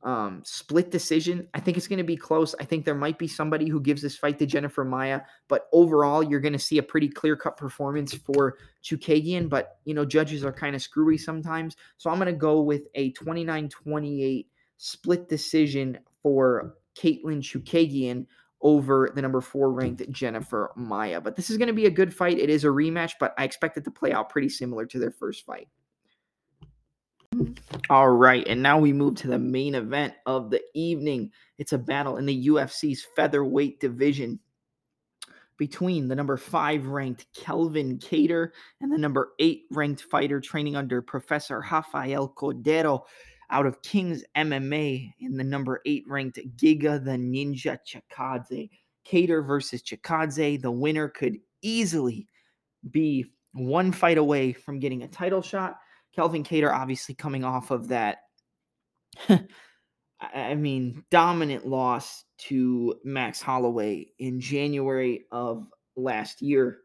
um, 0.02 0.42
split 0.44 0.90
decision. 0.90 1.48
I 1.54 1.60
think 1.60 1.76
it's 1.76 1.88
going 1.88 1.98
to 1.98 2.04
be 2.04 2.16
close. 2.16 2.54
I 2.60 2.64
think 2.64 2.84
there 2.84 2.94
might 2.94 3.18
be 3.18 3.28
somebody 3.28 3.68
who 3.68 3.80
gives 3.80 4.02
this 4.02 4.16
fight 4.16 4.38
to 4.40 4.46
Jennifer 4.46 4.84
Maia, 4.84 5.22
but 5.48 5.68
overall, 5.72 6.22
you're 6.22 6.40
going 6.40 6.52
to 6.52 6.58
see 6.58 6.78
a 6.78 6.82
pretty 6.82 7.08
clear 7.08 7.36
cut 7.36 7.56
performance 7.56 8.12
for 8.14 8.58
Chookagian. 8.82 9.48
But, 9.48 9.78
you 9.84 9.94
know, 9.94 10.04
judges 10.04 10.44
are 10.44 10.52
kind 10.52 10.74
of 10.74 10.82
screwy 10.82 11.18
sometimes. 11.18 11.76
So 11.98 12.10
I'm 12.10 12.18
going 12.18 12.26
to 12.26 12.32
go 12.32 12.60
with 12.60 12.82
a 12.94 13.12
29 13.12 13.68
28 13.68 14.48
split 14.76 15.28
decision 15.28 15.98
for 16.22 16.74
Katlyn 16.96 17.40
Chookagian 17.40 18.26
over 18.60 19.10
the 19.14 19.22
number 19.22 19.40
four 19.40 19.72
ranked 19.72 20.08
Jennifer 20.10 20.72
Maia. 20.76 21.20
But 21.20 21.36
this 21.36 21.50
is 21.50 21.58
going 21.58 21.68
to 21.68 21.74
be 21.74 21.86
a 21.86 21.90
good 21.90 22.14
fight. 22.14 22.38
It 22.38 22.50
is 22.50 22.64
a 22.64 22.68
rematch, 22.68 23.12
but 23.18 23.34
I 23.36 23.44
expect 23.44 23.76
it 23.76 23.84
to 23.84 23.90
play 23.90 24.12
out 24.12 24.30
pretty 24.30 24.48
similar 24.48 24.86
to 24.86 24.98
their 24.98 25.10
first 25.10 25.44
fight. 25.44 25.68
All 27.90 28.10
right, 28.10 28.46
and 28.46 28.62
now 28.62 28.78
we 28.78 28.92
move 28.92 29.16
to 29.16 29.28
the 29.28 29.38
main 29.38 29.74
event 29.74 30.14
of 30.26 30.50
the 30.50 30.62
evening. 30.74 31.30
It's 31.58 31.72
a 31.72 31.78
battle 31.78 32.16
in 32.16 32.26
the 32.26 32.46
UFC's 32.48 33.06
featherweight 33.16 33.80
division 33.80 34.38
between 35.58 36.08
the 36.08 36.16
number 36.16 36.36
five 36.36 36.86
ranked 36.86 37.26
Kelvin 37.34 37.98
Kattar 37.98 38.50
and 38.80 38.90
the 38.90 38.98
number 38.98 39.32
eight 39.38 39.64
ranked 39.70 40.02
fighter 40.02 40.40
training 40.40 40.76
under 40.76 41.02
Professor 41.02 41.60
Rafael 41.70 42.32
Cordeiro 42.36 43.02
out 43.50 43.66
of 43.66 43.82
King's 43.82 44.24
MMA 44.36 45.12
in 45.20 45.36
the 45.36 45.44
number 45.44 45.80
eight 45.86 46.04
ranked 46.08 46.38
Giga 46.56 47.04
the 47.04 47.12
Ninja 47.12 47.78
Chikadze. 47.86 48.70
Kattar 49.06 49.46
versus 49.46 49.82
Chikadze. 49.82 50.60
The 50.60 50.70
winner 50.70 51.08
could 51.08 51.38
easily 51.60 52.26
be 52.90 53.26
one 53.52 53.92
fight 53.92 54.18
away 54.18 54.52
from 54.52 54.78
getting 54.78 55.02
a 55.02 55.08
title 55.08 55.42
shot. 55.42 55.76
Kelvin 56.14 56.44
Kattar 56.44 56.72
obviously 56.72 57.14
coming 57.14 57.44
off 57.44 57.70
of 57.70 57.88
that 57.88 58.18
I 60.34 60.54
mean, 60.54 61.04
dominant 61.10 61.66
loss 61.66 62.24
to 62.38 62.94
Max 63.04 63.42
Holloway 63.42 64.06
in 64.18 64.40
January 64.40 65.24
of 65.32 65.66
last 65.96 66.42
year. 66.42 66.78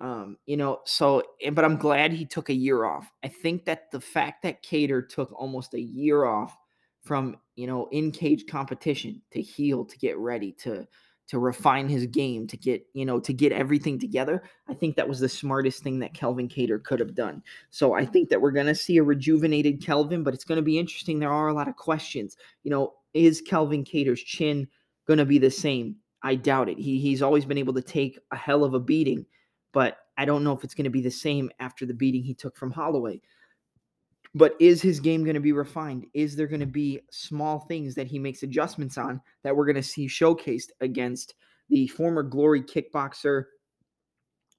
Um, 0.00 0.36
you 0.46 0.56
know, 0.56 0.80
so 0.84 1.22
but 1.52 1.64
I'm 1.64 1.76
glad 1.76 2.12
he 2.12 2.24
took 2.24 2.48
a 2.48 2.54
year 2.54 2.84
off. 2.84 3.10
I 3.22 3.28
think 3.28 3.64
that 3.66 3.90
the 3.90 4.00
fact 4.00 4.42
that 4.42 4.62
Kattar 4.62 5.08
took 5.08 5.32
almost 5.32 5.74
a 5.74 5.80
year 5.80 6.24
off 6.24 6.56
from, 7.02 7.36
you 7.56 7.66
know, 7.66 7.88
in 7.92 8.10
cage 8.10 8.44
competition 8.46 9.22
to 9.32 9.40
heal, 9.40 9.84
to 9.84 9.98
get 9.98 10.18
ready, 10.18 10.52
to 10.60 10.86
to 11.30 11.38
refine 11.38 11.88
his 11.88 12.06
game, 12.06 12.44
to 12.48 12.56
get, 12.56 12.84
you 12.92 13.06
know, 13.06 13.20
to 13.20 13.32
get 13.32 13.52
everything 13.52 14.00
together. 14.00 14.42
I 14.68 14.74
think 14.74 14.96
that 14.96 15.08
was 15.08 15.20
the 15.20 15.28
smartest 15.28 15.80
thing 15.80 16.00
that 16.00 16.12
Kelvin 16.12 16.48
Kattar 16.48 16.82
could 16.82 16.98
have 16.98 17.14
done. 17.14 17.40
So 17.70 17.94
I 17.94 18.04
think 18.04 18.30
that 18.30 18.40
we're 18.40 18.50
going 18.50 18.66
to 18.66 18.74
see 18.74 18.96
a 18.96 19.04
rejuvenated 19.04 19.80
Kelvin, 19.80 20.24
but 20.24 20.34
it's 20.34 20.44
going 20.44 20.56
to 20.56 20.62
be 20.62 20.76
interesting. 20.76 21.20
There 21.20 21.30
are 21.30 21.46
a 21.46 21.54
lot 21.54 21.68
of 21.68 21.76
questions. 21.76 22.36
You 22.64 22.72
know, 22.72 22.94
is 23.14 23.40
Kelvin 23.40 23.84
Kattar's 23.84 24.20
chin 24.20 24.66
going 25.06 25.18
to 25.18 25.24
be 25.24 25.38
the 25.38 25.52
same? 25.52 25.94
I 26.24 26.34
doubt 26.34 26.68
it. 26.68 26.78
He 26.78 26.98
he's 26.98 27.22
always 27.22 27.44
been 27.44 27.58
able 27.58 27.74
to 27.74 27.82
take 27.82 28.18
a 28.32 28.36
hell 28.36 28.64
of 28.64 28.74
a 28.74 28.80
beating, 28.80 29.24
but 29.72 29.98
I 30.18 30.24
don't 30.24 30.42
know 30.42 30.52
if 30.52 30.64
it's 30.64 30.74
going 30.74 30.84
to 30.84 30.90
be 30.90 31.00
the 31.00 31.10
same 31.12 31.48
after 31.60 31.86
the 31.86 31.94
beating 31.94 32.24
he 32.24 32.34
took 32.34 32.56
from 32.56 32.72
Holloway. 32.72 33.20
But 34.34 34.54
is 34.60 34.80
his 34.80 35.00
game 35.00 35.24
going 35.24 35.34
to 35.34 35.40
be 35.40 35.52
refined? 35.52 36.06
Is 36.14 36.36
there 36.36 36.46
going 36.46 36.60
to 36.60 36.66
be 36.66 37.00
small 37.10 37.60
things 37.60 37.94
that 37.96 38.06
he 38.06 38.18
makes 38.18 38.42
adjustments 38.42 38.96
on 38.96 39.20
that 39.42 39.56
we're 39.56 39.66
going 39.66 39.74
to 39.76 39.82
see 39.82 40.06
showcased 40.06 40.70
against 40.80 41.34
the 41.68 41.88
former 41.88 42.22
glory 42.22 42.62
kickboxer, 42.62 43.44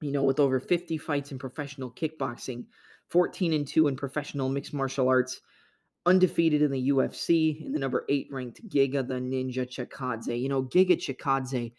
you 0.02 0.12
know, 0.12 0.24
with 0.24 0.40
over 0.40 0.60
50 0.60 0.98
fights 0.98 1.32
in 1.32 1.40
professional 1.40 1.92
kickboxing, 1.92 2.66
14 3.10 3.54
and 3.54 3.68
2 3.68 3.88
in 3.88 3.96
professional 3.96 4.50
mixed 4.50 4.74
martial 4.74 5.08
arts, 5.08 5.40
undefeated 6.06 6.62
in 6.62 6.72
the 6.72 6.90
UFC, 6.90 7.64
in 7.66 7.72
the 7.72 7.80
number 7.80 8.06
8 8.10 8.28
ranked 8.32 8.68
Giga 8.68 9.08
the 9.08 9.16
Ninja 9.16 9.68
Chikadze. 9.68 10.40
You 10.40 10.50
know, 10.50 10.64
Giga 10.64 10.98
Chikadze 10.98 11.74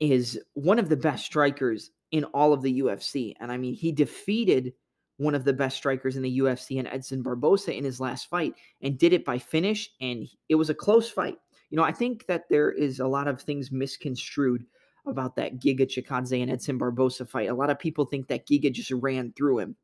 is 0.00 0.38
one 0.54 0.78
of 0.78 0.88
the 0.88 0.96
best 0.96 1.24
strikers 1.24 1.90
in 2.10 2.24
all 2.24 2.52
of 2.52 2.62
the 2.62 2.80
UFC. 2.80 3.34
And 3.40 3.52
I 3.52 3.56
mean, 3.56 3.74
he 3.74 3.92
defeated 3.92 4.72
one 5.18 5.34
of 5.34 5.44
the 5.44 5.52
best 5.52 5.76
strikers 5.76 6.16
in 6.16 6.22
the 6.22 6.38
UFC 6.38 6.78
and 6.78 6.88
Edson 6.88 7.22
Barbosa 7.22 7.76
in 7.76 7.84
his 7.84 8.00
last 8.00 8.28
fight 8.28 8.54
and 8.80 8.98
did 8.98 9.12
it 9.12 9.24
by 9.24 9.38
finish. 9.38 9.90
And 10.00 10.28
it 10.48 10.54
was 10.54 10.70
a 10.70 10.74
close 10.74 11.10
fight. 11.10 11.38
You 11.70 11.76
know, 11.76 11.84
I 11.84 11.92
think 11.92 12.26
that 12.26 12.48
there 12.50 12.70
is 12.70 13.00
a 13.00 13.06
lot 13.06 13.28
of 13.28 13.40
things 13.40 13.72
misconstrued 13.72 14.64
about 15.06 15.36
that 15.36 15.58
Giga 15.58 15.86
Chikadze 15.86 16.40
and 16.42 16.50
Edson 16.50 16.78
Barbosa 16.78 17.28
fight. 17.28 17.48
A 17.48 17.54
lot 17.54 17.70
of 17.70 17.78
people 17.78 18.04
think 18.04 18.28
that 18.28 18.46
Giga 18.46 18.72
just 18.72 18.90
ran 18.90 19.32
through 19.36 19.58
him. 19.58 19.76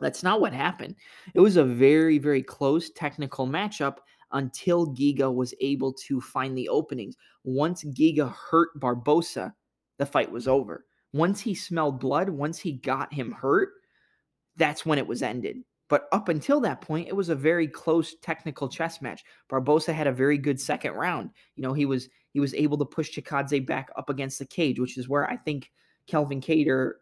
That's 0.00 0.22
not 0.22 0.40
what 0.40 0.52
happened. 0.52 0.96
It 1.34 1.40
was 1.40 1.56
a 1.56 1.64
very, 1.64 2.18
very 2.18 2.42
close 2.42 2.90
technical 2.90 3.46
matchup 3.46 3.98
until 4.32 4.94
Giga 4.94 5.32
was 5.32 5.54
able 5.60 5.92
to 5.92 6.20
find 6.20 6.56
the 6.56 6.68
openings. 6.68 7.16
Once 7.44 7.84
Giga 7.84 8.32
hurt 8.32 8.68
Barbosa, 8.78 9.52
the 9.98 10.06
fight 10.06 10.30
was 10.30 10.48
over. 10.48 10.86
Once 11.12 11.40
he 11.40 11.54
smelled 11.54 12.00
blood, 12.00 12.30
once 12.30 12.58
he 12.58 12.72
got 12.72 13.12
him 13.12 13.32
hurt, 13.32 13.70
that's 14.60 14.84
when 14.86 14.98
it 14.98 15.06
was 15.06 15.22
ended. 15.22 15.56
But 15.88 16.06
up 16.12 16.28
until 16.28 16.60
that 16.60 16.82
point, 16.82 17.08
it 17.08 17.16
was 17.16 17.30
a 17.30 17.34
very 17.34 17.66
close 17.66 18.14
technical 18.22 18.68
chess 18.68 19.02
match. 19.02 19.24
Barbosa 19.50 19.92
had 19.92 20.06
a 20.06 20.12
very 20.12 20.38
good 20.38 20.60
second 20.60 20.92
round. 20.92 21.30
You 21.56 21.64
know, 21.64 21.72
he 21.72 21.86
was 21.86 22.08
he 22.32 22.38
was 22.38 22.54
able 22.54 22.78
to 22.78 22.84
push 22.84 23.10
Chikadze 23.10 23.66
back 23.66 23.90
up 23.96 24.08
against 24.08 24.38
the 24.38 24.46
cage, 24.46 24.78
which 24.78 24.96
is 24.96 25.08
where 25.08 25.28
I 25.28 25.36
think 25.36 25.72
Kelvin 26.06 26.40
Kattar, 26.40 26.92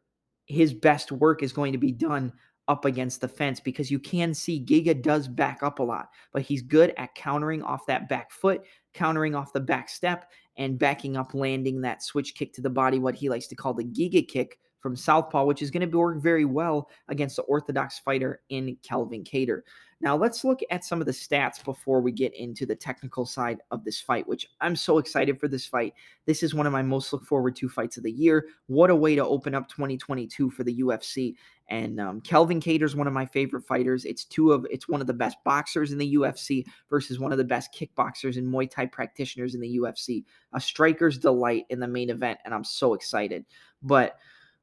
his 0.47 0.73
best 0.73 1.13
work 1.13 1.43
is 1.43 1.53
going 1.53 1.73
to 1.73 1.79
be 1.79 1.93
done 1.93 2.33
up 2.69 2.85
against 2.85 3.21
the 3.21 3.29
fence 3.29 3.61
because 3.61 3.91
you 3.91 3.99
can 3.99 4.33
see 4.33 4.65
Giga 4.65 5.01
does 5.03 5.27
back 5.27 5.63
up 5.63 5.81
a 5.81 5.83
lot, 5.83 6.09
but 6.33 6.43
he's 6.43 6.63
good 6.63 6.95
at 6.97 7.15
countering 7.15 7.63
off 7.63 7.87
that 7.87 8.09
back 8.09 8.31
foot, 8.31 8.63
countering 8.95 9.35
off 9.35 9.53
the 9.53 9.61
back 9.61 9.89
step, 9.89 10.31
and 10.57 10.79
backing 10.79 11.17
up, 11.17 11.35
landing 11.35 11.81
that 11.81 12.03
switch 12.03 12.35
kick 12.35 12.53
to 12.55 12.63
the 12.63 12.71
body, 12.71 12.99
what 12.99 13.15
he 13.15 13.29
likes 13.29 13.47
to 13.49 13.57
call 13.57 13.75
the 13.75 13.85
Giga 13.85 14.27
kick, 14.27 14.59
from 14.81 14.97
Southpaw, 14.97 15.45
which 15.45 15.63
is 15.63 15.71
going 15.71 15.89
to 15.89 15.99
work 15.99 16.23
very 16.23 16.45
well 16.45 16.89
against 17.09 17.37
the 17.37 17.43
orthodox 17.43 17.99
fighter 17.99 18.41
in 18.49 18.77
Kelvin 18.83 19.25
Kattar. 19.25 19.63
Now, 20.01 20.17
let's 20.17 20.45
look 20.45 20.61
at 20.71 20.85
some 20.85 21.01
of 21.01 21.07
the 21.07 21.13
stats 21.13 21.65
before 21.65 22.01
we 22.01 22.13
get 22.13 22.33
into 22.35 22.65
the 22.65 22.77
technical 22.77 23.27
side 23.27 23.59
of 23.73 23.85
this 23.85 24.01
fight, 24.01 24.29
which 24.29 24.47
I'm 24.61 24.77
so 24.77 24.99
excited 24.99 25.41
for 25.41 25.49
this 25.49 25.67
fight. 25.67 25.93
This 26.25 26.45
is 26.45 26.55
one 26.55 26.67
of 26.67 26.73
my 26.73 26.83
most 26.83 27.13
look 27.13 27.25
forward 27.25 27.57
to 27.57 27.69
fights 27.69 27.97
of 27.97 28.05
the 28.05 28.13
year. 28.13 28.47
What 28.69 28.91
a 28.91 28.97
way 28.97 29.17
to 29.17 29.27
open 29.27 29.57
up 29.57 29.69
2022 29.69 30.51
for 30.51 30.63
the 30.63 30.79
UFC. 30.79 31.35
And 31.69 32.01
um, 32.01 32.21
Kelvin 32.21 32.61
Kattar 32.61 32.85
is 32.85 32.95
one 32.95 33.09
of 33.09 33.13
my 33.13 33.27
favorite 33.27 33.67
fighters. 33.67 34.05
It's 34.05 34.25
two 34.25 34.53
of 34.53 34.65
it's 34.71 34.89
one 34.89 35.01
of 35.01 35.09
the 35.09 35.15
best 35.15 35.37
boxers 35.45 35.91
in 35.91 35.99
the 35.99 36.15
UFC 36.15 36.65
versus 36.89 37.19
one 37.19 37.33
of 37.33 37.39
the 37.39 37.45
best 37.45 37.75
kickboxers 37.75 38.37
and 38.37 38.47
Muay 38.47 38.71
Thai 38.71 38.87
practitioners 38.87 39.57
in 39.57 39.61
the 39.61 39.79
UFC. 39.79 40.25
A 40.53 40.61
striker's 40.61 41.19
delight 41.19 41.65
in 41.71 41.81
the 41.81 41.89
main 41.89 42.09
event, 42.09 42.39
and 42.45 42.55
I'm 42.55 42.65
so 42.65 42.95
excited. 42.95 43.45
But 43.83 44.17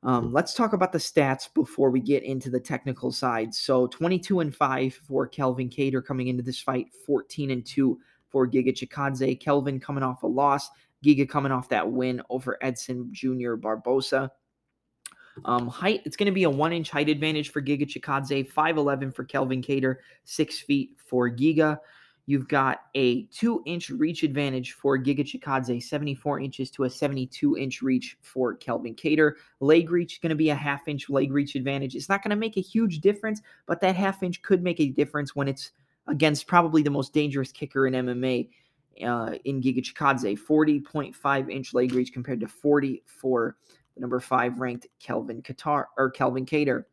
um, 0.05 0.31
let's 0.31 0.53
talk 0.53 0.73
about 0.73 0.91
the 0.91 0.99
stats 0.99 1.51
before 1.51 1.89
we 1.89 1.99
get 1.99 2.21
into 2.21 2.51
the 2.51 2.59
technical 2.59 3.11
side. 3.11 3.55
So 3.55 3.87
22 3.87 4.39
and 4.41 4.55
5 4.55 4.93
for 4.93 5.27
Kelvin 5.27 5.67
Kattar 5.67 6.05
coming 6.05 6.27
into 6.27 6.43
this 6.43 6.61
fight, 6.61 6.93
14 7.07 7.49
and 7.49 7.65
2 7.65 7.97
for 8.29 8.47
Giga 8.47 8.69
Chikadze. 8.69 9.39
Kelvin 9.39 9.79
coming 9.79 10.03
off 10.03 10.21
a 10.21 10.27
loss, 10.27 10.69
Giga 11.03 11.27
coming 11.27 11.51
off 11.51 11.69
that 11.69 11.91
win 11.91 12.21
over 12.29 12.59
Edson 12.61 13.09
Jr. 13.11 13.55
Barbosa. 13.55 14.29
Um, 15.43 15.67
height, 15.67 16.01
it's 16.05 16.15
going 16.15 16.27
to 16.27 16.31
be 16.31 16.43
a 16.43 16.49
one 16.49 16.71
inch 16.71 16.91
height 16.91 17.09
advantage 17.09 17.49
for 17.49 17.61
Giga 17.61 17.87
Chikadze, 17.87 18.53
5'11 18.53 19.13
for 19.13 19.23
Kelvin 19.23 19.63
Kattar, 19.63 19.95
6 20.23 20.59
feet 20.59 20.91
for 21.03 21.31
Giga. 21.31 21.79
You've 22.27 22.47
got 22.47 22.81
a 22.95 23.23
two 23.25 23.61
inch 23.65 23.89
reach 23.89 24.23
advantage 24.23 24.71
for 24.71 24.97
Giga 24.97 25.19
Chikadze, 25.19 25.83
74 25.83 26.39
inches 26.39 26.71
to 26.71 26.85
a 26.85 26.89
72 26.89 27.57
inch 27.57 27.81
reach 27.81 28.17
for 28.21 28.55
Kelvin 28.55 28.95
Kattar. 28.95 29.33
Leg 29.59 29.91
reach 29.91 30.13
is 30.13 30.19
going 30.19 30.31
to 30.31 30.35
be 30.35 30.49
a 30.49 30.55
half 30.55 30.87
inch 30.87 31.09
leg 31.09 31.31
reach 31.31 31.55
advantage. 31.55 31.95
It's 31.95 32.09
not 32.09 32.23
going 32.23 32.31
to 32.31 32.35
make 32.35 32.57
a 32.57 32.61
huge 32.61 32.99
difference, 32.99 33.41
but 33.67 33.79
that 33.81 33.95
half 33.95 34.23
inch 34.23 34.41
could 34.41 34.63
make 34.63 34.79
a 34.79 34.89
difference 34.89 35.35
when 35.35 35.47
it's 35.47 35.71
against 36.07 36.47
probably 36.47 36.81
the 36.81 36.89
most 36.89 37.13
dangerous 37.13 37.51
kicker 37.51 37.85
in 37.85 37.93
MMA 37.93 38.49
uh, 39.05 39.35
in 39.43 39.61
Giga 39.61 39.83
Chikadze. 39.83 40.39
40.5 40.39 41.51
inch 41.51 41.73
leg 41.75 41.93
reach 41.93 42.11
compared 42.11 42.39
to 42.39 42.47
40 42.47 43.03
for 43.05 43.55
the 43.93 44.01
number 44.01 44.19
five 44.19 44.59
ranked 44.59 44.87
Kelvin 44.99 45.43
Qatar 45.43 45.85
or 45.97 46.09
Kelvin 46.09 46.45
Kattar 46.45 46.85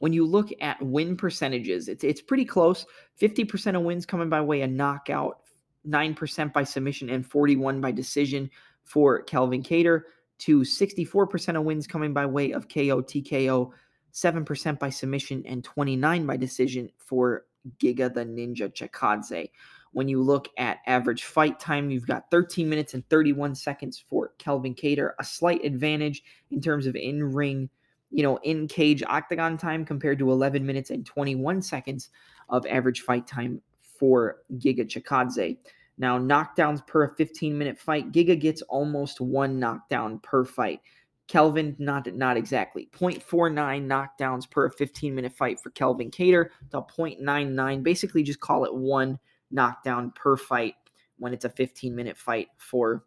when 0.00 0.12
you 0.14 0.26
look 0.26 0.50
at 0.60 0.82
win 0.82 1.16
percentages, 1.16 1.86
it's 1.86 2.02
it's 2.04 2.22
pretty 2.22 2.44
close. 2.44 2.86
50% 3.20 3.76
of 3.76 3.82
wins 3.82 4.06
coming 4.06 4.28
by 4.28 4.40
way 4.40 4.62
of 4.62 4.70
knockout, 4.70 5.40
9% 5.86 6.52
by 6.52 6.64
submission, 6.64 7.10
and 7.10 7.24
41 7.24 7.80
by 7.80 7.92
decision 7.92 8.50
for 8.82 9.22
Kelvin 9.22 9.62
Kattar, 9.62 10.02
to 10.38 10.60
64% 10.60 11.56
of 11.58 11.64
wins 11.64 11.86
coming 11.86 12.14
by 12.14 12.24
way 12.24 12.52
of 12.52 12.66
KO, 12.68 13.02
TKO, 13.02 13.70
7% 14.12 14.78
by 14.78 14.88
submission, 14.88 15.44
and 15.46 15.62
29 15.62 16.26
by 16.26 16.36
decision 16.36 16.90
for 16.96 17.44
Giga 17.78 18.12
the 18.12 18.24
Ninja 18.24 18.72
Chikadze. 18.72 19.50
When 19.92 20.08
you 20.08 20.22
look 20.22 20.48
at 20.56 20.78
average 20.86 21.24
fight 21.24 21.60
time, 21.60 21.90
you've 21.90 22.06
got 22.06 22.30
13 22.30 22.70
minutes 22.70 22.94
and 22.94 23.06
31 23.10 23.54
seconds 23.54 24.02
for 24.08 24.32
Kelvin 24.38 24.74
Kattar, 24.74 25.10
a 25.18 25.24
slight 25.24 25.62
advantage 25.62 26.22
in 26.50 26.62
terms 26.62 26.86
of 26.86 26.96
in 26.96 27.22
ring 27.22 27.68
you 28.10 28.22
know, 28.22 28.38
in 28.42 28.66
cage 28.66 29.02
octagon 29.06 29.56
time 29.56 29.84
compared 29.84 30.18
to 30.18 30.30
11 30.30 30.64
minutes 30.64 30.90
and 30.90 31.06
21 31.06 31.62
seconds 31.62 32.10
of 32.48 32.66
average 32.66 33.02
fight 33.02 33.26
time 33.26 33.62
for 33.82 34.38
Giga 34.54 34.86
Chikadze. 34.86 35.56
Now, 35.98 36.18
knockdowns 36.18 36.86
per 36.86 37.14
15 37.14 37.56
minute 37.56 37.78
fight, 37.78 38.10
Giga 38.10 38.38
gets 38.38 38.62
almost 38.62 39.20
one 39.20 39.58
knockdown 39.58 40.18
per 40.20 40.44
fight. 40.44 40.80
Kelvin, 41.28 41.76
not 41.78 42.12
not 42.14 42.36
exactly. 42.36 42.88
0.49 42.98 43.86
knockdowns 43.86 44.50
per 44.50 44.68
15 44.70 45.14
minute 45.14 45.32
fight 45.32 45.60
for 45.60 45.70
Kelvin 45.70 46.10
Kattar 46.10 46.48
to 46.70 46.80
0.99. 46.80 47.82
Basically, 47.84 48.22
just 48.24 48.40
call 48.40 48.64
it 48.64 48.74
one 48.74 49.18
knockdown 49.52 50.10
per 50.16 50.36
fight 50.36 50.74
when 51.18 51.32
it's 51.32 51.44
a 51.44 51.50
15 51.50 51.94
minute 51.94 52.16
fight 52.16 52.48
for 52.56 53.04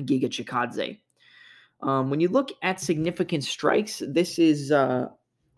Giga 0.00 0.24
Chikadze. 0.24 0.98
Um, 1.82 2.10
when 2.10 2.20
you 2.20 2.28
look 2.28 2.50
at 2.62 2.80
significant 2.80 3.44
strikes, 3.44 4.02
this 4.06 4.38
is 4.38 4.72
uh, 4.72 5.08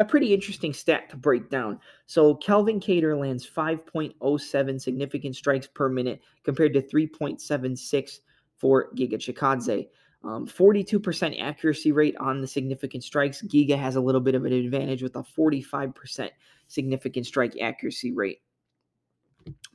a 0.01 0.05
pretty 0.05 0.33
interesting 0.35 0.73
stat 0.73 1.09
to 1.11 1.17
break 1.17 1.51
down. 1.51 1.81
So 2.07 2.35
Calvin 2.37 2.81
Kattar 2.81 3.19
lands 3.19 3.49
5.07 3.49 4.81
significant 4.81 5.37
strikes 5.37 5.67
per 5.67 5.89
minute 5.89 6.21
compared 6.45 6.73
to 6.75 6.83
3.76 6.83 8.19
for 8.57 8.91
Giga 8.95 9.15
Chikadze. 9.15 9.89
Um, 10.25 10.47
42% 10.47 11.41
accuracy 11.41 11.93
rate 11.93 12.17
on 12.19 12.41
the 12.41 12.47
significant 12.47 13.05
strikes. 13.05 13.43
Giga 13.43 13.79
has 13.79 13.97
a 13.97 14.01
little 14.01 14.21
bit 14.21 14.35
of 14.35 14.45
an 14.45 14.53
advantage 14.53 15.03
with 15.03 15.15
a 15.15 15.23
45% 15.23 16.31
significant 16.67 17.27
strike 17.27 17.57
accuracy 17.61 18.13
rate. 18.13 18.41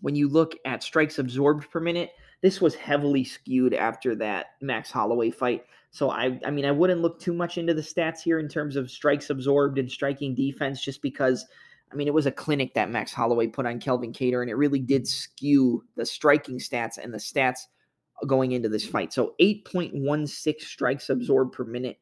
When 0.01 0.15
you 0.15 0.27
look 0.27 0.55
at 0.65 0.83
strikes 0.83 1.17
absorbed 1.17 1.71
per 1.71 1.79
minute, 1.79 2.11
this 2.41 2.59
was 2.59 2.75
heavily 2.75 3.23
skewed 3.23 3.73
after 3.73 4.15
that 4.15 4.47
Max 4.61 4.91
Holloway 4.91 5.31
fight. 5.31 5.63
So 5.93 6.09
I 6.09 6.39
I 6.43 6.49
mean 6.49 6.65
I 6.65 6.71
wouldn't 6.71 7.01
look 7.01 7.19
too 7.19 7.33
much 7.33 7.57
into 7.57 7.73
the 7.73 7.81
stats 7.81 8.19
here 8.19 8.39
in 8.39 8.49
terms 8.49 8.75
of 8.75 8.91
strikes 8.91 9.29
absorbed 9.29 9.77
and 9.77 9.89
striking 9.89 10.33
defense 10.33 10.81
just 10.81 11.01
because 11.03 11.45
I 11.91 11.95
mean 11.95 12.07
it 12.07 12.13
was 12.13 12.25
a 12.25 12.31
clinic 12.31 12.73
that 12.73 12.89
Max 12.89 13.13
Holloway 13.13 13.47
put 13.47 13.67
on 13.67 13.79
Kelvin 13.79 14.11
Kattar 14.11 14.41
and 14.41 14.49
it 14.49 14.55
really 14.55 14.79
did 14.79 15.07
skew 15.07 15.83
the 15.95 16.05
striking 16.05 16.57
stats 16.57 16.97
and 16.97 17.13
the 17.13 17.19
stats 17.19 17.59
going 18.25 18.53
into 18.53 18.69
this 18.69 18.85
fight. 18.85 19.13
So 19.13 19.35
8.16 19.39 20.61
strikes 20.61 21.09
absorbed 21.09 21.53
per 21.53 21.63
minute 21.63 21.99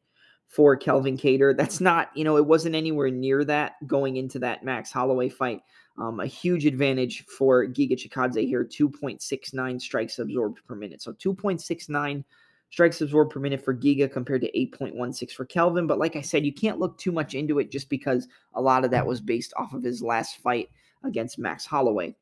for 0.48 0.74
Kelvin 0.76 1.16
Kattar. 1.16 1.56
That's 1.56 1.80
not, 1.80 2.08
you 2.14 2.24
know, 2.24 2.36
it 2.36 2.46
wasn't 2.46 2.74
anywhere 2.74 3.10
near 3.10 3.44
that 3.44 3.72
going 3.86 4.16
into 4.16 4.38
that 4.40 4.64
Max 4.64 4.90
Holloway 4.90 5.28
fight. 5.28 5.60
Um, 5.98 6.20
a 6.20 6.26
huge 6.26 6.64
advantage 6.64 7.26
for 7.26 7.66
Giga 7.66 7.92
Chikadze 7.92 8.46
here, 8.46 8.64
2.69 8.64 9.80
strikes 9.80 10.18
absorbed 10.18 10.60
per 10.66 10.74
minute. 10.74 11.02
So 11.02 11.12
2.69 11.12 12.24
strikes 12.72 13.02
absorbed 13.02 13.30
per 13.30 13.38
minute 13.38 13.62
for 13.62 13.74
Giga 13.74 14.10
compared 14.10 14.40
to 14.40 14.50
8.16 14.52 15.30
for 15.32 15.44
Kelvin. 15.44 15.86
But 15.86 15.98
like 15.98 16.16
I 16.16 16.22
said, 16.22 16.44
you 16.44 16.54
can't 16.54 16.80
look 16.80 16.96
too 16.96 17.12
much 17.12 17.34
into 17.34 17.58
it 17.58 17.70
just 17.70 17.90
because 17.90 18.26
a 18.54 18.62
lot 18.62 18.84
of 18.84 18.90
that 18.90 19.06
was 19.06 19.20
based 19.20 19.52
off 19.58 19.74
of 19.74 19.82
his 19.82 20.02
last 20.02 20.38
fight 20.38 20.70
against 21.04 21.38
Max 21.38 21.66
Holloway. 21.66 22.16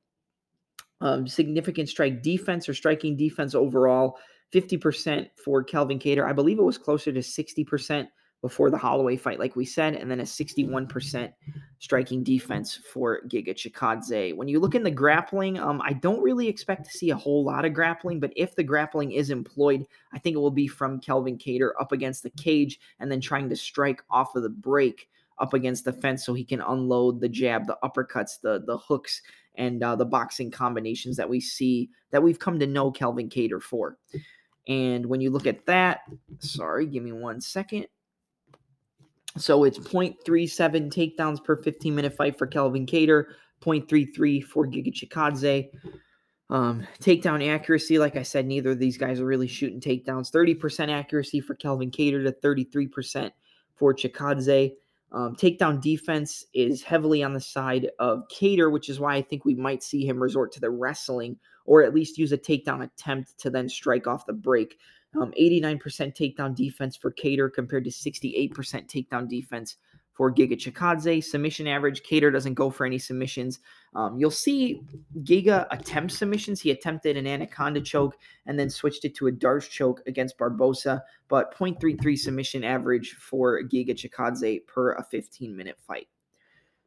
Um, 1.01 1.29
significant 1.29 1.89
strike 1.89 2.21
defense 2.23 2.69
or 2.69 2.75
striking 2.75 3.17
defense 3.17 3.55
overall, 3.55 4.19
50% 4.53 5.29
for 5.43 5.63
Kelvin 5.63 6.01
Kattar. 6.01 6.29
I 6.29 6.33
believe 6.33 6.59
it 6.59 6.63
was 6.63 6.79
closer 6.79 7.13
to 7.13 7.21
60% 7.21 8.09
before 8.43 8.71
the 8.71 8.79
Holloway 8.79 9.17
fight, 9.17 9.39
like 9.39 9.55
we 9.55 9.65
said, 9.65 9.95
and 9.95 10.11
then 10.11 10.21
a 10.21 10.25
61% 10.25 11.33
striking 11.79 12.23
defense 12.23 12.79
for 12.93 13.21
Giga 13.29 13.55
Chikadze. 13.55 14.35
When 14.35 14.49
you 14.49 14.61
look 14.61 14.75
in 14.75 14.83
the 14.83 14.91
grappling, 14.91 15.59
um, 15.59 15.83
I 15.85 15.93
don't 15.93 16.23
really 16.23 16.49
expect 16.49 16.85
to 16.87 16.97
see 16.97 17.11
a 17.11 17.17
whole 17.17 17.45
lot 17.45 17.65
of 17.65 17.75
grappling, 17.75 18.19
but 18.19 18.33
if 18.37 18.55
the 18.55 18.63
grappling 18.63 19.13
is 19.13 19.31
employed, 19.31 19.85
I 20.13 20.19
think 20.19 20.37
it 20.37 20.41
will 20.41 20.51
be 20.51 20.69
from 20.69 21.01
Kelvin 21.01 21.37
Kattar 21.37 21.73
up 21.81 21.93
against 21.93 22.23
the 22.23 22.31
cage 22.31 22.81
and 22.99 23.13
then 23.13 23.21
trying 23.21 23.49
to 23.51 23.57
strike 23.57 24.03
off 24.11 24.35
of 24.35 24.43
the 24.43 24.49
break 24.49 25.09
up 25.39 25.55
against 25.55 25.85
the 25.85 25.93
fence 25.93 26.25
so 26.25 26.35
he 26.35 26.45
can 26.45 26.61
unload 26.61 27.21
the 27.21 27.29
jab, 27.29 27.67
the 27.67 27.79
uppercuts, 27.83 28.41
the 28.41 28.63
the 28.67 28.77
hooks, 28.77 29.23
and 29.57 29.83
uh, 29.83 29.97
the 29.97 30.05
boxing 30.05 30.51
combinations 30.51 31.17
that 31.17 31.29
we 31.29 31.41
see 31.41 31.91
that 32.11 32.23
we've 32.23 32.39
come 32.39 32.59
to 32.59 32.67
know 32.67 32.91
Kelvin 32.91 33.29
Kattar 33.29 33.61
for. 33.61 33.97
And 34.69 35.07
when 35.07 35.21
you 35.21 35.31
look 35.31 35.47
at 35.47 35.67
that, 35.67 36.03
sorry, 36.39 36.87
give 36.87 37.03
me 37.03 37.13
one 37.13 37.41
second. 37.41 37.87
So 39.37 39.65
it's 39.65 39.79
0.37 39.79 40.93
takedowns 40.93 41.43
per 41.43 41.63
15 41.63 41.95
minute 41.95 42.15
fight 42.15 42.37
for 42.37 42.47
Kelvin 42.47 42.87
Kattar, 42.87 43.27
0.33 43.63 44.45
for 44.45 44.67
Giga 44.67 44.93
Chikadze. 44.93 45.69
Um, 46.51 46.85
takedown 47.01 47.47
accuracy, 47.49 47.99
like 47.99 48.17
I 48.17 48.25
said, 48.25 48.45
neither 48.45 48.73
of 48.73 48.81
these 48.81 48.99
guys 48.99 49.21
are 49.21 49.27
really 49.27 49.47
shooting 49.47 49.81
takedowns. 49.81 50.33
30% 50.33 50.89
accuracy 50.89 51.41
for 51.41 51.55
Kelvin 51.55 51.93
Kattar 51.93 52.25
to 52.25 52.33
33% 52.33 53.31
for 53.77 53.95
Chikadze. 53.95 54.73
Um, 55.13 55.35
takedown 55.35 55.81
defense 55.81 56.45
is 56.55 56.83
heavily 56.83 57.23
on 57.23 57.33
the 57.33 57.41
side 57.41 57.91
of 57.99 58.25
Kattar, 58.29 58.73
which 58.73 58.89
is 58.89 59.01
why 59.01 59.15
I 59.15 59.23
think 59.23 59.45
we 59.45 59.55
might 59.55 59.83
see 59.83 60.05
him 60.05 60.21
resort 60.21 60.53
to 60.53 60.61
the 60.61 60.71
wrestling 60.71 61.37
or 61.67 61.83
at 61.83 61.95
least 61.95 62.19
use 62.19 62.33
a 62.33 62.39
takedown 62.39 62.83
attempt 62.83 63.39
to 63.39 63.51
then 63.51 63.69
strike 63.69 64.07
off 64.07 64.27
the 64.27 64.33
break. 64.33 64.79
Um, 65.19 65.33
89% 65.41 65.81
takedown 65.81 66.55
defense 66.55 66.97
for 66.97 67.11
Kattar 67.11 67.53
compared 67.53 67.85
to 67.85 67.91
68% 67.91 68.53
takedown 68.53 69.29
defense 69.29 69.77
for 70.21 70.31
Giga 70.31 70.53
Chikadze. 70.53 71.25
Submission 71.25 71.67
average, 71.67 72.03
Kattar 72.03 72.31
doesn't 72.31 72.53
go 72.53 72.69
for 72.69 72.85
any 72.85 72.99
submissions. 72.99 73.61
Um, 73.95 74.19
you'll 74.19 74.31
see 74.31 74.83
Giga 75.23 75.67
attempt 75.71 76.13
submissions. 76.13 76.61
He 76.61 76.71
attempted 76.71 77.17
an 77.17 77.27
anaconda 77.27 77.81
choke 77.81 78.19
and 78.45 78.59
then 78.59 78.69
switched 78.69 79.07
it 79.07 79.15
to 79.17 79.29
a 79.29 79.33
D'Arce 79.33 79.67
choke 79.67 80.03
against 80.07 80.39
Barbosa, 80.39 81.01
but 81.29 81.57
0.33 81.57 82.19
submission 82.19 82.65
average 82.65 83.15
for 83.15 83.63
Giga 83.63 83.95
Chikadze 83.95 84.67
per 84.67 84.93
a 84.93 85.03
15 85.03 85.57
minute 85.57 85.79
fight. 85.81 86.07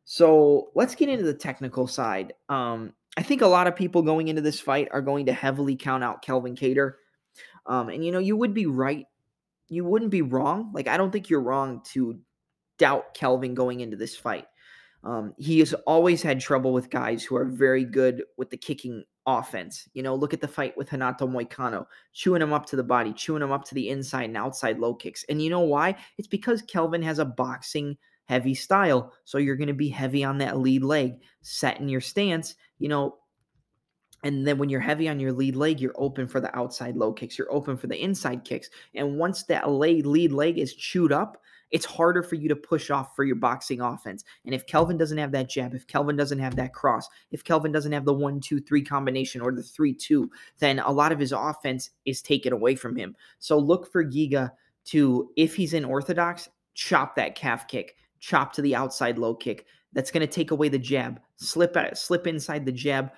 So 0.05 0.69
let's 0.75 0.93
get 0.93 1.09
into 1.09 1.25
the 1.25 1.33
technical 1.33 1.87
side. 1.87 2.33
Um, 2.49 2.93
I 3.17 3.23
think 3.23 3.41
a 3.41 3.47
lot 3.47 3.65
of 3.65 3.75
people 3.75 4.03
going 4.03 4.27
into 4.27 4.43
this 4.43 4.59
fight 4.59 4.89
are 4.91 5.01
going 5.01 5.25
to 5.25 5.33
heavily 5.33 5.75
count 5.75 6.03
out 6.03 6.21
Kelvin 6.21 6.55
Kattar. 6.55 6.93
Um, 7.65 7.89
and 7.89 8.03
you 8.05 8.11
know, 8.11 8.19
you 8.19 8.35
would 8.35 8.53
be 8.53 8.65
right. 8.65 9.05
You 9.69 9.85
wouldn't 9.85 10.11
be 10.11 10.21
wrong. 10.21 10.71
Like, 10.73 10.87
I 10.87 10.97
don't 10.97 11.11
think 11.11 11.29
you're 11.29 11.41
wrong 11.41 11.81
to 11.93 12.19
doubt 12.77 13.13
Kelvin 13.13 13.53
going 13.53 13.79
into 13.79 13.97
this 13.97 14.15
fight. 14.15 14.45
Um, 15.03 15.33
he 15.37 15.59
has 15.59 15.73
always 15.85 16.21
had 16.21 16.39
trouble 16.39 16.73
with 16.73 16.89
guys 16.89 17.23
who 17.23 17.35
are 17.35 17.45
very 17.45 17.83
good 17.83 18.23
with 18.37 18.49
the 18.49 18.57
kicking 18.57 19.03
offense. 19.25 19.87
You 19.93 20.03
know, 20.03 20.15
look 20.15 20.33
at 20.33 20.41
the 20.41 20.47
fight 20.47 20.77
with 20.77 20.91
Renato 20.91 21.27
Moicano, 21.27 21.85
chewing 22.13 22.41
him 22.41 22.53
up 22.53 22.65
to 22.67 22.75
the 22.75 22.83
body, 22.83 23.13
chewing 23.13 23.41
him 23.41 23.51
up 23.51 23.65
to 23.65 23.75
the 23.75 23.89
inside 23.89 24.25
and 24.25 24.37
outside 24.37 24.79
low 24.79 24.93
kicks. 24.93 25.25
And 25.27 25.41
you 25.41 25.49
know 25.49 25.61
why? 25.61 25.95
It's 26.17 26.27
because 26.27 26.61
Kelvin 26.61 27.01
has 27.01 27.19
a 27.19 27.25
boxing 27.25 27.97
heavy 28.25 28.53
style. 28.53 29.11
So 29.25 29.37
you're 29.37 29.57
going 29.57 29.67
to 29.67 29.73
be 29.73 29.89
heavy 29.89 30.23
on 30.23 30.37
that 30.37 30.57
lead 30.57 30.83
leg, 30.83 31.15
setting 31.41 31.89
your 31.89 32.01
stance. 32.01 32.55
You 32.79 32.89
know, 32.89 33.17
and 34.23 34.47
then 34.47 34.57
when 34.57 34.69
you're 34.69 34.79
heavy 34.79 35.09
on 35.09 35.19
your 35.19 35.33
lead 35.33 35.55
leg, 35.55 35.79
you're 35.79 35.93
open 35.95 36.27
for 36.27 36.39
the 36.39 36.55
outside 36.57 36.95
low 36.95 37.11
kicks. 37.11 37.37
You're 37.37 37.53
open 37.53 37.77
for 37.77 37.87
the 37.87 38.01
inside 38.01 38.45
kicks. 38.45 38.69
And 38.95 39.17
once 39.17 39.43
that 39.43 39.69
lead 39.69 40.05
leg 40.05 40.57
is 40.57 40.73
chewed 40.73 41.11
up, 41.11 41.41
it's 41.71 41.85
harder 41.85 42.21
for 42.21 42.35
you 42.35 42.47
to 42.49 42.55
push 42.55 42.91
off 42.91 43.15
for 43.15 43.23
your 43.23 43.35
boxing 43.35 43.81
offense. 43.81 44.23
And 44.45 44.53
if 44.53 44.65
Kelvin 44.67 44.97
doesn't 44.97 45.17
have 45.17 45.31
that 45.31 45.49
jab, 45.49 45.73
if 45.73 45.87
Kelvin 45.87 46.15
doesn't 46.15 46.39
have 46.39 46.55
that 46.55 46.73
cross, 46.73 47.09
if 47.31 47.43
Kelvin 47.43 47.71
doesn't 47.71 47.91
have 47.91 48.05
the 48.05 48.13
one, 48.13 48.39
two, 48.39 48.61
three 48.61 48.83
combination 48.83 49.41
or 49.41 49.51
the 49.51 49.63
three, 49.63 49.93
two, 49.93 50.29
then 50.59 50.79
a 50.79 50.91
lot 50.91 51.11
of 51.11 51.19
his 51.19 51.31
offense 51.31 51.89
is 52.05 52.21
taken 52.21 52.53
away 52.53 52.75
from 52.75 52.95
him. 52.95 53.15
So 53.39 53.57
look 53.57 53.91
for 53.91 54.05
Giga 54.05 54.51
to, 54.85 55.31
if 55.35 55.55
he's 55.55 55.73
in 55.73 55.83
orthodox, 55.83 56.47
chop 56.75 57.15
that 57.15 57.35
calf 57.35 57.67
kick, 57.67 57.95
chop 58.19 58.53
to 58.53 58.61
the 58.61 58.75
outside 58.75 59.17
low 59.17 59.33
kick. 59.33 59.65
That's 59.93 60.11
going 60.11 60.25
to 60.25 60.31
take 60.31 60.51
away 60.51 60.69
the 60.69 60.79
jab. 60.79 61.19
Slip 61.37 61.75
slip 61.95 62.27
inside 62.27 62.65
the 62.65 62.71
jab, 62.71 63.11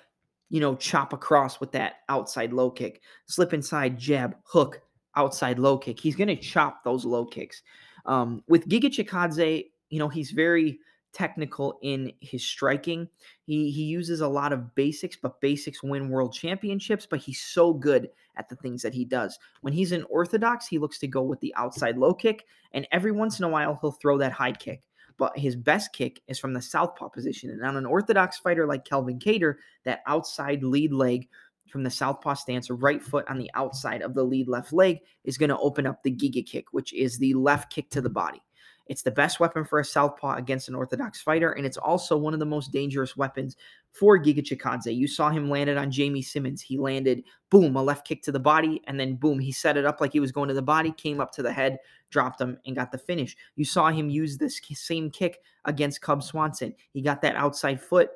you 0.48 0.60
know, 0.60 0.76
chop 0.76 1.12
across 1.12 1.60
with 1.60 1.72
that 1.72 1.96
outside 2.08 2.52
low 2.52 2.70
kick, 2.70 3.02
slip 3.26 3.52
inside, 3.52 3.98
jab, 3.98 4.36
hook, 4.44 4.80
outside 5.16 5.58
low 5.58 5.76
kick. 5.76 5.98
He's 5.98 6.16
going 6.16 6.28
to 6.28 6.36
chop 6.36 6.84
those 6.84 7.04
low 7.04 7.24
kicks. 7.24 7.62
Um, 8.04 8.42
with 8.48 8.68
Giga 8.68 8.84
Chikadze, 8.84 9.70
you 9.90 9.98
know, 9.98 10.08
he's 10.08 10.30
very 10.30 10.78
technical 11.12 11.78
in 11.82 12.12
his 12.20 12.44
striking. 12.44 13.08
He 13.46 13.70
he 13.70 13.84
uses 13.84 14.20
a 14.20 14.28
lot 14.28 14.52
of 14.52 14.74
basics, 14.74 15.16
but 15.16 15.40
basics 15.40 15.82
win 15.82 16.10
world 16.10 16.32
championships, 16.32 17.06
but 17.06 17.20
he's 17.20 17.40
so 17.40 17.72
good 17.72 18.10
at 18.36 18.48
the 18.48 18.56
things 18.56 18.82
that 18.82 18.92
he 18.92 19.04
does. 19.04 19.38
When 19.62 19.72
he's 19.72 19.92
in 19.92 20.04
orthodox, 20.04 20.66
he 20.66 20.78
looks 20.78 20.98
to 20.98 21.06
go 21.06 21.22
with 21.22 21.40
the 21.40 21.54
outside 21.56 21.96
low 21.96 22.12
kick, 22.12 22.44
and 22.72 22.86
every 22.92 23.12
once 23.12 23.38
in 23.38 23.44
a 23.44 23.48
while 23.48 23.78
he'll 23.80 23.92
throw 23.92 24.18
that 24.18 24.32
high 24.32 24.52
kick 24.52 24.82
but 25.18 25.38
his 25.38 25.56
best 25.56 25.92
kick 25.92 26.20
is 26.28 26.38
from 26.38 26.52
the 26.52 26.62
southpaw 26.62 27.08
position. 27.08 27.50
And 27.50 27.64
on 27.64 27.76
an 27.76 27.86
orthodox 27.86 28.38
fighter 28.38 28.66
like 28.66 28.84
Kelvin 28.84 29.18
Kattar, 29.18 29.56
that 29.84 30.02
outside 30.06 30.62
lead 30.62 30.92
leg 30.92 31.28
from 31.68 31.82
the 31.82 31.90
southpaw 31.90 32.34
stance, 32.34 32.70
right 32.70 33.02
foot 33.02 33.24
on 33.28 33.38
the 33.38 33.50
outside 33.54 34.02
of 34.02 34.14
the 34.14 34.22
lead 34.22 34.48
left 34.48 34.72
leg, 34.72 34.98
is 35.24 35.38
going 35.38 35.48
to 35.50 35.58
open 35.58 35.86
up 35.86 36.02
the 36.02 36.12
Giga 36.12 36.46
kick, 36.46 36.66
which 36.72 36.92
is 36.92 37.18
the 37.18 37.34
left 37.34 37.72
kick 37.72 37.90
to 37.90 38.00
the 38.00 38.10
body. 38.10 38.40
It's 38.86 39.02
the 39.02 39.10
best 39.10 39.40
weapon 39.40 39.64
for 39.64 39.80
a 39.80 39.84
southpaw 39.84 40.36
against 40.36 40.68
an 40.68 40.74
orthodox 40.74 41.20
fighter, 41.20 41.52
and 41.52 41.66
it's 41.66 41.76
also 41.76 42.16
one 42.16 42.34
of 42.34 42.40
the 42.40 42.46
most 42.46 42.72
dangerous 42.72 43.16
weapons 43.16 43.56
for 43.92 44.18
Giga 44.18 44.42
Chikadze. 44.42 44.94
You 44.94 45.08
saw 45.08 45.30
him 45.30 45.50
land 45.50 45.68
it 45.70 45.76
on 45.76 45.90
Jamey 45.90 46.24
Simmons. 46.24 46.62
He 46.62 46.78
landed, 46.78 47.24
boom, 47.50 47.76
a 47.76 47.82
left 47.82 48.06
kick 48.06 48.22
to 48.22 48.32
the 48.32 48.38
body, 48.38 48.82
and 48.86 48.98
then 48.98 49.16
boom, 49.16 49.38
he 49.38 49.50
set 49.50 49.76
it 49.76 49.86
up 49.86 50.00
like 50.00 50.12
he 50.12 50.20
was 50.20 50.32
going 50.32 50.48
to 50.48 50.54
the 50.54 50.62
body, 50.62 50.92
came 50.92 51.20
up 51.20 51.32
to 51.32 51.42
the 51.42 51.52
head, 51.52 51.78
dropped 52.10 52.40
him, 52.40 52.58
and 52.66 52.76
got 52.76 52.92
the 52.92 52.98
finish. 52.98 53.36
You 53.56 53.64
saw 53.64 53.90
him 53.90 54.08
use 54.08 54.38
this 54.38 54.60
same 54.74 55.10
kick 55.10 55.40
against 55.64 56.00
Cub 56.00 56.22
Swanson. 56.22 56.74
He 56.92 57.02
got 57.02 57.22
that 57.22 57.36
outside 57.36 57.80
foot, 57.80 58.10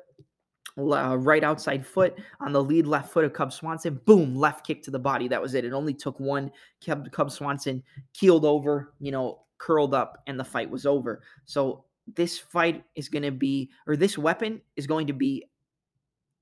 uh, 0.77 1.17
right 1.17 1.43
outside 1.43 1.85
foot 1.85 2.17
on 2.39 2.53
the 2.53 2.63
lead 2.63 2.87
left 2.87 3.11
foot 3.11 3.25
of 3.25 3.33
Cub 3.33 3.51
Swanson. 3.51 3.99
Boom, 4.05 4.35
left 4.35 4.65
kick 4.65 4.81
to 4.83 4.91
the 4.91 4.99
body. 4.99 5.27
That 5.27 5.41
was 5.41 5.53
it. 5.53 5.65
It 5.65 5.73
only 5.73 5.93
took 5.93 6.19
one. 6.19 6.51
Cub, 6.85 7.11
Cub 7.11 7.29
Swanson 7.29 7.83
keeled 8.13 8.45
over, 8.45 8.93
you 8.99 9.11
know, 9.11 9.41
curled 9.61 9.93
up 9.93 10.23
and 10.25 10.39
the 10.39 10.43
fight 10.43 10.69
was 10.69 10.85
over. 10.85 11.21
So 11.45 11.85
this 12.15 12.39
fight 12.39 12.83
is 12.95 13.09
going 13.09 13.23
to 13.23 13.31
be, 13.31 13.69
or 13.85 13.95
this 13.95 14.17
weapon 14.17 14.59
is 14.75 14.87
going 14.87 15.07
to 15.07 15.13
be, 15.13 15.45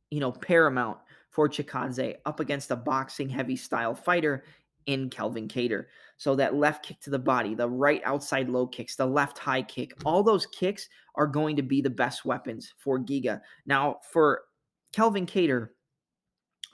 you 0.09 0.22
know, 0.22 0.32
paramount 0.32 0.97
for 1.30 1.49
Chikadze 1.49 2.15
up 2.26 2.39
against 2.39 2.72
a 2.72 2.76
boxing 2.76 3.30
heavy 3.30 3.57
style 3.57 3.93
fighter 3.93 4.43
in 4.86 5.09
Kelvin 5.09 5.47
Kattar. 5.47 5.86
So 6.17 6.36
that 6.36 6.55
left 6.55 6.86
kick 6.86 7.01
to 7.01 7.09
the 7.09 7.20
body, 7.20 7.53
the 7.55 7.70
right 7.70 8.01
outside 8.05 8.49
low 8.49 8.65
kicks, 8.65 8.95
the 8.95 9.05
left 9.05 9.38
high 9.38 9.61
kick, 9.61 9.91
all 10.05 10.24
those 10.24 10.45
kicks 10.47 10.88
are 11.15 11.28
going 11.28 11.57
to 11.57 11.61
be 11.61 11.82
the 11.82 11.89
best 11.89 12.26
weapons 12.26 12.74
for 12.78 12.99
Giga. 12.99 13.41
Now, 13.65 13.97
for 14.11 14.43
Kelvin 14.93 15.26
Kattar, 15.26 15.70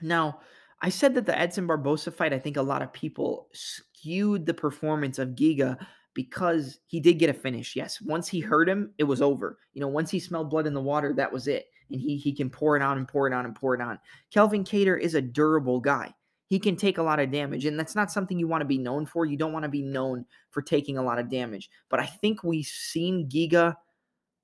now 0.00 0.40
I 0.80 0.90
said 0.90 1.14
that 1.16 1.26
the 1.26 1.38
Edson 1.38 1.66
Barbosa 1.66 2.14
fight, 2.14 2.32
I 2.32 2.38
think 2.38 2.56
a 2.56 2.62
lot 2.62 2.82
of 2.82 2.92
people 2.92 3.48
skewed 3.52 4.46
the 4.46 4.54
performance 4.54 5.18
of 5.18 5.30
Giga 5.30 5.76
because 6.16 6.80
he 6.86 6.98
did 6.98 7.18
get 7.18 7.28
a 7.28 7.34
finish. 7.34 7.76
Yes, 7.76 8.00
once 8.00 8.26
he 8.26 8.40
hurt 8.40 8.70
him, 8.70 8.90
it 8.96 9.04
was 9.04 9.20
over. 9.20 9.58
You 9.74 9.82
know, 9.82 9.88
once 9.88 10.10
he 10.10 10.18
smelled 10.18 10.48
blood 10.48 10.66
in 10.66 10.72
the 10.72 10.80
water, 10.80 11.12
that 11.12 11.30
was 11.30 11.46
it. 11.46 11.66
And 11.90 12.00
he 12.00 12.16
he 12.16 12.32
can 12.32 12.48
pour 12.48 12.74
it 12.74 12.82
on 12.82 12.96
and 12.96 13.06
pour 13.06 13.28
it 13.28 13.34
on 13.34 13.44
and 13.44 13.54
pour 13.54 13.74
it 13.74 13.82
on. 13.82 14.00
Kelvin 14.32 14.64
Kattar 14.64 14.98
is 14.98 15.14
a 15.14 15.20
durable 15.20 15.78
guy. 15.78 16.12
He 16.46 16.58
can 16.58 16.74
take 16.74 16.96
a 16.96 17.02
lot 17.02 17.20
of 17.20 17.30
damage, 17.30 17.66
and 17.66 17.78
that's 17.78 17.94
not 17.94 18.10
something 18.10 18.38
you 18.38 18.48
want 18.48 18.62
to 18.62 18.66
be 18.66 18.78
known 18.78 19.04
for. 19.04 19.26
You 19.26 19.36
don't 19.36 19.52
want 19.52 19.64
to 19.64 19.68
be 19.68 19.82
known 19.82 20.24
for 20.50 20.62
taking 20.62 20.96
a 20.96 21.02
lot 21.02 21.18
of 21.18 21.28
damage. 21.28 21.68
But 21.90 22.00
I 22.00 22.06
think 22.06 22.42
we've 22.42 22.64
seen 22.64 23.28
Giga 23.28 23.76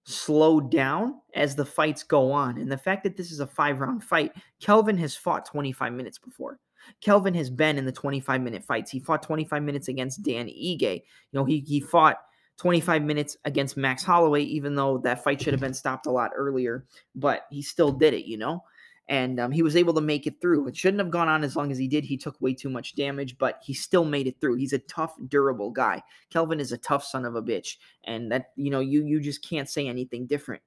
slow 0.04 0.60
down 0.60 1.14
as 1.34 1.56
the 1.56 1.64
fights 1.64 2.02
go 2.02 2.32
on. 2.32 2.58
And 2.58 2.70
the 2.70 2.76
fact 2.76 3.02
that 3.04 3.16
this 3.16 3.30
is 3.30 3.40
a 3.40 3.46
five 3.46 3.80
round 3.80 4.04
fight, 4.04 4.32
Kelvin 4.60 4.98
has 4.98 5.16
fought 5.16 5.46
25 5.46 5.92
minutes 5.92 6.18
before. 6.18 6.58
Kelvin 7.00 7.34
has 7.34 7.50
been 7.50 7.78
in 7.78 7.84
the 7.84 7.92
25 7.92 8.40
minute 8.40 8.64
fights. 8.64 8.90
He 8.90 9.00
fought 9.00 9.22
25 9.22 9.62
minutes 9.62 9.88
against 9.88 10.22
Dan 10.22 10.46
Ige. 10.46 10.82
You 10.82 11.02
know, 11.32 11.44
he 11.44 11.60
he 11.60 11.80
fought 11.80 12.18
25 12.58 13.02
minutes 13.02 13.36
against 13.44 13.76
Max 13.76 14.04
Holloway, 14.04 14.42
even 14.42 14.74
though 14.74 14.98
that 14.98 15.24
fight 15.24 15.40
should 15.40 15.52
have 15.52 15.60
been 15.60 15.74
stopped 15.74 16.06
a 16.06 16.10
lot 16.10 16.30
earlier, 16.36 16.84
but 17.14 17.46
he 17.50 17.62
still 17.62 17.90
did 17.90 18.14
it, 18.14 18.24
you 18.24 18.36
know? 18.36 18.62
And 19.08 19.40
um, 19.40 19.50
he 19.50 19.62
was 19.62 19.74
able 19.74 19.94
to 19.94 20.00
make 20.00 20.28
it 20.28 20.40
through. 20.40 20.68
It 20.68 20.76
shouldn't 20.76 21.00
have 21.00 21.10
gone 21.10 21.28
on 21.28 21.42
as 21.42 21.56
long 21.56 21.72
as 21.72 21.78
he 21.78 21.88
did. 21.88 22.04
He 22.04 22.16
took 22.16 22.40
way 22.40 22.54
too 22.54 22.70
much 22.70 22.94
damage, 22.94 23.36
but 23.36 23.60
he 23.64 23.74
still 23.74 24.04
made 24.04 24.28
it 24.28 24.40
through. 24.40 24.56
He's 24.56 24.72
a 24.72 24.78
tough, 24.78 25.14
durable 25.28 25.70
guy. 25.70 26.02
Kelvin 26.30 26.60
is 26.60 26.70
a 26.70 26.78
tough 26.78 27.04
son 27.04 27.24
of 27.24 27.34
a 27.34 27.42
bitch, 27.42 27.78
and 28.04 28.30
that 28.30 28.52
you 28.54 28.70
know 28.70 28.80
you 28.80 29.04
you 29.04 29.20
just 29.20 29.46
can't 29.46 29.68
say 29.68 29.88
anything 29.88 30.26
different. 30.26 30.62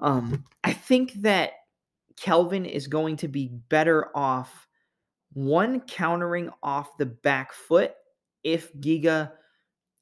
Um, 0.00 0.44
I 0.64 0.72
think 0.72 1.12
that 1.22 1.52
Kelvin 2.16 2.64
is 2.64 2.86
going 2.86 3.18
to 3.18 3.28
be 3.28 3.48
better 3.68 4.08
off 4.16 4.66
one 5.36 5.80
countering 5.80 6.48
off 6.62 6.96
the 6.96 7.04
back 7.04 7.52
foot 7.52 7.92
if 8.42 8.72
Giga 8.72 9.32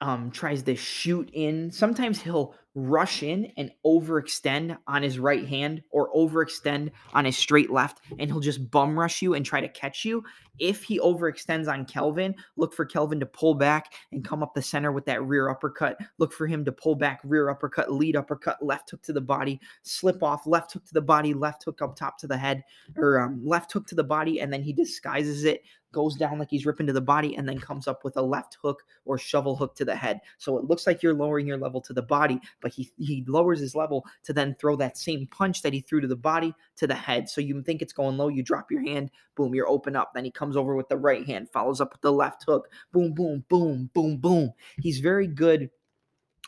um, 0.01 0.30
tries 0.30 0.62
to 0.62 0.76
shoot 0.76 1.28
in. 1.32 1.72
Sometimes 1.72 2.22
he'll 2.22 2.55
rush 2.75 3.22
in 3.22 3.53
and 3.57 3.70
overextend 3.87 4.77
on 4.87 5.03
his 5.03 5.18
right 5.18 5.47
hand 5.47 5.83
or 5.91 6.12
overextend 6.12 6.91
on 7.12 7.25
his 7.25 7.37
straight 7.37 7.70
left, 7.70 8.01
and 8.18 8.31
he'll 8.31 8.41
just 8.41 8.70
bum 8.70 8.99
rush 8.99 9.22
you 9.22 9.35
and 9.35 9.47
try 9.47 9.61
to 9.61 9.68
catch 9.68 10.05
you. 10.05 10.25
If 10.59 10.83
he 10.83 11.01
overextends 11.01 11.72
on 11.72 11.85
Kelvin, 11.85 12.35
look 12.57 12.75
for 12.75 12.85
Kelvin 12.85 13.18
to 13.20 13.27
pull 13.27 13.55
back 13.55 13.95
and 14.12 14.25
come 14.25 14.43
up 14.43 14.55
the 14.55 14.62
center 14.62 14.93
with 14.93 15.05
that 15.07 15.22
rear 15.22 15.49
uppercut. 15.49 15.99
Look 16.18 16.33
for 16.33 16.47
him 16.47 16.64
to 16.64 16.72
pull 16.72 16.95
back, 16.95 17.20
rear 17.25 17.49
uppercut, 17.51 17.93
lead 17.93 18.16
uppercut, 18.16 18.64
left 18.64 18.91
hook 18.91 19.03
to 19.03 19.12
the 19.12 19.20
body, 19.20 19.61
slip 19.83 20.22
off, 20.22 20.47
left 20.47 20.72
hook 20.72 20.85
to 20.87 20.95
the 20.95 21.01
body, 21.01 21.35
left 21.35 21.64
hook 21.64 21.83
up 21.83 21.97
top 21.97 22.18
to 22.18 22.27
the 22.27 22.37
head, 22.37 22.62
or 22.97 23.20
um, 23.20 23.41
left 23.45 23.72
hook 23.72 23.87
to 23.89 23.95
the 23.95 24.05
body, 24.05 24.41
and 24.41 24.53
then 24.53 24.62
he 24.62 24.72
disguises 24.72 25.45
it 25.45 25.62
goes 25.95 26.16
down 26.16 26.39
like 26.39 26.51
he's 26.51 26.66
ripping 26.66 26.89
to 26.89 26.93
the 26.93 27.01
body 27.01 27.37
and 27.37 27.49
then 27.49 27.59
comes 27.59 27.89
up 27.89 28.05
with 28.05 28.16
a 28.18 28.22
left 28.22 28.59
hook 28.61 28.83
or 29.07 29.16
shovel 29.16 29.57
hook 29.57 29.75
to 29.77 29.85
the 29.85 29.95
head. 29.95 30.20
So 30.37 30.59
it 30.59 30.64
looks 30.64 30.87
like 30.87 31.03
you're 31.03 31.14
lowering 31.14 31.47
your 31.47 31.57
level 31.57 31.81
to 31.83 31.95
the 31.95 32.03
body, 32.03 32.41
but 32.65 32.73
he 32.73 32.91
he 32.99 33.23
lowers 33.29 33.61
his 33.61 33.77
level 33.77 34.05
to 34.25 34.33
then 34.33 34.57
throw 34.59 34.75
that 34.75 34.97
same 34.97 35.29
punch 35.29 35.62
that 35.62 35.75
he 35.75 35.81
threw 35.81 36.01
to 36.01 36.09
the 36.09 36.17
body 36.17 36.53
to 36.77 36.87
the 36.87 36.95
head. 36.95 37.29
So 37.29 37.41
you 37.41 37.62
think 37.62 37.83
it's 37.83 37.93
going 37.93 38.17
low, 38.17 38.29
you 38.29 38.43
drop 38.43 38.71
your 38.71 38.81
hand, 38.81 39.11
boom, 39.37 39.55
you're 39.55 39.69
open 39.69 39.95
up. 39.95 40.12
Then 40.15 40.25
he 40.25 40.31
comes 40.31 40.57
over 40.57 40.75
with 40.75 40.89
the 40.89 40.97
right 40.97 41.25
hand, 41.27 41.51
follows 41.53 41.81
up 41.81 41.93
with 41.93 42.01
the 42.01 42.11
left 42.11 42.45
hook, 42.45 42.69
boom, 42.91 43.12
boom, 43.12 43.45
boom, 43.49 43.91
boom, 43.93 44.17
boom. 44.17 44.51
He's 44.81 44.99
very 44.99 45.27
good 45.27 45.71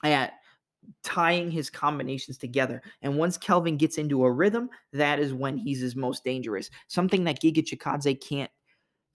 at 0.03 0.33
tying 1.03 1.51
his 1.51 1.69
combinations 1.69 2.39
together. 2.39 2.83
And 3.03 3.19
once 3.19 3.37
Kelvin 3.37 3.77
gets 3.77 3.99
into 3.99 4.25
a 4.25 4.33
rhythm, 4.33 4.71
that 4.93 5.21
is 5.21 5.35
when 5.35 5.59
he's 5.59 5.81
his 5.81 5.97
most 5.97 6.25
dangerous. 6.25 6.71
Something 6.89 7.25
that 7.25 7.43
Giga 7.43 7.59
Chikadze 7.59 8.21
can't 8.27 8.51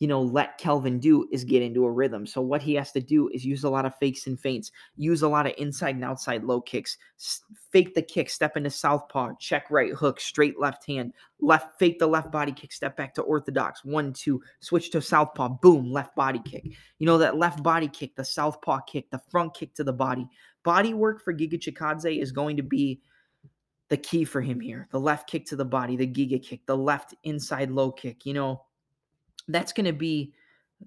you 0.02 0.08
know, 0.08 0.20
let 0.20 0.58
Kelvin 0.58 0.98
do 0.98 1.28
is 1.32 1.44
get 1.44 1.62
into 1.62 1.86
a 1.86 1.92
rhythm. 1.92 2.26
So 2.26 2.42
what 2.42 2.64
he 2.64 2.74
has 2.74 2.92
to 2.94 3.00
do 3.00 3.30
is 3.30 3.46
use 3.46 3.64
a 3.64 3.70
lot 3.70 3.86
of 3.86 3.96
fakes 4.00 4.26
and 4.26 4.38
feints, 4.38 4.72
use 4.98 5.22
a 5.22 5.28
lot 5.28 5.46
of 5.46 5.54
inside 5.60 5.94
and 5.94 6.04
outside 6.04 6.44
low 6.44 6.60
kicks, 6.60 6.98
fake 7.72 7.94
the 7.94 8.02
kick, 8.02 8.32
step 8.32 8.58
into 8.58 8.72
southpaw, 8.72 9.34
check 9.40 9.70
right 9.70 9.94
hook, 9.94 10.20
straight 10.20 10.60
left 10.60 10.88
hand, 10.88 11.14
left 11.40 11.78
fake 11.78 12.00
the 12.00 12.08
left 12.08 12.32
body 12.32 12.52
kick, 12.52 12.74
step 12.74 12.98
back 12.98 13.14
to 13.14 13.22
orthodox, 13.22 13.86
one 13.86 14.12
two, 14.12 14.42
switch 14.60 14.90
to 14.90 15.04
southpaw, 15.04 15.50
boom, 15.62 15.92
left 15.92 16.16
body 16.16 16.42
kick. 16.44 16.66
You 16.98 17.06
know 17.06 17.20
that 17.20 17.38
left 17.38 17.62
body 17.62 17.88
kick, 17.88 18.16
the 18.16 18.26
southpaw 18.26 18.80
kick, 18.88 19.12
the 19.12 19.22
front 19.30 19.54
kick 19.54 19.76
to 19.76 19.84
the 19.84 19.94
body. 19.94 20.28
Body 20.64 20.96
work 20.96 21.24
for 21.24 21.32
Giga 21.32 21.60
Chikadze 21.60 22.20
is 22.20 22.32
going 22.32 22.58
to 22.58 22.64
be 22.64 23.02
the 23.90 23.98
key 23.98 24.26
for 24.26 24.42
him 24.42 24.60
here. 24.60 24.88
The 24.90 25.00
left 25.00 25.30
kick 25.30 25.46
to 25.50 25.56
the 25.56 25.64
body, 25.64 25.96
the 25.96 26.08
Giga 26.08 26.42
kick, 26.42 26.66
the 26.66 26.76
left 26.76 27.14
inside 27.24 27.70
low 27.70 27.92
kick. 27.92 28.26
You 28.26 28.34
know 28.34 28.64
that's 29.54 29.74
going 29.74 29.86
to 29.86 29.94
be 29.94 30.34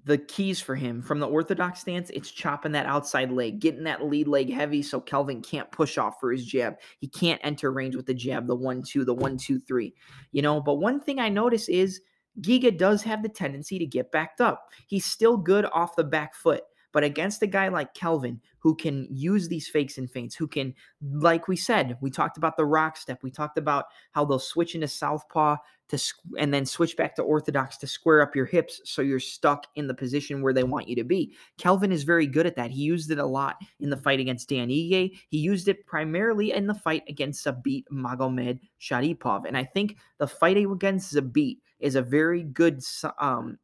the 0.05 0.19
keys 0.19 0.61
for 0.61 0.75
him. 0.75 1.01
From 1.03 1.21
the 1.21 1.29
orthodox 1.29 1.81
stance 1.81 2.11
it's 2.11 2.31
chopping 2.31 2.73
that 2.73 2.87
outside 2.87 3.31
leg 3.31 3.61
getting 3.61 3.85
that 3.85 4.05
lead 4.05 4.27
leg 4.27 4.53
heavy 4.53 4.83
so 4.83 5.01
kelvin 5.01 5.41
can't 5.41 5.71
push 5.71 5.99
off 5.99 6.17
for 6.21 6.33
his 6.33 6.45
jab. 6.45 6.77
He 6.99 7.07
can't 7.07 7.41
enter 7.45 7.71
range 7.71 7.95
with 7.95 8.07
the 8.07 8.15
jab 8.15 8.47
the 8.47 8.57
one 8.57 8.83
two 8.83 9.05
the 9.05 9.15
one 9.15 9.37
two 9.37 9.61
three 9.61 9.95
you 10.33 10.43
know? 10.43 10.61
But 10.61 10.75
one 10.75 11.01
thing 11.01 11.21
i 11.21 11.29
notice 11.29 11.69
is 11.69 12.01
giga 12.41 12.77
does 12.77 13.03
have 13.03 13.23
the 13.23 13.29
tendency 13.29 13.79
to 13.79 13.87
get 13.87 14.11
backed 14.11 14.41
up. 14.41 14.69
He's 14.87 15.05
still 15.05 15.37
good 15.37 15.67
off 15.67 15.97
the 15.97 16.05
back 16.05 16.35
foot 16.35 16.63
but 16.95 17.05
against 17.05 17.43
a 17.43 17.47
guy 17.49 17.69
like 17.69 17.93
Kelvin, 17.93 18.41
who 18.65 18.75
can 18.75 19.07
use 19.11 19.47
these 19.47 19.69
fakes 19.69 19.99
and 19.99 20.11
feints, 20.11 20.35
who 20.35 20.49
can, 20.49 20.75
like 21.13 21.49
we 21.49 21.55
said, 21.55 21.99
we 22.01 22.11
talked 22.11 22.39
about 22.39 22.57
the 22.57 22.65
rock 22.65 22.97
step. 22.97 23.23
We 23.23 23.31
talked 23.31 23.59
about 23.59 23.85
how 24.13 24.25
they'll 24.25 24.39
switch 24.39 24.75
into 24.75 24.89
southpaw 24.89 25.57
to 25.91 25.99
and 26.39 26.53
then 26.53 26.65
switch 26.65 26.97
back 26.97 27.15
to 27.15 27.23
orthodox 27.23 27.77
to 27.77 27.87
square 27.87 28.23
up 28.23 28.35
your 28.35 28.47
hips 28.47 28.81
so 28.87 29.03
you're 29.03 29.21
stuck 29.21 29.67
in 29.77 29.87
the 29.87 29.93
position 29.93 30.41
where 30.41 30.55
they 30.55 30.63
want 30.65 30.89
you 30.89 30.97
to 30.97 31.05
be. 31.05 31.35
Kelvin 31.59 31.93
is 31.93 32.05
very 32.05 32.27
good 32.27 32.47
at 32.47 32.57
that. 32.57 32.71
He 32.71 32.81
used 32.81 33.11
it 33.11 33.19
a 33.19 33.27
lot 33.27 33.57
in 33.81 33.91
the 33.91 33.99
fight 33.99 34.19
against 34.19 34.49
Dan 34.49 34.69
Ige. 34.69 35.15
He 35.29 35.39
used 35.39 35.69
it 35.69 35.85
primarily 35.85 36.53
in 36.53 36.67
the 36.67 36.73
fight 36.73 37.03
against 37.07 37.45
Zabit 37.45 37.85
Magomed 37.93 38.61
Sharipov. 38.81 39.45
And 39.47 39.59
I 39.59 39.65
think 39.65 39.99
the 40.17 40.27
fight 40.27 40.57
against 40.57 41.15
Zabit 41.15 41.59
is 41.81 41.97
a 41.97 42.03
very 42.03 42.45
good 42.45 42.83
um 43.21 43.59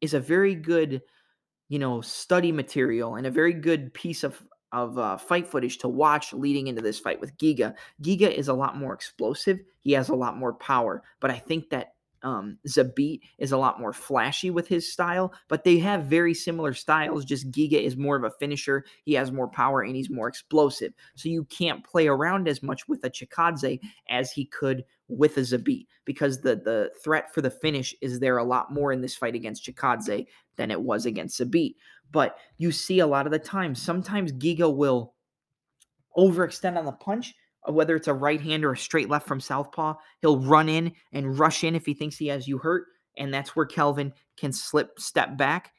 is 0.00 0.14
a 0.14 0.20
very 0.20 0.54
good 0.54 1.02
you 1.70 1.78
know, 1.78 2.00
study 2.02 2.52
material 2.52 3.14
and 3.14 3.26
a 3.26 3.30
very 3.30 3.54
good 3.54 3.94
piece 3.94 4.22
of 4.24 4.42
of 4.72 4.98
uh, 4.98 5.16
fight 5.16 5.46
footage 5.46 5.78
to 5.78 5.88
watch 5.88 6.32
leading 6.32 6.68
into 6.68 6.82
this 6.82 7.00
fight 7.00 7.20
with 7.20 7.36
Giga. 7.38 7.74
Giga 8.02 8.30
is 8.30 8.48
a 8.48 8.54
lot 8.54 8.76
more 8.76 8.92
explosive. 8.92 9.60
He 9.80 9.92
has 9.92 10.10
a 10.10 10.14
lot 10.14 10.36
more 10.36 10.52
power, 10.52 11.02
but 11.18 11.30
I 11.30 11.38
think 11.38 11.70
that 11.70 11.94
um, 12.22 12.58
Zabit 12.66 13.20
is 13.38 13.52
a 13.52 13.56
lot 13.56 13.80
more 13.80 13.92
flashy 13.92 14.50
with 14.50 14.68
his 14.68 14.90
style, 14.92 15.32
but 15.48 15.64
they 15.64 15.78
have 15.78 16.04
very 16.04 16.34
similar 16.34 16.74
styles. 16.74 17.24
Just 17.24 17.50
Giga 17.50 17.80
is 17.80 17.96
more 17.96 18.16
of 18.16 18.24
a 18.24 18.30
finisher. 18.30 18.84
He 19.04 19.14
has 19.14 19.32
more 19.32 19.48
power 19.48 19.82
and 19.82 19.96
he's 19.96 20.10
more 20.10 20.28
explosive. 20.28 20.92
So 21.14 21.28
you 21.28 21.44
can't 21.44 21.84
play 21.84 22.08
around 22.08 22.48
as 22.48 22.62
much 22.62 22.88
with 22.88 23.04
a 23.04 23.10
Chikadze 23.10 23.80
as 24.08 24.32
he 24.32 24.44
could 24.46 24.84
with 25.08 25.36
a 25.36 25.40
Zabit 25.40 25.86
because 26.04 26.40
the 26.40 26.56
the 26.56 26.90
threat 27.02 27.34
for 27.34 27.40
the 27.40 27.50
finish 27.50 27.94
is 28.00 28.20
there 28.20 28.38
a 28.38 28.44
lot 28.44 28.72
more 28.72 28.92
in 28.92 29.00
this 29.00 29.16
fight 29.16 29.34
against 29.34 29.64
Chikadze 29.64 30.26
than 30.56 30.70
it 30.70 30.80
was 30.80 31.06
against 31.06 31.40
Zabit. 31.40 31.74
But 32.12 32.36
you 32.58 32.72
see 32.72 32.98
a 33.00 33.06
lot 33.06 33.26
of 33.26 33.32
the 33.32 33.38
time, 33.38 33.74
sometimes 33.74 34.32
Giga 34.32 34.74
will 34.74 35.14
overextend 36.16 36.76
on 36.76 36.84
the 36.84 36.92
punch 36.92 37.34
whether 37.72 37.96
it's 37.96 38.08
a 38.08 38.14
right 38.14 38.40
hand 38.40 38.64
or 38.64 38.72
a 38.72 38.78
straight 38.78 39.08
left 39.08 39.26
from 39.26 39.40
southpaw. 39.40 39.94
He'll 40.20 40.40
run 40.40 40.68
in 40.68 40.92
and 41.12 41.38
rush 41.38 41.64
in 41.64 41.74
if 41.74 41.86
he 41.86 41.94
thinks 41.94 42.16
he 42.16 42.28
has 42.28 42.48
you 42.48 42.58
hurt. 42.58 42.86
And 43.16 43.32
that's 43.32 43.54
where 43.54 43.66
Kelvin 43.66 44.12
can 44.36 44.52
slip, 44.52 44.98
step 44.98 45.36
back, 45.36 45.72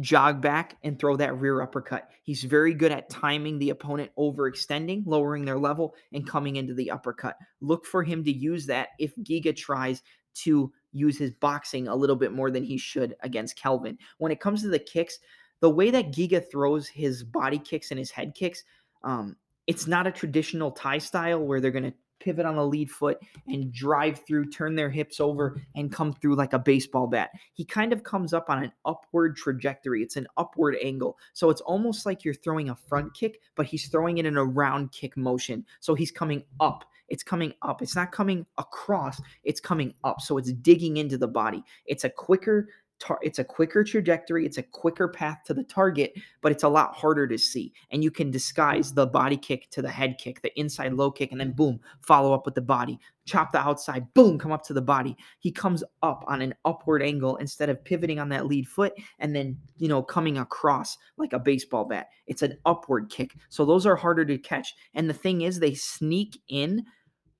jog 0.00 0.42
back, 0.42 0.76
and 0.82 0.98
throw 0.98 1.16
that 1.16 1.38
rear 1.38 1.62
uppercut. 1.62 2.10
He's 2.22 2.42
very 2.42 2.74
good 2.74 2.92
at 2.92 3.08
timing 3.08 3.58
the 3.58 3.70
opponent 3.70 4.10
overextending, 4.18 5.04
lowering 5.06 5.44
their 5.44 5.58
level, 5.58 5.94
and 6.12 6.28
coming 6.28 6.56
into 6.56 6.74
the 6.74 6.90
uppercut. 6.90 7.36
Look 7.60 7.86
for 7.86 8.02
him 8.02 8.24
to 8.24 8.32
use 8.32 8.66
that 8.66 8.88
if 8.98 9.14
Giga 9.16 9.54
tries 9.54 10.02
to 10.34 10.72
use 10.92 11.16
his 11.16 11.30
boxing 11.30 11.88
a 11.88 11.96
little 11.96 12.16
bit 12.16 12.32
more 12.32 12.50
than 12.50 12.64
he 12.64 12.76
should 12.76 13.14
against 13.20 13.58
Kelvin. 13.58 13.96
When 14.18 14.32
it 14.32 14.40
comes 14.40 14.62
to 14.62 14.68
the 14.68 14.78
kicks, 14.78 15.18
the 15.60 15.70
way 15.70 15.90
that 15.90 16.12
Giga 16.12 16.44
throws 16.50 16.88
his 16.88 17.22
body 17.22 17.58
kicks 17.58 17.90
and 17.90 17.98
his 17.98 18.10
head 18.10 18.34
kicks, 18.34 18.64
um, 19.02 19.36
it's 19.66 19.86
not 19.86 20.06
a 20.06 20.12
traditional 20.12 20.70
Thai 20.70 20.98
style 20.98 21.40
where 21.40 21.60
they're 21.60 21.70
going 21.70 21.84
to 21.84 21.94
pivot 22.18 22.46
on 22.46 22.56
the 22.56 22.66
lead 22.66 22.90
foot 22.90 23.18
and 23.46 23.72
drive 23.72 24.20
through, 24.26 24.50
turn 24.50 24.74
their 24.74 24.90
hips 24.90 25.20
over, 25.20 25.60
and 25.74 25.92
come 25.92 26.12
through 26.12 26.34
like 26.34 26.54
a 26.54 26.58
baseball 26.58 27.06
bat. 27.06 27.30
He 27.52 27.64
kind 27.64 27.92
of 27.92 28.02
comes 28.02 28.32
up 28.32 28.48
on 28.48 28.64
an 28.64 28.72
upward 28.84 29.36
trajectory. 29.36 30.02
It's 30.02 30.16
an 30.16 30.26
upward 30.36 30.76
angle. 30.82 31.18
So 31.34 31.50
it's 31.50 31.60
almost 31.60 32.06
like 32.06 32.24
you're 32.24 32.34
throwing 32.34 32.70
a 32.70 32.76
front 32.76 33.14
kick, 33.14 33.40
but 33.54 33.66
he's 33.66 33.88
throwing 33.88 34.18
it 34.18 34.26
in 34.26 34.36
a 34.36 34.44
round 34.44 34.92
kick 34.92 35.16
motion. 35.16 35.64
So 35.80 35.94
he's 35.94 36.10
coming 36.10 36.42
up. 36.60 36.84
It's 37.08 37.22
coming 37.22 37.52
up. 37.62 37.82
It's 37.82 37.94
not 37.94 38.10
coming 38.10 38.46
across, 38.58 39.20
it's 39.44 39.60
coming 39.60 39.94
up. 40.02 40.20
So 40.20 40.38
it's 40.38 40.52
digging 40.52 40.96
into 40.96 41.16
the 41.16 41.28
body. 41.28 41.62
It's 41.86 42.02
a 42.04 42.10
quicker 42.10 42.68
tar- 42.98 43.18
it's 43.22 43.38
a 43.38 43.44
quicker 43.44 43.84
trajectory, 43.84 44.46
it's 44.46 44.58
a 44.58 44.62
quicker 44.62 45.08
path 45.08 45.38
to 45.44 45.54
the 45.54 45.64
target, 45.64 46.12
but 46.40 46.52
it's 46.52 46.62
a 46.62 46.68
lot 46.68 46.94
harder 46.94 47.26
to 47.26 47.38
see. 47.38 47.72
And 47.90 48.02
you 48.02 48.10
can 48.10 48.30
disguise 48.30 48.92
the 48.92 49.06
body 49.06 49.36
kick 49.36 49.70
to 49.70 49.82
the 49.82 49.88
head 49.88 50.16
kick, 50.18 50.42
the 50.42 50.58
inside 50.58 50.92
low 50.92 51.10
kick, 51.10 51.32
and 51.32 51.40
then 51.40 51.52
boom, 51.52 51.80
follow 52.00 52.32
up 52.32 52.44
with 52.44 52.54
the 52.54 52.60
body. 52.60 52.98
Chop 53.24 53.50
the 53.50 53.58
outside, 53.58 54.12
boom, 54.14 54.38
come 54.38 54.52
up 54.52 54.62
to 54.64 54.72
the 54.72 54.80
body. 54.80 55.16
He 55.40 55.50
comes 55.50 55.82
up 56.02 56.24
on 56.28 56.40
an 56.42 56.54
upward 56.64 57.02
angle 57.02 57.36
instead 57.36 57.68
of 57.68 57.84
pivoting 57.84 58.20
on 58.20 58.28
that 58.28 58.46
lead 58.46 58.68
foot 58.68 58.92
and 59.18 59.34
then, 59.34 59.58
you 59.78 59.88
know, 59.88 60.02
coming 60.02 60.38
across 60.38 60.96
like 61.16 61.32
a 61.32 61.38
baseball 61.38 61.84
bat. 61.84 62.06
It's 62.26 62.42
an 62.42 62.56
upward 62.64 63.10
kick. 63.10 63.34
So 63.48 63.64
those 63.64 63.84
are 63.84 63.96
harder 63.96 64.24
to 64.24 64.38
catch. 64.38 64.74
And 64.94 65.10
the 65.10 65.14
thing 65.14 65.40
is, 65.42 65.58
they 65.58 65.74
sneak 65.74 66.40
in 66.48 66.84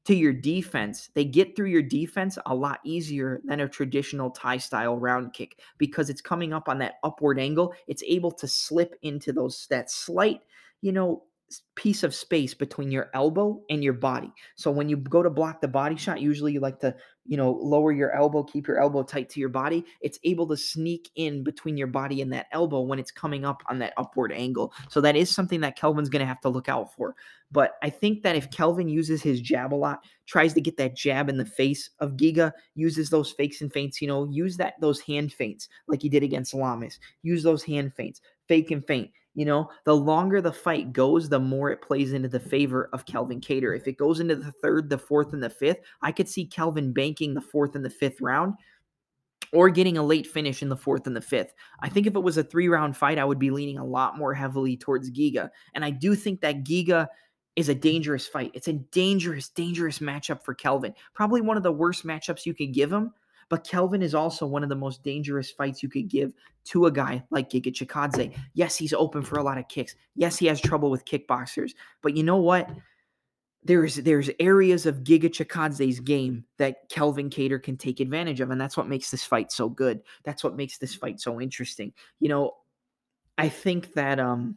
to 0.07 0.15
your 0.15 0.33
defense, 0.33 1.11
they 1.15 1.25
get 1.25 1.57
through 1.57 1.69
your 1.69 1.83
defense 1.83 2.39
a 2.47 2.55
lot 2.55 2.81
easier 2.85 3.41
than 3.45 3.61
a 3.61 3.69
traditional 3.69 4.31
Thai 4.31 4.59
style 4.59 4.97
round 4.97 5.33
kick 5.33 5.61
because 5.79 6.11
it's 6.11 6.21
coming 6.21 6.53
up 6.53 6.69
on 6.69 6.79
that 6.79 6.95
upward 7.03 7.39
angle. 7.41 7.75
It's 7.89 8.03
able 8.07 8.31
to 8.33 8.47
slip 8.47 8.95
into 9.03 9.33
those 9.33 9.67
that 9.71 9.91
slight, 9.91 10.43
you 10.81 10.93
know, 10.93 11.25
piece 11.75 12.03
of 12.03 12.15
space 12.15 12.55
between 12.55 12.91
your 12.91 13.11
elbow 13.15 13.63
and 13.71 13.83
your 13.83 13.93
body. 13.93 14.33
So 14.57 14.71
when 14.71 14.89
you 14.89 14.97
go 14.97 15.23
to 15.23 15.31
block 15.31 15.61
the 15.61 15.69
body 15.69 15.97
shot, 15.97 16.21
usually 16.21 16.53
you 16.53 16.61
like 16.61 16.81
to, 16.81 16.95
you 17.29 17.37
know, 17.37 17.53
lower 17.53 17.93
your 17.93 18.13
elbow, 18.13 18.43
keep 18.43 18.67
your 18.67 18.81
elbow 18.81 19.03
tight 19.03 19.29
to 19.31 19.41
your 19.41 19.49
body. 19.49 19.85
It's 20.01 20.19
able 20.25 20.47
to 20.49 20.57
sneak 20.57 21.11
in 21.17 21.43
between 21.43 21.77
your 21.77 21.87
body 21.87 22.23
and 22.23 22.33
that 22.33 22.47
elbow 22.53 22.81
when 22.81 22.99
it's 22.99 23.11
coming 23.11 23.45
up 23.45 23.63
on 23.69 23.79
that 23.81 23.95
upward 23.97 24.33
angle. 24.33 24.73
So 24.89 25.01
that 25.01 25.17
is 25.17 25.31
something 25.31 25.61
that 25.61 25.77
Kelvin's 25.77 26.09
going 26.09 26.21
to 26.21 26.27
have 26.27 26.41
to 26.43 26.49
look 26.49 26.69
out 26.69 26.95
for. 26.95 27.15
But 27.53 27.73
I 27.83 27.91
think 27.91 28.23
that 28.23 28.37
if 28.37 28.51
Kelvin 28.51 28.89
uses 28.89 29.23
his 29.23 29.41
jab 29.41 29.73
a 29.73 29.77
lot, 29.77 30.05
tries 30.27 30.53
to 30.55 30.61
get 30.61 30.77
that 30.79 30.97
jab 30.97 31.29
in 31.29 31.37
the 31.37 31.45
face 31.45 31.91
of 32.01 32.17
Giga, 32.17 32.53
uses 32.75 33.11
those 33.11 33.31
fakes 33.31 33.61
and 33.61 33.73
feints, 33.73 34.01
you 34.01 34.09
know, 34.09 34.29
use 34.31 34.57
that 34.57 34.75
those 34.81 35.01
hand 35.01 35.33
feints 35.33 35.69
like 35.87 36.03
he 36.03 36.09
did 36.09 36.23
against 36.23 36.55
Lamas. 36.55 36.99
Use 37.23 37.43
those 37.43 37.63
hand 37.63 37.95
feints, 37.95 38.21
fake 38.49 38.71
and 38.71 38.85
feint 38.85 39.11
you 39.37 39.45
know, 39.45 39.71
the 39.85 39.95
longer 39.95 40.41
the 40.41 40.53
fight 40.53 40.95
goes, 40.95 41.29
the 41.29 41.39
more 41.39 41.71
it 41.71 41.83
plays 41.83 42.15
into 42.15 42.29
the 42.29 42.41
favor 42.41 42.89
of 42.95 43.05
Kelvin 43.05 43.41
Kattar. 43.41 43.77
If 43.77 43.87
it 43.87 43.99
goes 43.99 44.19
into 44.19 44.35
the 44.35 44.51
third, 44.51 44.89
the 44.89 44.97
fourth, 44.97 45.35
and 45.35 45.43
the 45.43 45.51
fifth, 45.51 45.81
I 46.01 46.11
could 46.11 46.27
see 46.27 46.47
Kelvin 46.47 46.95
banking 46.95 47.35
the 47.35 47.43
fourth 47.43 47.77
and 47.77 47.85
the 47.85 47.91
fifth 47.91 48.23
round 48.23 48.55
or 49.53 49.69
getting 49.69 49.99
a 49.99 50.03
late 50.03 50.27
finish 50.27 50.63
in 50.63 50.71
the 50.71 50.77
fourth 50.77 51.07
and 51.07 51.15
the 51.15 51.21
fifth. 51.21 51.53
I 51.81 51.91
think 51.91 52.07
if 52.07 52.17
it 52.17 52.23
was 52.23 52.39
a 52.39 52.43
three 52.43 52.69
round 52.69 52.97
fight, 52.97 53.19
I 53.19 53.27
would 53.27 53.39
be 53.39 53.51
leaning 53.51 53.79
a 53.79 53.85
lot 53.85 54.17
more 54.17 54.33
heavily 54.33 54.75
towards 54.75 55.11
Giga. 55.11 55.51
And 55.75 55.85
I 55.85 55.91
do 55.91 56.15
think 56.15 56.41
that 56.41 56.65
Giga 56.65 57.07
is 57.57 57.69
a 57.69 57.75
dangerous 57.75 58.27
fight. 58.27 58.53
It's 58.55 58.69
a 58.69 58.73
dangerous, 58.73 59.51
dangerous 59.51 59.99
matchup 59.99 60.43
for 60.43 60.55
Kelvin. 60.55 60.95
Probably 61.15 61.43
one 61.43 61.59
of 61.59 61.63
the 61.63 61.73
worst 61.73 62.07
matchups 62.07 62.47
you 62.47 62.55
could 62.55 62.73
give 62.73 62.91
him 62.91 63.13
but 63.49 63.65
Kelvin 63.65 64.03
is 64.03 64.15
also 64.15 64.47
one 64.47 64.63
of 64.63 64.69
the 64.69 64.75
most 64.75 65.03
dangerous 65.03 65.51
fights 65.51 65.83
you 65.83 65.89
could 65.89 66.09
give 66.09 66.33
to 66.65 66.87
a 66.87 66.91
guy 66.91 67.23
like 67.31 67.51
Giga 67.51 67.73
Chikadze. 67.73 68.37
Yes, 68.55 68.77
he's 68.77 68.93
open 68.93 69.23
for 69.23 69.39
a 69.39 69.43
lot 69.43 69.59
of 69.59 69.69
kicks. 69.69 69.95
Yes, 70.15 70.37
he 70.37 70.47
has 70.47 70.61
trouble 70.61 70.91
with 70.91 71.05
kickboxers. 71.05 71.73
But 72.03 72.17
you 72.17 72.25
know 72.25 72.39
what? 72.39 72.69
There's 73.63 73.97
there's 73.97 74.31
areas 74.39 74.87
of 74.87 75.03
Giga 75.03 75.25
Chikadze's 75.25 76.01
game 76.01 76.45
that 76.59 76.89
Kelvin 76.89 77.31
Kattar 77.31 77.63
can 77.63 77.77
take 77.77 78.01
advantage 78.01 78.41
of, 78.41 78.51
and 78.51 78.61
that's 78.61 78.77
what 78.77 78.89
makes 78.89 79.11
this 79.11 79.25
fight 79.25 79.51
so 79.51 79.69
good. 79.69 80.03
That's 80.25 80.45
what 80.45 80.57
makes 80.57 80.79
this 80.79 80.95
fight 80.95 81.21
so 81.21 81.41
interesting. 81.41 81.93
You 82.21 82.29
know, 82.29 82.53
I 83.39 83.49
think 83.49 83.95
that 83.95 84.21
um 84.21 84.57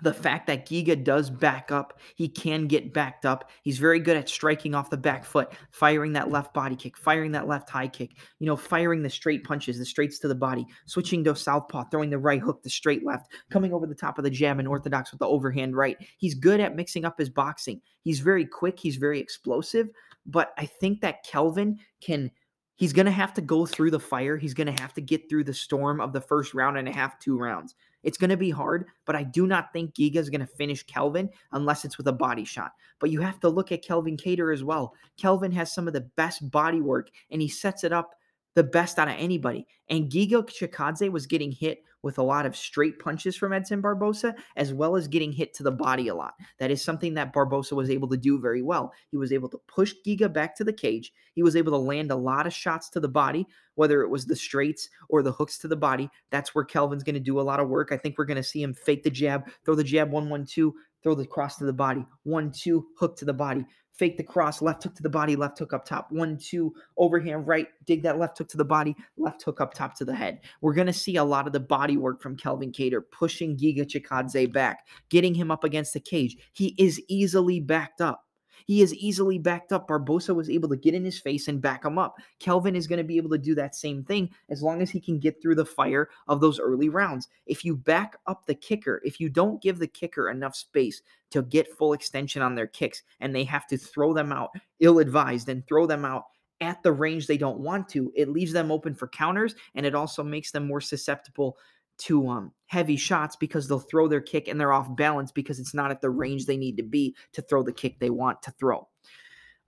the 0.00 0.14
fact 0.14 0.46
that 0.46 0.66
Giga 0.66 1.02
does 1.02 1.28
back 1.28 1.70
up, 1.70 2.00
he 2.16 2.28
can 2.28 2.66
get 2.66 2.92
backed 2.92 3.26
up. 3.26 3.50
He's 3.62 3.78
very 3.78 4.00
good 4.00 4.16
at 4.16 4.28
striking 4.28 4.74
off 4.74 4.90
the 4.90 4.96
back 4.96 5.24
foot, 5.24 5.52
firing 5.70 6.12
that 6.14 6.30
left 6.30 6.54
body 6.54 6.76
kick, 6.76 6.96
firing 6.96 7.32
that 7.32 7.46
left 7.46 7.68
high 7.68 7.88
kick, 7.88 8.12
you 8.38 8.46
know, 8.46 8.56
firing 8.56 9.02
the 9.02 9.10
straight 9.10 9.44
punches, 9.44 9.78
the 9.78 9.84
straights 9.84 10.18
to 10.20 10.28
the 10.28 10.34
body, 10.34 10.66
switching 10.86 11.22
to 11.24 11.36
southpaw, 11.36 11.84
throwing 11.84 12.10
the 12.10 12.18
right 12.18 12.40
hook, 12.40 12.62
the 12.62 12.70
straight 12.70 13.04
left, 13.04 13.30
coming 13.50 13.72
over 13.72 13.86
the 13.86 13.94
top 13.94 14.18
of 14.18 14.24
the 14.24 14.30
jab 14.30 14.58
and 14.58 14.68
orthodox 14.68 15.12
with 15.12 15.20
the 15.20 15.26
overhand 15.26 15.76
right. 15.76 15.96
He's 16.18 16.34
good 16.34 16.60
at 16.60 16.74
mixing 16.74 17.04
up 17.04 17.18
his 17.18 17.30
boxing. 17.30 17.80
He's 18.02 18.20
very 18.20 18.46
quick, 18.46 18.80
he's 18.80 18.96
very 18.96 19.20
explosive, 19.20 19.88
but 20.26 20.52
I 20.56 20.66
think 20.66 21.00
that 21.02 21.24
Kelvin 21.24 21.78
can 22.00 22.30
he's 22.76 22.92
going 22.92 23.06
to 23.06 23.12
have 23.12 23.32
to 23.34 23.40
go 23.40 23.64
through 23.66 23.92
the 23.92 24.00
fire. 24.00 24.36
He's 24.36 24.54
going 24.54 24.74
to 24.74 24.82
have 24.82 24.92
to 24.94 25.00
get 25.00 25.28
through 25.28 25.44
the 25.44 25.54
storm 25.54 26.00
of 26.00 26.12
the 26.12 26.20
first 26.20 26.54
round 26.54 26.78
and 26.78 26.88
a 26.88 26.92
half, 26.92 27.18
two 27.20 27.38
rounds. 27.38 27.76
It's 28.02 28.18
going 28.18 28.30
to 28.30 28.36
be 28.36 28.50
hard, 28.50 28.86
but 29.04 29.16
I 29.16 29.22
do 29.22 29.46
not 29.46 29.72
think 29.72 29.94
Giga 29.94 30.16
is 30.16 30.30
going 30.30 30.40
to 30.40 30.46
finish 30.46 30.82
Kelvin 30.82 31.30
unless 31.52 31.84
it's 31.84 31.98
with 31.98 32.08
a 32.08 32.12
body 32.12 32.44
shot. 32.44 32.72
But 32.98 33.10
you 33.10 33.20
have 33.20 33.40
to 33.40 33.48
look 33.48 33.72
at 33.72 33.84
Kelvin 33.84 34.16
Kattar 34.16 34.52
as 34.52 34.64
well. 34.64 34.94
Kelvin 35.16 35.52
has 35.52 35.72
some 35.72 35.86
of 35.86 35.94
the 35.94 36.08
best 36.16 36.50
body 36.50 36.80
work, 36.80 37.10
and 37.30 37.40
he 37.40 37.48
sets 37.48 37.84
it 37.84 37.92
up 37.92 38.14
the 38.54 38.64
best 38.64 38.98
out 38.98 39.08
of 39.08 39.14
anybody. 39.18 39.66
And 39.88 40.10
Giga 40.10 40.42
Chikadze 40.44 41.10
was 41.10 41.26
getting 41.26 41.52
hit 41.52 41.84
with 42.02 42.18
a 42.18 42.22
lot 42.22 42.46
of 42.46 42.56
straight 42.56 42.98
punches 42.98 43.36
from 43.36 43.52
Edson 43.52 43.82
Barbosa, 43.82 44.34
as 44.56 44.72
well 44.72 44.96
as 44.96 45.08
getting 45.08 45.32
hit 45.32 45.54
to 45.54 45.62
the 45.62 45.70
body 45.70 46.08
a 46.08 46.14
lot. 46.14 46.34
That 46.58 46.70
is 46.70 46.82
something 46.82 47.14
that 47.14 47.32
Barbosa 47.32 47.72
was 47.72 47.90
able 47.90 48.08
to 48.08 48.16
do 48.16 48.40
very 48.40 48.62
well. 48.62 48.92
He 49.10 49.16
was 49.16 49.32
able 49.32 49.48
to 49.50 49.60
push 49.68 49.94
Giga 50.06 50.32
back 50.32 50.56
to 50.56 50.64
the 50.64 50.72
cage. 50.72 51.12
He 51.34 51.42
was 51.42 51.56
able 51.56 51.72
to 51.72 51.78
land 51.78 52.10
a 52.10 52.16
lot 52.16 52.46
of 52.46 52.52
shots 52.52 52.90
to 52.90 53.00
the 53.00 53.08
body, 53.08 53.46
whether 53.74 54.02
it 54.02 54.10
was 54.10 54.26
the 54.26 54.36
straights 54.36 54.88
or 55.08 55.22
the 55.22 55.32
hooks 55.32 55.58
to 55.58 55.68
the 55.68 55.76
body. 55.76 56.10
That's 56.30 56.54
where 56.54 56.64
Kelvin's 56.64 57.04
going 57.04 57.14
to 57.14 57.20
do 57.20 57.40
a 57.40 57.42
lot 57.42 57.60
of 57.60 57.68
work. 57.68 57.90
I 57.92 57.96
think 57.96 58.18
we're 58.18 58.24
going 58.24 58.36
to 58.36 58.42
see 58.42 58.62
him 58.62 58.74
fake 58.74 59.02
the 59.02 59.10
jab, 59.10 59.48
throw 59.64 59.74
the 59.74 59.84
jab 59.84 60.10
one, 60.10 60.28
one, 60.28 60.44
two, 60.44 60.74
throw 61.02 61.14
the 61.14 61.26
cross 61.26 61.56
to 61.56 61.64
the 61.64 61.72
body, 61.72 62.04
one, 62.22 62.52
two, 62.52 62.86
hook 62.98 63.16
to 63.16 63.24
the 63.24 63.32
body 63.32 63.64
fake 63.92 64.16
the 64.16 64.22
cross, 64.22 64.62
left 64.62 64.82
hook 64.82 64.94
to 64.94 65.02
the 65.02 65.08
body, 65.08 65.36
left 65.36 65.58
hook 65.58 65.72
up 65.72 65.84
top, 65.84 66.10
one, 66.10 66.36
two, 66.36 66.74
overhand 66.96 67.46
right, 67.46 67.68
dig 67.84 68.02
that 68.02 68.18
left 68.18 68.38
hook 68.38 68.48
to 68.48 68.56
the 68.56 68.64
body, 68.64 68.96
left 69.16 69.42
hook 69.42 69.60
up 69.60 69.74
top 69.74 69.94
to 69.94 70.04
the 70.04 70.14
head. 70.14 70.40
We're 70.60 70.74
going 70.74 70.86
to 70.86 70.92
see 70.92 71.16
a 71.16 71.24
lot 71.24 71.46
of 71.46 71.52
the 71.52 71.60
body 71.60 71.96
work 71.96 72.20
from 72.20 72.36
Kelvin 72.36 72.72
Kattar, 72.72 73.02
pushing 73.10 73.56
Giga 73.56 73.86
Chikadze 73.86 74.52
back, 74.52 74.86
getting 75.08 75.34
him 75.34 75.50
up 75.50 75.64
against 75.64 75.92
the 75.92 76.00
cage. 76.00 76.36
He 76.52 76.74
is 76.78 77.00
easily 77.08 77.60
backed 77.60 78.00
up. 78.00 78.21
He 78.66 78.82
is 78.82 78.94
easily 78.94 79.38
backed 79.38 79.72
up. 79.72 79.88
Barbosa 79.88 80.34
was 80.34 80.50
able 80.50 80.68
to 80.68 80.76
get 80.76 80.94
in 80.94 81.04
his 81.04 81.18
face 81.18 81.48
and 81.48 81.60
back 81.60 81.84
him 81.84 81.98
up. 81.98 82.16
Kelvin 82.38 82.76
is 82.76 82.86
going 82.86 82.98
to 82.98 83.04
be 83.04 83.16
able 83.16 83.30
to 83.30 83.38
do 83.38 83.54
that 83.54 83.74
same 83.74 84.04
thing 84.04 84.30
as 84.48 84.62
long 84.62 84.82
as 84.82 84.90
he 84.90 85.00
can 85.00 85.18
get 85.18 85.40
through 85.40 85.54
the 85.54 85.64
fire 85.64 86.08
of 86.28 86.40
those 86.40 86.60
early 86.60 86.88
rounds. 86.88 87.28
If 87.46 87.64
you 87.64 87.76
back 87.76 88.16
up 88.26 88.46
the 88.46 88.54
kicker, 88.54 89.00
if 89.04 89.20
you 89.20 89.28
don't 89.28 89.62
give 89.62 89.78
the 89.78 89.86
kicker 89.86 90.30
enough 90.30 90.56
space 90.56 91.02
to 91.30 91.42
get 91.42 91.76
full 91.76 91.92
extension 91.92 92.42
on 92.42 92.54
their 92.54 92.66
kicks 92.66 93.02
and 93.20 93.34
they 93.34 93.44
have 93.44 93.66
to 93.68 93.78
throw 93.78 94.12
them 94.12 94.32
out 94.32 94.50
ill 94.80 94.98
advised 94.98 95.48
and 95.48 95.66
throw 95.66 95.86
them 95.86 96.04
out 96.04 96.24
at 96.60 96.82
the 96.82 96.92
range 96.92 97.26
they 97.26 97.36
don't 97.36 97.58
want 97.58 97.88
to, 97.88 98.12
it 98.14 98.28
leaves 98.28 98.52
them 98.52 98.70
open 98.70 98.94
for 98.94 99.08
counters 99.08 99.54
and 99.74 99.84
it 99.84 99.96
also 99.96 100.22
makes 100.22 100.52
them 100.52 100.66
more 100.66 100.80
susceptible 100.80 101.58
to 102.04 102.28
um, 102.28 102.52
heavy 102.66 102.96
shots 102.96 103.36
because 103.36 103.68
they'll 103.68 103.78
throw 103.78 104.08
their 104.08 104.20
kick 104.20 104.48
and 104.48 104.60
they're 104.60 104.72
off 104.72 104.94
balance 104.96 105.32
because 105.32 105.58
it's 105.58 105.74
not 105.74 105.90
at 105.90 106.00
the 106.00 106.10
range 106.10 106.46
they 106.46 106.56
need 106.56 106.76
to 106.76 106.82
be 106.82 107.14
to 107.32 107.42
throw 107.42 107.62
the 107.62 107.72
kick 107.72 107.98
they 107.98 108.10
want 108.10 108.42
to 108.42 108.50
throw. 108.52 108.88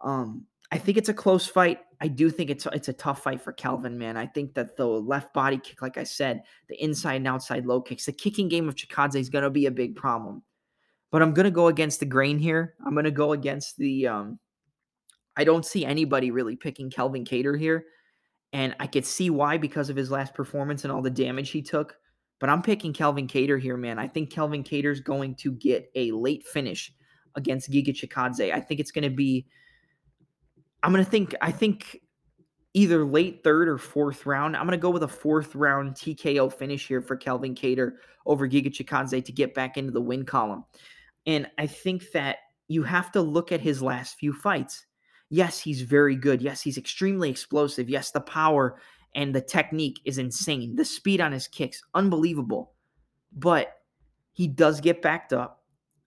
Um, 0.02 0.46
I 0.72 0.78
think 0.78 0.98
it's 0.98 1.08
a 1.08 1.14
close 1.14 1.46
fight. 1.46 1.80
I 2.00 2.08
do 2.08 2.30
think 2.30 2.50
it's 2.50 2.66
it's 2.72 2.88
a 2.88 2.92
tough 2.92 3.22
fight 3.22 3.40
for 3.40 3.52
Kelvin, 3.52 3.96
man. 3.96 4.16
I 4.16 4.26
think 4.26 4.54
that 4.54 4.76
the 4.76 4.86
left 4.86 5.32
body 5.32 5.58
kick, 5.58 5.80
like 5.82 5.96
I 5.96 6.04
said, 6.04 6.42
the 6.68 6.82
inside 6.82 7.16
and 7.16 7.28
outside 7.28 7.66
low 7.66 7.80
kicks, 7.80 8.06
the 8.06 8.12
kicking 8.12 8.48
game 8.48 8.68
of 8.68 8.74
Chikadze 8.74 9.20
is 9.20 9.28
going 9.28 9.44
to 9.44 9.50
be 9.50 9.66
a 9.66 9.70
big 9.70 9.94
problem. 9.94 10.42
But 11.10 11.22
I'm 11.22 11.32
going 11.32 11.44
to 11.44 11.50
go 11.50 11.68
against 11.68 12.00
the 12.00 12.06
grain 12.06 12.38
here. 12.38 12.74
I'm 12.84 12.94
going 12.94 13.04
to 13.04 13.10
go 13.10 13.32
against 13.32 13.76
the. 13.76 14.08
Um, 14.08 14.38
I 15.36 15.44
don't 15.44 15.64
see 15.64 15.84
anybody 15.84 16.30
really 16.30 16.56
picking 16.56 16.90
Kelvin 16.90 17.24
Kattar 17.24 17.58
here. 17.58 17.86
And 18.52 18.74
I 18.78 18.86
could 18.86 19.04
see 19.04 19.30
why 19.30 19.58
because 19.58 19.90
of 19.90 19.96
his 19.96 20.10
last 20.10 20.32
performance 20.32 20.84
and 20.84 20.92
all 20.92 21.02
the 21.02 21.10
damage 21.10 21.50
he 21.50 21.62
took. 21.62 21.96
But 22.40 22.50
I'm 22.50 22.62
picking 22.62 22.92
Kelvin 22.92 23.28
Kattar 23.28 23.60
here, 23.60 23.76
man. 23.76 23.98
I 23.98 24.08
think 24.08 24.30
Kelvin 24.30 24.64
is 24.68 25.00
going 25.00 25.34
to 25.36 25.52
get 25.52 25.90
a 25.94 26.10
late 26.12 26.46
finish 26.46 26.92
against 27.36 27.70
Giga 27.70 27.88
Chikadze. 27.88 28.52
I 28.52 28.60
think 28.60 28.80
it's 28.80 28.90
going 28.90 29.04
to 29.04 29.10
be. 29.10 29.46
I'm 30.82 30.92
going 30.92 31.04
to 31.04 31.10
think. 31.10 31.34
I 31.40 31.50
think 31.50 32.00
either 32.74 33.04
late 33.04 33.42
third 33.44 33.68
or 33.68 33.78
fourth 33.78 34.26
round. 34.26 34.56
I'm 34.56 34.66
going 34.66 34.78
to 34.78 34.82
go 34.82 34.90
with 34.90 35.04
a 35.04 35.08
fourth 35.08 35.54
round 35.54 35.94
TKO 35.94 36.52
finish 36.52 36.88
here 36.88 37.00
for 37.00 37.16
Kelvin 37.16 37.54
Kattar 37.54 37.92
over 38.26 38.48
Giga 38.48 38.66
Chikadze 38.66 39.24
to 39.24 39.32
get 39.32 39.54
back 39.54 39.76
into 39.76 39.92
the 39.92 40.00
win 40.00 40.24
column. 40.24 40.64
And 41.26 41.48
I 41.56 41.66
think 41.66 42.10
that 42.12 42.38
you 42.68 42.82
have 42.82 43.12
to 43.12 43.22
look 43.22 43.52
at 43.52 43.60
his 43.60 43.80
last 43.80 44.16
few 44.18 44.32
fights. 44.32 44.86
Yes, 45.30 45.58
he's 45.58 45.82
very 45.82 46.16
good. 46.16 46.42
Yes, 46.42 46.60
he's 46.60 46.78
extremely 46.78 47.30
explosive. 47.30 47.88
Yes, 47.88 48.10
the 48.10 48.20
power 48.20 48.78
and 49.14 49.34
the 49.34 49.40
technique 49.40 50.00
is 50.04 50.18
insane. 50.18 50.76
The 50.76 50.84
speed 50.84 51.20
on 51.20 51.32
his 51.32 51.46
kicks, 51.48 51.82
unbelievable. 51.94 52.72
But 53.32 53.72
he 54.32 54.48
does 54.48 54.80
get 54.80 55.02
backed 55.02 55.32
up. 55.32 55.62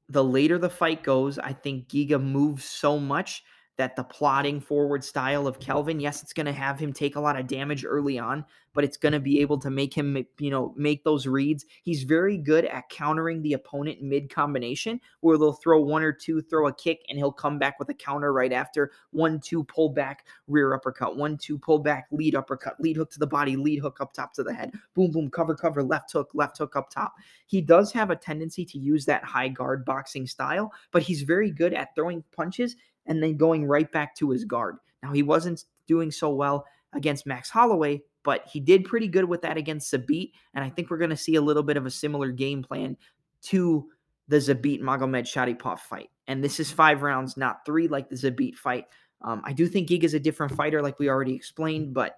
The 0.09 0.23
later 0.23 0.57
the 0.57 0.69
fight 0.69 1.03
goes, 1.03 1.37
I 1.39 1.53
think 1.53 1.89
Giga 1.89 2.21
moves 2.21 2.65
so 2.65 2.99
much 2.99 3.43
that 3.77 3.95
the 3.95 4.03
plotting 4.03 4.59
forward 4.59 5.03
style 5.03 5.47
of 5.47 5.59
Kelvin, 5.59 5.99
yes, 5.99 6.23
it's 6.23 6.33
going 6.33 6.47
to 6.47 6.51
have 6.51 6.79
him 6.79 6.91
take 6.91 7.15
a 7.15 7.19
lot 7.19 7.39
of 7.39 7.47
damage 7.47 7.85
early 7.85 8.17
on, 8.17 8.43
but 8.73 8.83
it's 8.83 8.97
going 8.97 9.13
to 9.13 9.19
be 9.19 9.39
able 9.39 9.59
to 9.59 9.69
make 9.69 9.93
him, 9.93 10.25
you 10.39 10.49
know, 10.49 10.73
make 10.75 11.03
those 11.03 11.27
reads. 11.27 11.65
He's 11.83 12.03
very 12.03 12.37
good 12.37 12.65
at 12.65 12.89
countering 12.89 13.41
the 13.41 13.53
opponent 13.53 14.01
mid 14.01 14.31
combination, 14.31 14.99
where 15.21 15.37
they'll 15.37 15.53
throw 15.53 15.79
one 15.79 16.01
or 16.01 16.11
two, 16.11 16.41
throw 16.41 16.67
a 16.67 16.73
kick, 16.73 17.03
and 17.07 17.19
he'll 17.19 17.31
come 17.31 17.59
back 17.59 17.77
with 17.77 17.89
a 17.89 17.93
counter 17.93 18.33
right 18.33 18.51
after. 18.51 18.91
One, 19.11 19.39
two, 19.39 19.63
pull 19.63 19.89
back, 19.89 20.25
rear 20.47 20.73
uppercut. 20.73 21.15
One, 21.15 21.37
two, 21.37 21.59
pull 21.59 21.79
back, 21.79 22.07
lead 22.11 22.33
uppercut, 22.33 22.79
lead 22.79 22.97
hook 22.97 23.11
to 23.11 23.19
the 23.19 23.27
body, 23.27 23.55
lead 23.55 23.79
hook 23.79 24.01
up 24.01 24.11
top 24.11 24.33
to 24.33 24.43
the 24.43 24.53
head. 24.53 24.73
Boom, 24.95 25.11
boom, 25.11 25.29
cover, 25.29 25.55
cover, 25.55 25.83
left 25.83 26.11
hook, 26.11 26.31
left 26.33 26.57
hook 26.57 26.75
up 26.75 26.89
top. 26.89 27.13
He 27.45 27.61
does 27.61 27.91
have 27.93 28.09
a 28.09 28.15
tendency 28.15 28.65
to 28.65 28.79
use 28.79 29.05
that 29.05 29.23
high 29.23 29.49
guard 29.49 29.85
boxing 29.85 30.25
style, 30.25 30.73
but 30.91 31.03
he's 31.03 31.21
very 31.21 31.51
good 31.51 31.73
at 31.73 31.93
throwing 31.93 32.23
punches 32.35 32.75
and 33.07 33.21
then 33.21 33.37
going 33.37 33.65
right 33.65 33.91
back 33.91 34.15
to 34.15 34.29
his 34.29 34.45
guard. 34.45 34.77
Now, 35.03 35.13
he 35.13 35.23
wasn't 35.23 35.65
doing 35.87 36.11
so 36.11 36.29
well 36.29 36.65
against 36.93 37.25
Max 37.25 37.49
Holloway, 37.49 38.01
but 38.23 38.45
he 38.51 38.59
did 38.59 38.85
pretty 38.85 39.07
good 39.07 39.25
with 39.25 39.41
that 39.41 39.57
against 39.57 39.91
Zabit. 39.93 40.31
And 40.53 40.63
I 40.63 40.69
think 40.69 40.89
we're 40.89 40.97
going 40.97 41.09
to 41.11 41.17
see 41.17 41.35
a 41.35 41.41
little 41.41 41.63
bit 41.63 41.77
of 41.77 41.85
a 41.85 41.91
similar 41.91 42.31
game 42.31 42.63
plan 42.63 42.97
to 43.43 43.87
the 44.27 44.37
Zabit 44.37 44.81
Magomedsharipov 44.81 45.79
fight. 45.79 46.09
And 46.27 46.43
this 46.43 46.59
is 46.59 46.71
five 46.71 47.01
rounds, 47.01 47.37
not 47.37 47.65
three 47.65 47.87
like 47.87 48.09
the 48.09 48.15
Zabit 48.15 48.55
fight. 48.55 48.85
Um, 49.21 49.41
I 49.45 49.53
do 49.53 49.67
think 49.67 49.89
Giga 49.89 50.03
is 50.03 50.13
a 50.13 50.19
different 50.19 50.55
fighter, 50.55 50.81
like 50.81 50.99
we 50.99 51.09
already 51.09 51.33
explained, 51.33 51.93
but 51.93 52.17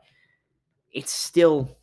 it's 0.92 1.12
still 1.12 1.78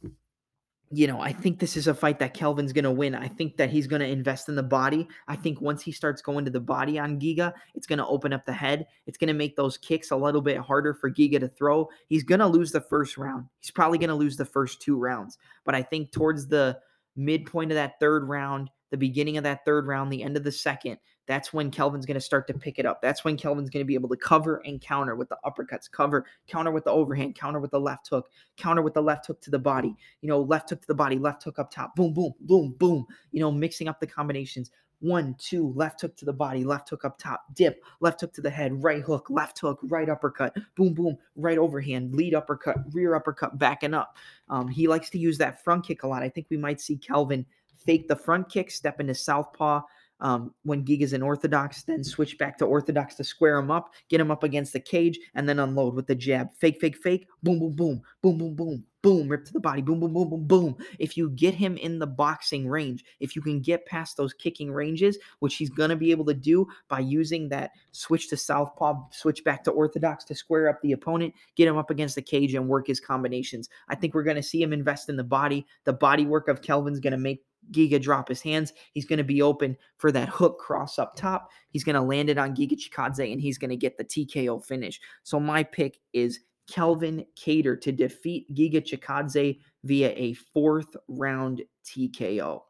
you 0.97 1.07
know, 1.07 1.21
I 1.21 1.31
think 1.31 1.59
this 1.59 1.77
is 1.77 1.89
a 1.89 1.95
fight 1.95 2.19
that 2.21 2.33
Kelvin's 2.33 2.73
going 2.73 2.85
to 2.85 2.91
win. 2.91 3.15
I 3.15 3.29
think 3.29 3.59
that 3.59 3.69
he's 3.69 3.87
going 3.87 4.01
to 4.01 4.09
invest 4.09 4.49
in 4.49 4.55
the 4.55 4.63
body. 4.63 5.07
I 5.29 5.37
think 5.37 5.61
once 5.61 5.83
he 5.83 5.93
starts 5.93 6.23
going 6.23 6.47
to 6.47 6.51
the 6.51 6.59
body 6.59 6.99
on 6.99 7.21
Giga, 7.21 7.53
it's 7.75 7.87
going 7.87 7.99
to 7.99 8.07
open 8.07 8.33
up 8.33 8.47
the 8.47 8.55
head. 8.55 8.87
It's 9.07 9.19
going 9.19 9.29
to 9.29 9.35
make 9.35 9.57
those 9.57 9.77
kicks 9.77 10.11
a 10.11 10.17
little 10.17 10.41
bit 10.41 10.57
harder 10.57 10.95
for 10.95 11.11
Giga 11.11 11.39
to 11.41 11.49
throw. 11.49 11.91
He's 12.09 12.23
going 12.23 12.39
to 12.39 12.47
lose 12.47 12.73
the 12.73 12.81
first 12.81 13.19
round. 13.19 13.45
He's 13.61 13.71
probably 13.71 13.99
going 13.99 14.09
to 14.09 14.15
lose 14.15 14.39
the 14.39 14.47
first 14.47 14.81
two 14.81 14.97
rounds. 14.97 15.37
But 15.67 15.75
I 15.75 15.83
think 15.83 16.13
towards 16.13 16.47
the 16.47 16.79
midpoint 17.15 17.73
of 17.73 17.77
that 17.77 18.01
third 18.01 18.27
round, 18.27 18.71
the 18.91 18.97
beginning 18.97 19.37
of 19.37 19.45
that 19.45 19.67
third 19.67 19.87
round, 19.87 20.11
the 20.11 20.23
end 20.23 20.39
of 20.39 20.45
the 20.45 20.53
second, 20.53 20.97
that's 21.27 21.53
when 21.53 21.71
Kelvin's 21.71 22.07
going 22.07 22.15
to 22.15 22.21
start 22.21 22.47
to 22.49 22.55
pick 22.55 22.79
it 22.79 22.87
up. 22.87 23.03
That's 23.03 23.25
when 23.25 23.37
Kelvin's 23.37 23.71
going 23.71 23.85
to 23.85 23.87
be 23.87 23.95
able 23.95 24.09
to 24.09 24.17
cover 24.17 24.63
and 24.65 24.81
counter 24.81 25.15
with 25.15 25.29
the 25.29 25.39
uppercuts, 25.45 25.91
cover, 25.91 26.27
counter 26.47 26.71
with 26.71 26.85
the 26.85 26.91
overhand, 26.91 27.35
counter 27.35 27.61
with 27.61 27.73
the 27.73 27.81
left 27.81 28.09
hook, 28.09 28.29
counter 28.57 28.83
with 28.83 28.95
the 28.95 29.03
left 29.03 29.27
hook 29.27 29.41
to 29.43 29.51
the 29.51 29.59
body, 29.59 29.95
you 30.23 30.29
know, 30.29 30.41
left 30.41 30.71
hook 30.71 30.81
to 30.81 30.87
the 30.87 30.95
body, 30.95 31.19
left 31.19 31.43
hook 31.43 31.59
up 31.59 31.71
top, 31.71 31.95
boom, 31.97 32.13
boom, 32.15 32.33
boom, 32.41 32.75
boom, 32.79 33.07
you 33.33 33.41
know, 33.41 33.51
mixing 33.51 33.89
up 33.89 34.01
the 34.01 34.07
combinations. 34.07 34.71
One, 35.01 35.37
two, 35.39 35.75
left 35.77 36.01
hook 36.01 36.17
to 36.17 36.25
the 36.25 36.33
body, 36.33 36.65
left 36.65 36.89
hook 36.89 37.05
up 37.05 37.19
top, 37.19 37.45
dip, 37.55 37.83
left 38.01 38.23
hook 38.23 38.33
to 38.35 38.41
the 38.41 38.49
head, 38.49 38.83
right 38.83 39.03
hook, 39.03 39.27
left 39.29 39.59
hook, 39.59 39.79
right 39.83 40.09
uppercut, 40.09 40.57
boom, 40.75 40.95
boom, 40.95 41.19
right 41.35 41.59
overhand, 41.59 42.15
lead 42.15 42.35
uppercut, 42.35 42.77
rear 42.93 43.15
uppercut, 43.15 43.59
backing 43.59 43.93
up. 43.93 44.17
Um, 44.49 44.69
he 44.69 44.89
likes 44.89 45.11
to 45.11 45.19
use 45.19 45.37
that 45.39 45.63
front 45.63 45.87
kick 45.87 46.03
a 46.03 46.09
lot. 46.09 46.23
I 46.23 46.31
think 46.31 46.47
we 46.49 46.57
might 46.57 46.81
see 46.81 46.97
Kelvin 46.97 47.45
fake 47.77 48.09
the 48.09 48.17
front 48.17 48.49
kick, 48.49 48.71
step 48.71 49.01
into 49.01 49.15
southpaw, 49.15 49.83
um, 50.21 50.55
when 50.63 50.85
Giga's 50.85 51.13
in 51.13 51.23
orthodox, 51.23 51.83
then 51.83 52.03
switch 52.03 52.39
back 52.39 52.57
to 52.59 52.65
orthodox 52.65 53.15
to 53.17 53.25
square 53.25 53.59
him 53.59 53.71
up, 53.71 53.93
get 54.09 54.21
him 54.21 54.31
up 54.31 54.43
against 54.43 54.73
the 54.73 54.81
cage, 54.81 55.19
and 55.35 55.49
then 55.49 55.59
unload 55.59 55.95
with 55.95 56.07
the 56.07 56.15
jab. 56.15 56.55
Fake, 56.55 56.81
fake, 56.81 56.97
fake. 56.97 57.27
Boom, 57.43 57.59
boom, 57.59 57.75
boom, 57.75 58.03
boom, 58.23 58.39
boom, 58.39 58.55
boom, 58.55 58.85
boom. 59.03 59.29
Rip 59.29 59.45
to 59.45 59.53
the 59.53 59.61
body. 59.61 59.83
Boom, 59.83 60.01
boom, 60.01 60.13
boom, 60.13 60.31
boom, 60.31 60.47
boom. 60.47 60.77
If 60.99 61.17
you 61.17 61.31
get 61.31 61.55
him 61.55 61.77
in 61.77 61.99
the 61.99 62.07
boxing 62.07 62.67
range, 62.67 63.05
if 63.21 63.37
you 63.37 63.43
can 63.43 63.61
get 63.61 63.87
past 63.87 64.17
those 64.17 64.33
kicking 64.33 64.73
ranges, 64.73 65.19
which 65.41 65.57
he's 65.57 65.71
going 65.71 65.91
to 65.91 65.97
be 65.97 66.11
able 66.11 66.25
to 66.27 66.35
do 66.35 66.67
by 66.89 67.01
using 67.01 67.49
that 67.51 67.73
switch 67.93 68.29
to 68.31 68.37
southpaw, 68.37 68.95
switch 69.11 69.45
back 69.45 69.63
to 69.65 69.71
orthodox 69.71 70.25
to 70.25 70.35
square 70.35 70.69
up 70.69 70.81
the 70.83 70.93
opponent, 70.93 71.35
get 71.57 71.69
him 71.69 71.77
up 71.77 71.91
against 71.91 72.15
the 72.15 72.23
cage 72.23 72.55
and 72.55 72.69
work 72.69 72.87
his 72.87 73.01
combinations. 73.01 73.69
I 73.89 73.95
think 73.95 74.15
we're 74.15 74.23
going 74.23 74.37
to 74.37 74.43
see 74.43 74.63
him 74.63 74.73
invest 74.73 75.09
in 75.09 75.17
the 75.17 75.25
body. 75.25 75.67
The 75.85 75.93
body 75.93 76.25
work 76.25 76.49
of 76.49 76.63
Kelvin's 76.63 77.01
going 77.01 77.13
to 77.13 77.19
make 77.19 77.45
Giga 77.73 78.01
drop 78.01 78.29
his 78.29 78.43
hands. 78.43 78.73
He's 78.93 79.07
going 79.07 79.19
to 79.19 79.25
be 79.25 79.43
open 79.43 79.77
for 79.99 80.13
that 80.13 80.29
hook 80.29 80.59
cross 80.59 80.99
up 80.99 81.17
top. 81.17 81.51
He's 81.71 81.85
going 81.85 81.95
to 81.95 82.03
land 82.03 82.31
it 82.31 82.39
on 82.39 82.55
Giga 82.55 82.79
Chikadze 82.79 83.33
and 83.33 83.41
he's 83.41 83.59
going 83.59 83.71
to 83.71 83.77
get 83.77 83.97
the 83.97 84.05
TKO 84.05 84.65
finish. 84.65 85.01
So 85.23 85.41
my 85.41 85.63
pick 85.63 85.99
is 86.13 86.41
Kelvin 86.69 87.25
Kattar 87.39 87.81
to 87.81 87.93
defeat 87.93 88.53
Giga 88.55 88.83
Chikadze 88.83 89.61
via 89.85 90.11
a 90.11 90.35
fourth 90.35 90.97
round 91.09 91.63
TKO. 91.85 92.63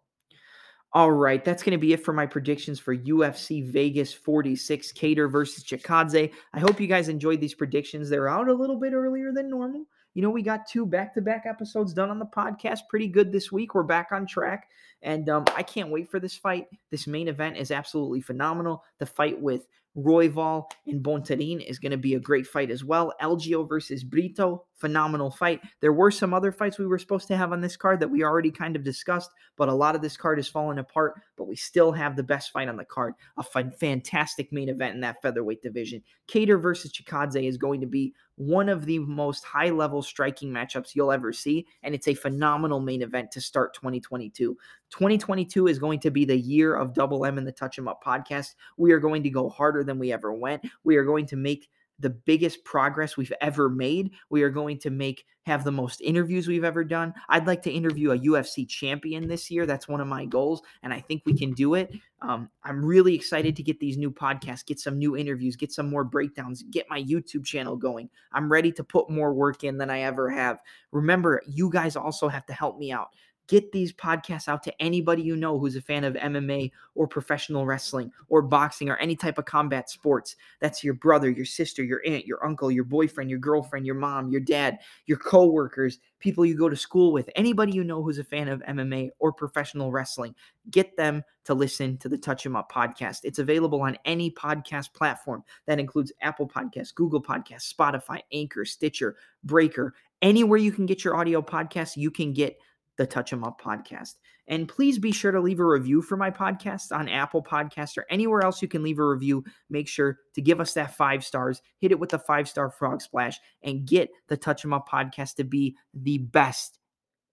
All 0.93 1.13
right, 1.13 1.45
that's 1.45 1.63
going 1.63 1.73
to 1.73 1.79
be 1.79 1.93
it 1.93 2.03
for 2.03 2.15
my 2.15 2.25
predictions 2.25 2.79
for 2.79 2.97
UFC 2.97 3.63
Vegas 3.71 4.15
46 4.15 4.93
Kattar 4.93 5.31
versus 5.31 5.65
Chikadze. 5.65 6.33
I 6.55 6.59
hope 6.59 6.81
you 6.81 6.87
guys 6.87 7.09
enjoyed 7.09 7.41
these 7.41 7.55
predictions. 7.55 8.09
They're 8.09 8.29
out 8.29 8.49
a 8.49 8.55
little 8.55 8.79
bit 8.79 8.95
earlier 8.95 9.33
than 9.33 9.51
normal. 9.51 9.85
You 10.17 10.23
know, 10.23 10.31
we 10.31 10.41
got 10.41 10.67
two 10.67 10.87
back 10.87 11.12
to 11.12 11.21
back 11.21 11.45
episodes 11.45 11.93
done 11.93 12.09
on 12.09 12.19
the 12.19 12.25
podcast. 12.25 12.89
Pretty 12.89 13.07
good 13.07 13.31
this 13.31 13.53
week. 13.53 13.75
We're 13.75 13.83
back 13.83 14.12
on 14.12 14.27
track. 14.27 14.71
And 15.03 15.29
um, 15.29 15.45
I 15.55 15.62
can't 15.62 15.91
wait 15.91 16.11
for 16.11 16.19
this 16.19 16.35
fight. 16.35 16.69
This 16.91 17.07
main 17.07 17.29
event 17.29 17.59
is 17.59 17.71
absolutely 17.71 18.23
phenomenal. 18.23 18.83
The 18.99 19.05
fight 19.05 19.39
with 19.39 19.67
Royval 19.97 20.71
and 20.87 21.03
mm-hmm. 21.03 21.11
Bontorin 21.11 21.67
is 21.67 21.79
going 21.79 21.93
to 21.93 21.99
be 21.99 22.15
a 22.15 22.21
great 22.21 22.47
fight 22.47 22.71
as 22.71 22.85
well. 22.85 23.13
Algeo 23.21 23.69
versus 23.69 24.05
Brito, 24.05 24.65
phenomenal 24.75 25.31
fight. 25.31 25.61
There 25.81 25.93
were 25.93 26.11
some 26.11 26.35
other 26.35 26.53
fights 26.53 26.79
we 26.79 26.87
were 26.87 26.99
supposed 26.99 27.29
to 27.29 27.37
have 27.37 27.53
on 27.53 27.61
this 27.61 27.77
card 27.77 28.01
that 28.01 28.11
we 28.11 28.23
already 28.23 28.51
kind 28.51 28.77
of 28.77 28.85
discussed, 28.85 29.31
but 29.57 29.69
a 29.69 29.75
lot 29.75 29.95
of 29.95 30.03
this 30.03 30.17
card 30.17 30.39
is 30.39 30.49
falling 30.49 30.79
apart. 30.79 31.15
But 31.37 31.49
we 31.49 31.57
still 31.57 31.93
have 31.93 32.17
the 32.17 32.23
best 32.23 32.53
fight 32.53 32.69
on 32.69 32.77
the 32.77 32.85
card, 32.85 33.15
a 33.37 33.43
fantastic 33.43 34.53
main 34.53 34.69
event 34.69 34.95
in 34.95 35.01
that 35.01 35.23
featherweight 35.23 35.63
division. 35.63 36.03
Kattar 36.29 36.61
versus 36.61 36.93
Chikadze 36.93 37.49
is 37.49 37.57
going 37.57 37.81
to 37.81 37.87
be 37.87 38.15
one 38.37 38.69
of 38.69 38.85
the 38.85 38.99
most 38.99 39.45
high 39.45 39.71
level 39.71 40.03
striking 40.03 40.51
matchups 40.51 40.95
you'll 40.95 41.13
ever 41.13 41.33
see, 41.33 41.67
and 41.83 41.95
it's 41.95 42.09
a 42.09 42.15
phenomenal 42.15 42.81
main 42.81 43.01
event 43.01 43.31
to 43.33 43.41
start 43.41 43.73
2022. 43.75 44.57
2022 44.97 45.67
is 45.67 45.79
going 45.79 46.01
to 46.01 46.11
be 46.11 46.25
the 46.25 46.39
year 46.39 46.75
of 46.75 46.95
Double 46.95 47.27
M 47.27 47.37
and 47.37 47.47
the 47.47 47.53
Touch 47.53 47.79
'em 47.79 47.87
Up 47.87 48.03
podcast. 48.03 48.55
We 48.79 48.93
are 48.93 48.99
going 48.99 49.23
to 49.25 49.31
go 49.31 49.51
harder 49.51 49.85
than 49.85 49.99
we 49.99 50.11
ever 50.11 50.33
went. 50.33 50.65
We 50.85 50.97
are 50.97 51.05
going 51.05 51.27
to 51.27 51.37
make 51.37 51.69
the 51.99 52.09
biggest 52.09 52.65
progress 52.65 53.15
we've 53.15 53.33
ever 53.43 53.69
made. 53.69 54.13
We 54.31 54.43
are 54.43 54.49
going 54.49 54.79
to 54.81 54.91
make 54.91 55.27
have 55.45 55.65
the 55.65 55.73
most 55.73 56.01
interviews 56.01 56.49
we've 56.49 56.65
ever 56.65 56.83
done. 56.83 57.15
I'd 57.29 57.47
like 57.47 57.63
to 57.63 57.71
interview 57.71 58.11
a 58.11 58.19
UFC 58.19 58.69
champion 58.69 59.29
this 59.29 59.51
year. 59.51 59.65
That's 59.65 59.87
one 59.87 60.01
of 60.01 60.09
my 60.09 60.25
goals, 60.25 60.63
and 60.83 60.93
I 60.93 61.01
think 61.01 61.23
we 61.25 61.35
can 61.35 61.53
do 61.53 61.75
it. 61.75 61.95
Um, 62.21 62.51
I'm 62.65 62.85
really 62.85 63.15
excited 63.15 63.55
to 63.57 63.63
get 63.63 63.79
these 63.79 63.97
new 63.97 64.11
podcasts, 64.11 64.67
get 64.67 64.81
some 64.81 64.99
new 64.99 65.17
interviews, 65.17 65.55
get 65.57 65.73
some 65.73 65.89
more 65.89 66.05
breakdowns, 66.05 66.65
get 66.65 66.87
my 66.91 67.03
YouTube 67.03 67.45
channel 67.45 67.77
going. 67.77 68.11
I'm 68.33 68.51
ready 68.51 68.73
to 68.73 68.83
put 68.83 69.09
more 69.09 69.33
work 69.35 69.63
in 69.63 69.79
than 69.79 69.91
I 69.91 70.01
ever 70.01 70.31
have. 70.31 70.59
Remember, 70.91 71.43
you 71.47 71.71
guys 71.71 71.95
also 71.97 72.29
have 72.29 72.47
to 72.47 72.53
help 72.53 72.79
me 72.79 72.91
out 72.91 73.11
get 73.47 73.73
these 73.73 73.93
podcasts 73.93 74.49
out 74.49 74.63
to 74.65 74.83
anybody 74.83 75.23
you 75.23 75.37
know 75.37 75.59
who's 75.59 75.77
a 75.77 75.83
fan 75.83 76.05
of 76.05 76.15
MMA 76.15 76.71
or 76.95 77.07
professional 77.07 77.67
wrestling 77.67 78.11
or 78.29 78.43
boxing 78.43 78.89
or 78.89 78.97
any 78.97 79.17
type 79.17 79.39
of 79.39 79.45
combat 79.45 79.89
sports. 79.89 80.37
That's 80.61 80.83
your 80.83 80.95
brother, 80.95 81.31
your 81.31 81.45
sister, 81.45 81.85
your 81.85 82.03
aunt, 82.07 82.27
your 82.27 82.45
uncle, 82.45 82.71
your 82.71 82.85
boyfriend, 82.85 83.31
your 83.31 83.39
girlfriend, 83.39 83.87
your 83.87 83.95
mom, 83.95 84.31
your 84.31 84.41
dad, 84.41 84.79
your 85.07 85.19
coworkers, 85.19 85.99
people 86.19 86.45
you 86.45 86.57
go 86.57 86.69
to 86.69 86.77
school 86.77 87.13
with, 87.13 87.31
anybody 87.37 87.73
you 87.73 87.85
know 87.85 88.03
who's 88.03 88.19
a 88.19 88.25
fan 88.25 88.49
of 88.49 88.61
MMA 88.63 89.11
or 89.19 89.33
professional 89.33 89.93
wrestling. 89.93 90.35
Get 90.71 90.97
them 90.97 91.23
to 91.45 91.55
listen 91.55 91.97
to 91.99 92.09
the 92.09 92.19
Touch 92.19 92.45
'em 92.45 92.57
Up 92.57 92.71
podcast. 92.73 93.21
It's 93.23 93.39
available 93.39 93.81
on 93.83 93.97
any 94.05 94.31
podcast 94.31 94.93
platform. 94.95 95.45
That 95.67 95.79
includes 95.79 96.13
Apple 96.21 96.49
Podcasts, 96.49 96.95
Google 96.95 97.23
Podcasts, 97.23 97.73
Spotify, 97.73 98.21
Anchor, 98.33 98.65
Stitcher, 98.65 99.17
Breaker. 99.45 99.95
Anywhere 100.23 100.59
you 100.59 100.73
can 100.73 100.87
get 100.87 101.05
your 101.05 101.17
audio 101.17 101.43
podcast, 101.43 101.97
you 101.97 102.11
can 102.11 102.33
get 102.33 102.59
the 102.97 103.07
Touch 103.07 103.33
'em 103.33 103.45
Up 103.45 103.61
podcast. 103.61 104.15
And 104.49 104.69
please 104.69 104.99
be 104.99 105.13
sure 105.13 105.33
to 105.33 105.41
leave 105.41 105.59
a 105.61 105.65
review 105.65 106.01
for 106.03 106.17
my 106.17 106.31
podcast 106.31 106.97
on 106.97 107.09
Apple 107.09 107.43
Podcasts 107.43 107.99
or 107.99 108.07
anywhere 108.11 108.43
else 108.43 108.63
you 108.63 108.69
can 108.69 108.83
leave 108.83 108.99
a 108.99 109.07
review. 109.07 109.45
Make 109.69 109.89
sure 109.89 110.19
to 110.35 110.41
give 110.43 110.61
us 110.61 110.75
that 110.75 110.97
five 110.97 111.25
stars, 111.25 111.63
hit 111.79 111.91
it 111.91 111.99
with 111.99 112.11
the 112.11 112.19
five 112.19 112.49
star 112.49 112.71
frog 112.71 113.03
splash, 113.03 113.39
and 113.63 113.87
get 113.87 114.11
the 114.29 114.37
Touch 114.37 114.65
'em 114.65 114.73
Up 114.73 114.89
podcast 114.89 115.35
to 115.37 115.45
be 115.45 115.77
the 115.95 116.19
best 116.19 116.79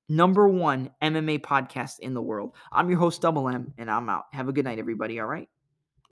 number 0.09 0.47
one 0.47 0.89
MMA 1.01 1.39
podcast 1.39 1.99
in 1.99 2.13
the 2.13 2.21
world. 2.21 2.55
I'm 2.71 2.89
your 2.89 2.99
host, 2.99 3.21
Double 3.21 3.47
M, 3.47 3.73
and 3.77 3.89
I'm 3.89 4.09
out. 4.09 4.25
Have 4.33 4.49
a 4.49 4.53
good 4.53 4.65
night, 4.65 4.79
everybody. 4.79 5.19
All 5.19 5.27
right. 5.27 5.47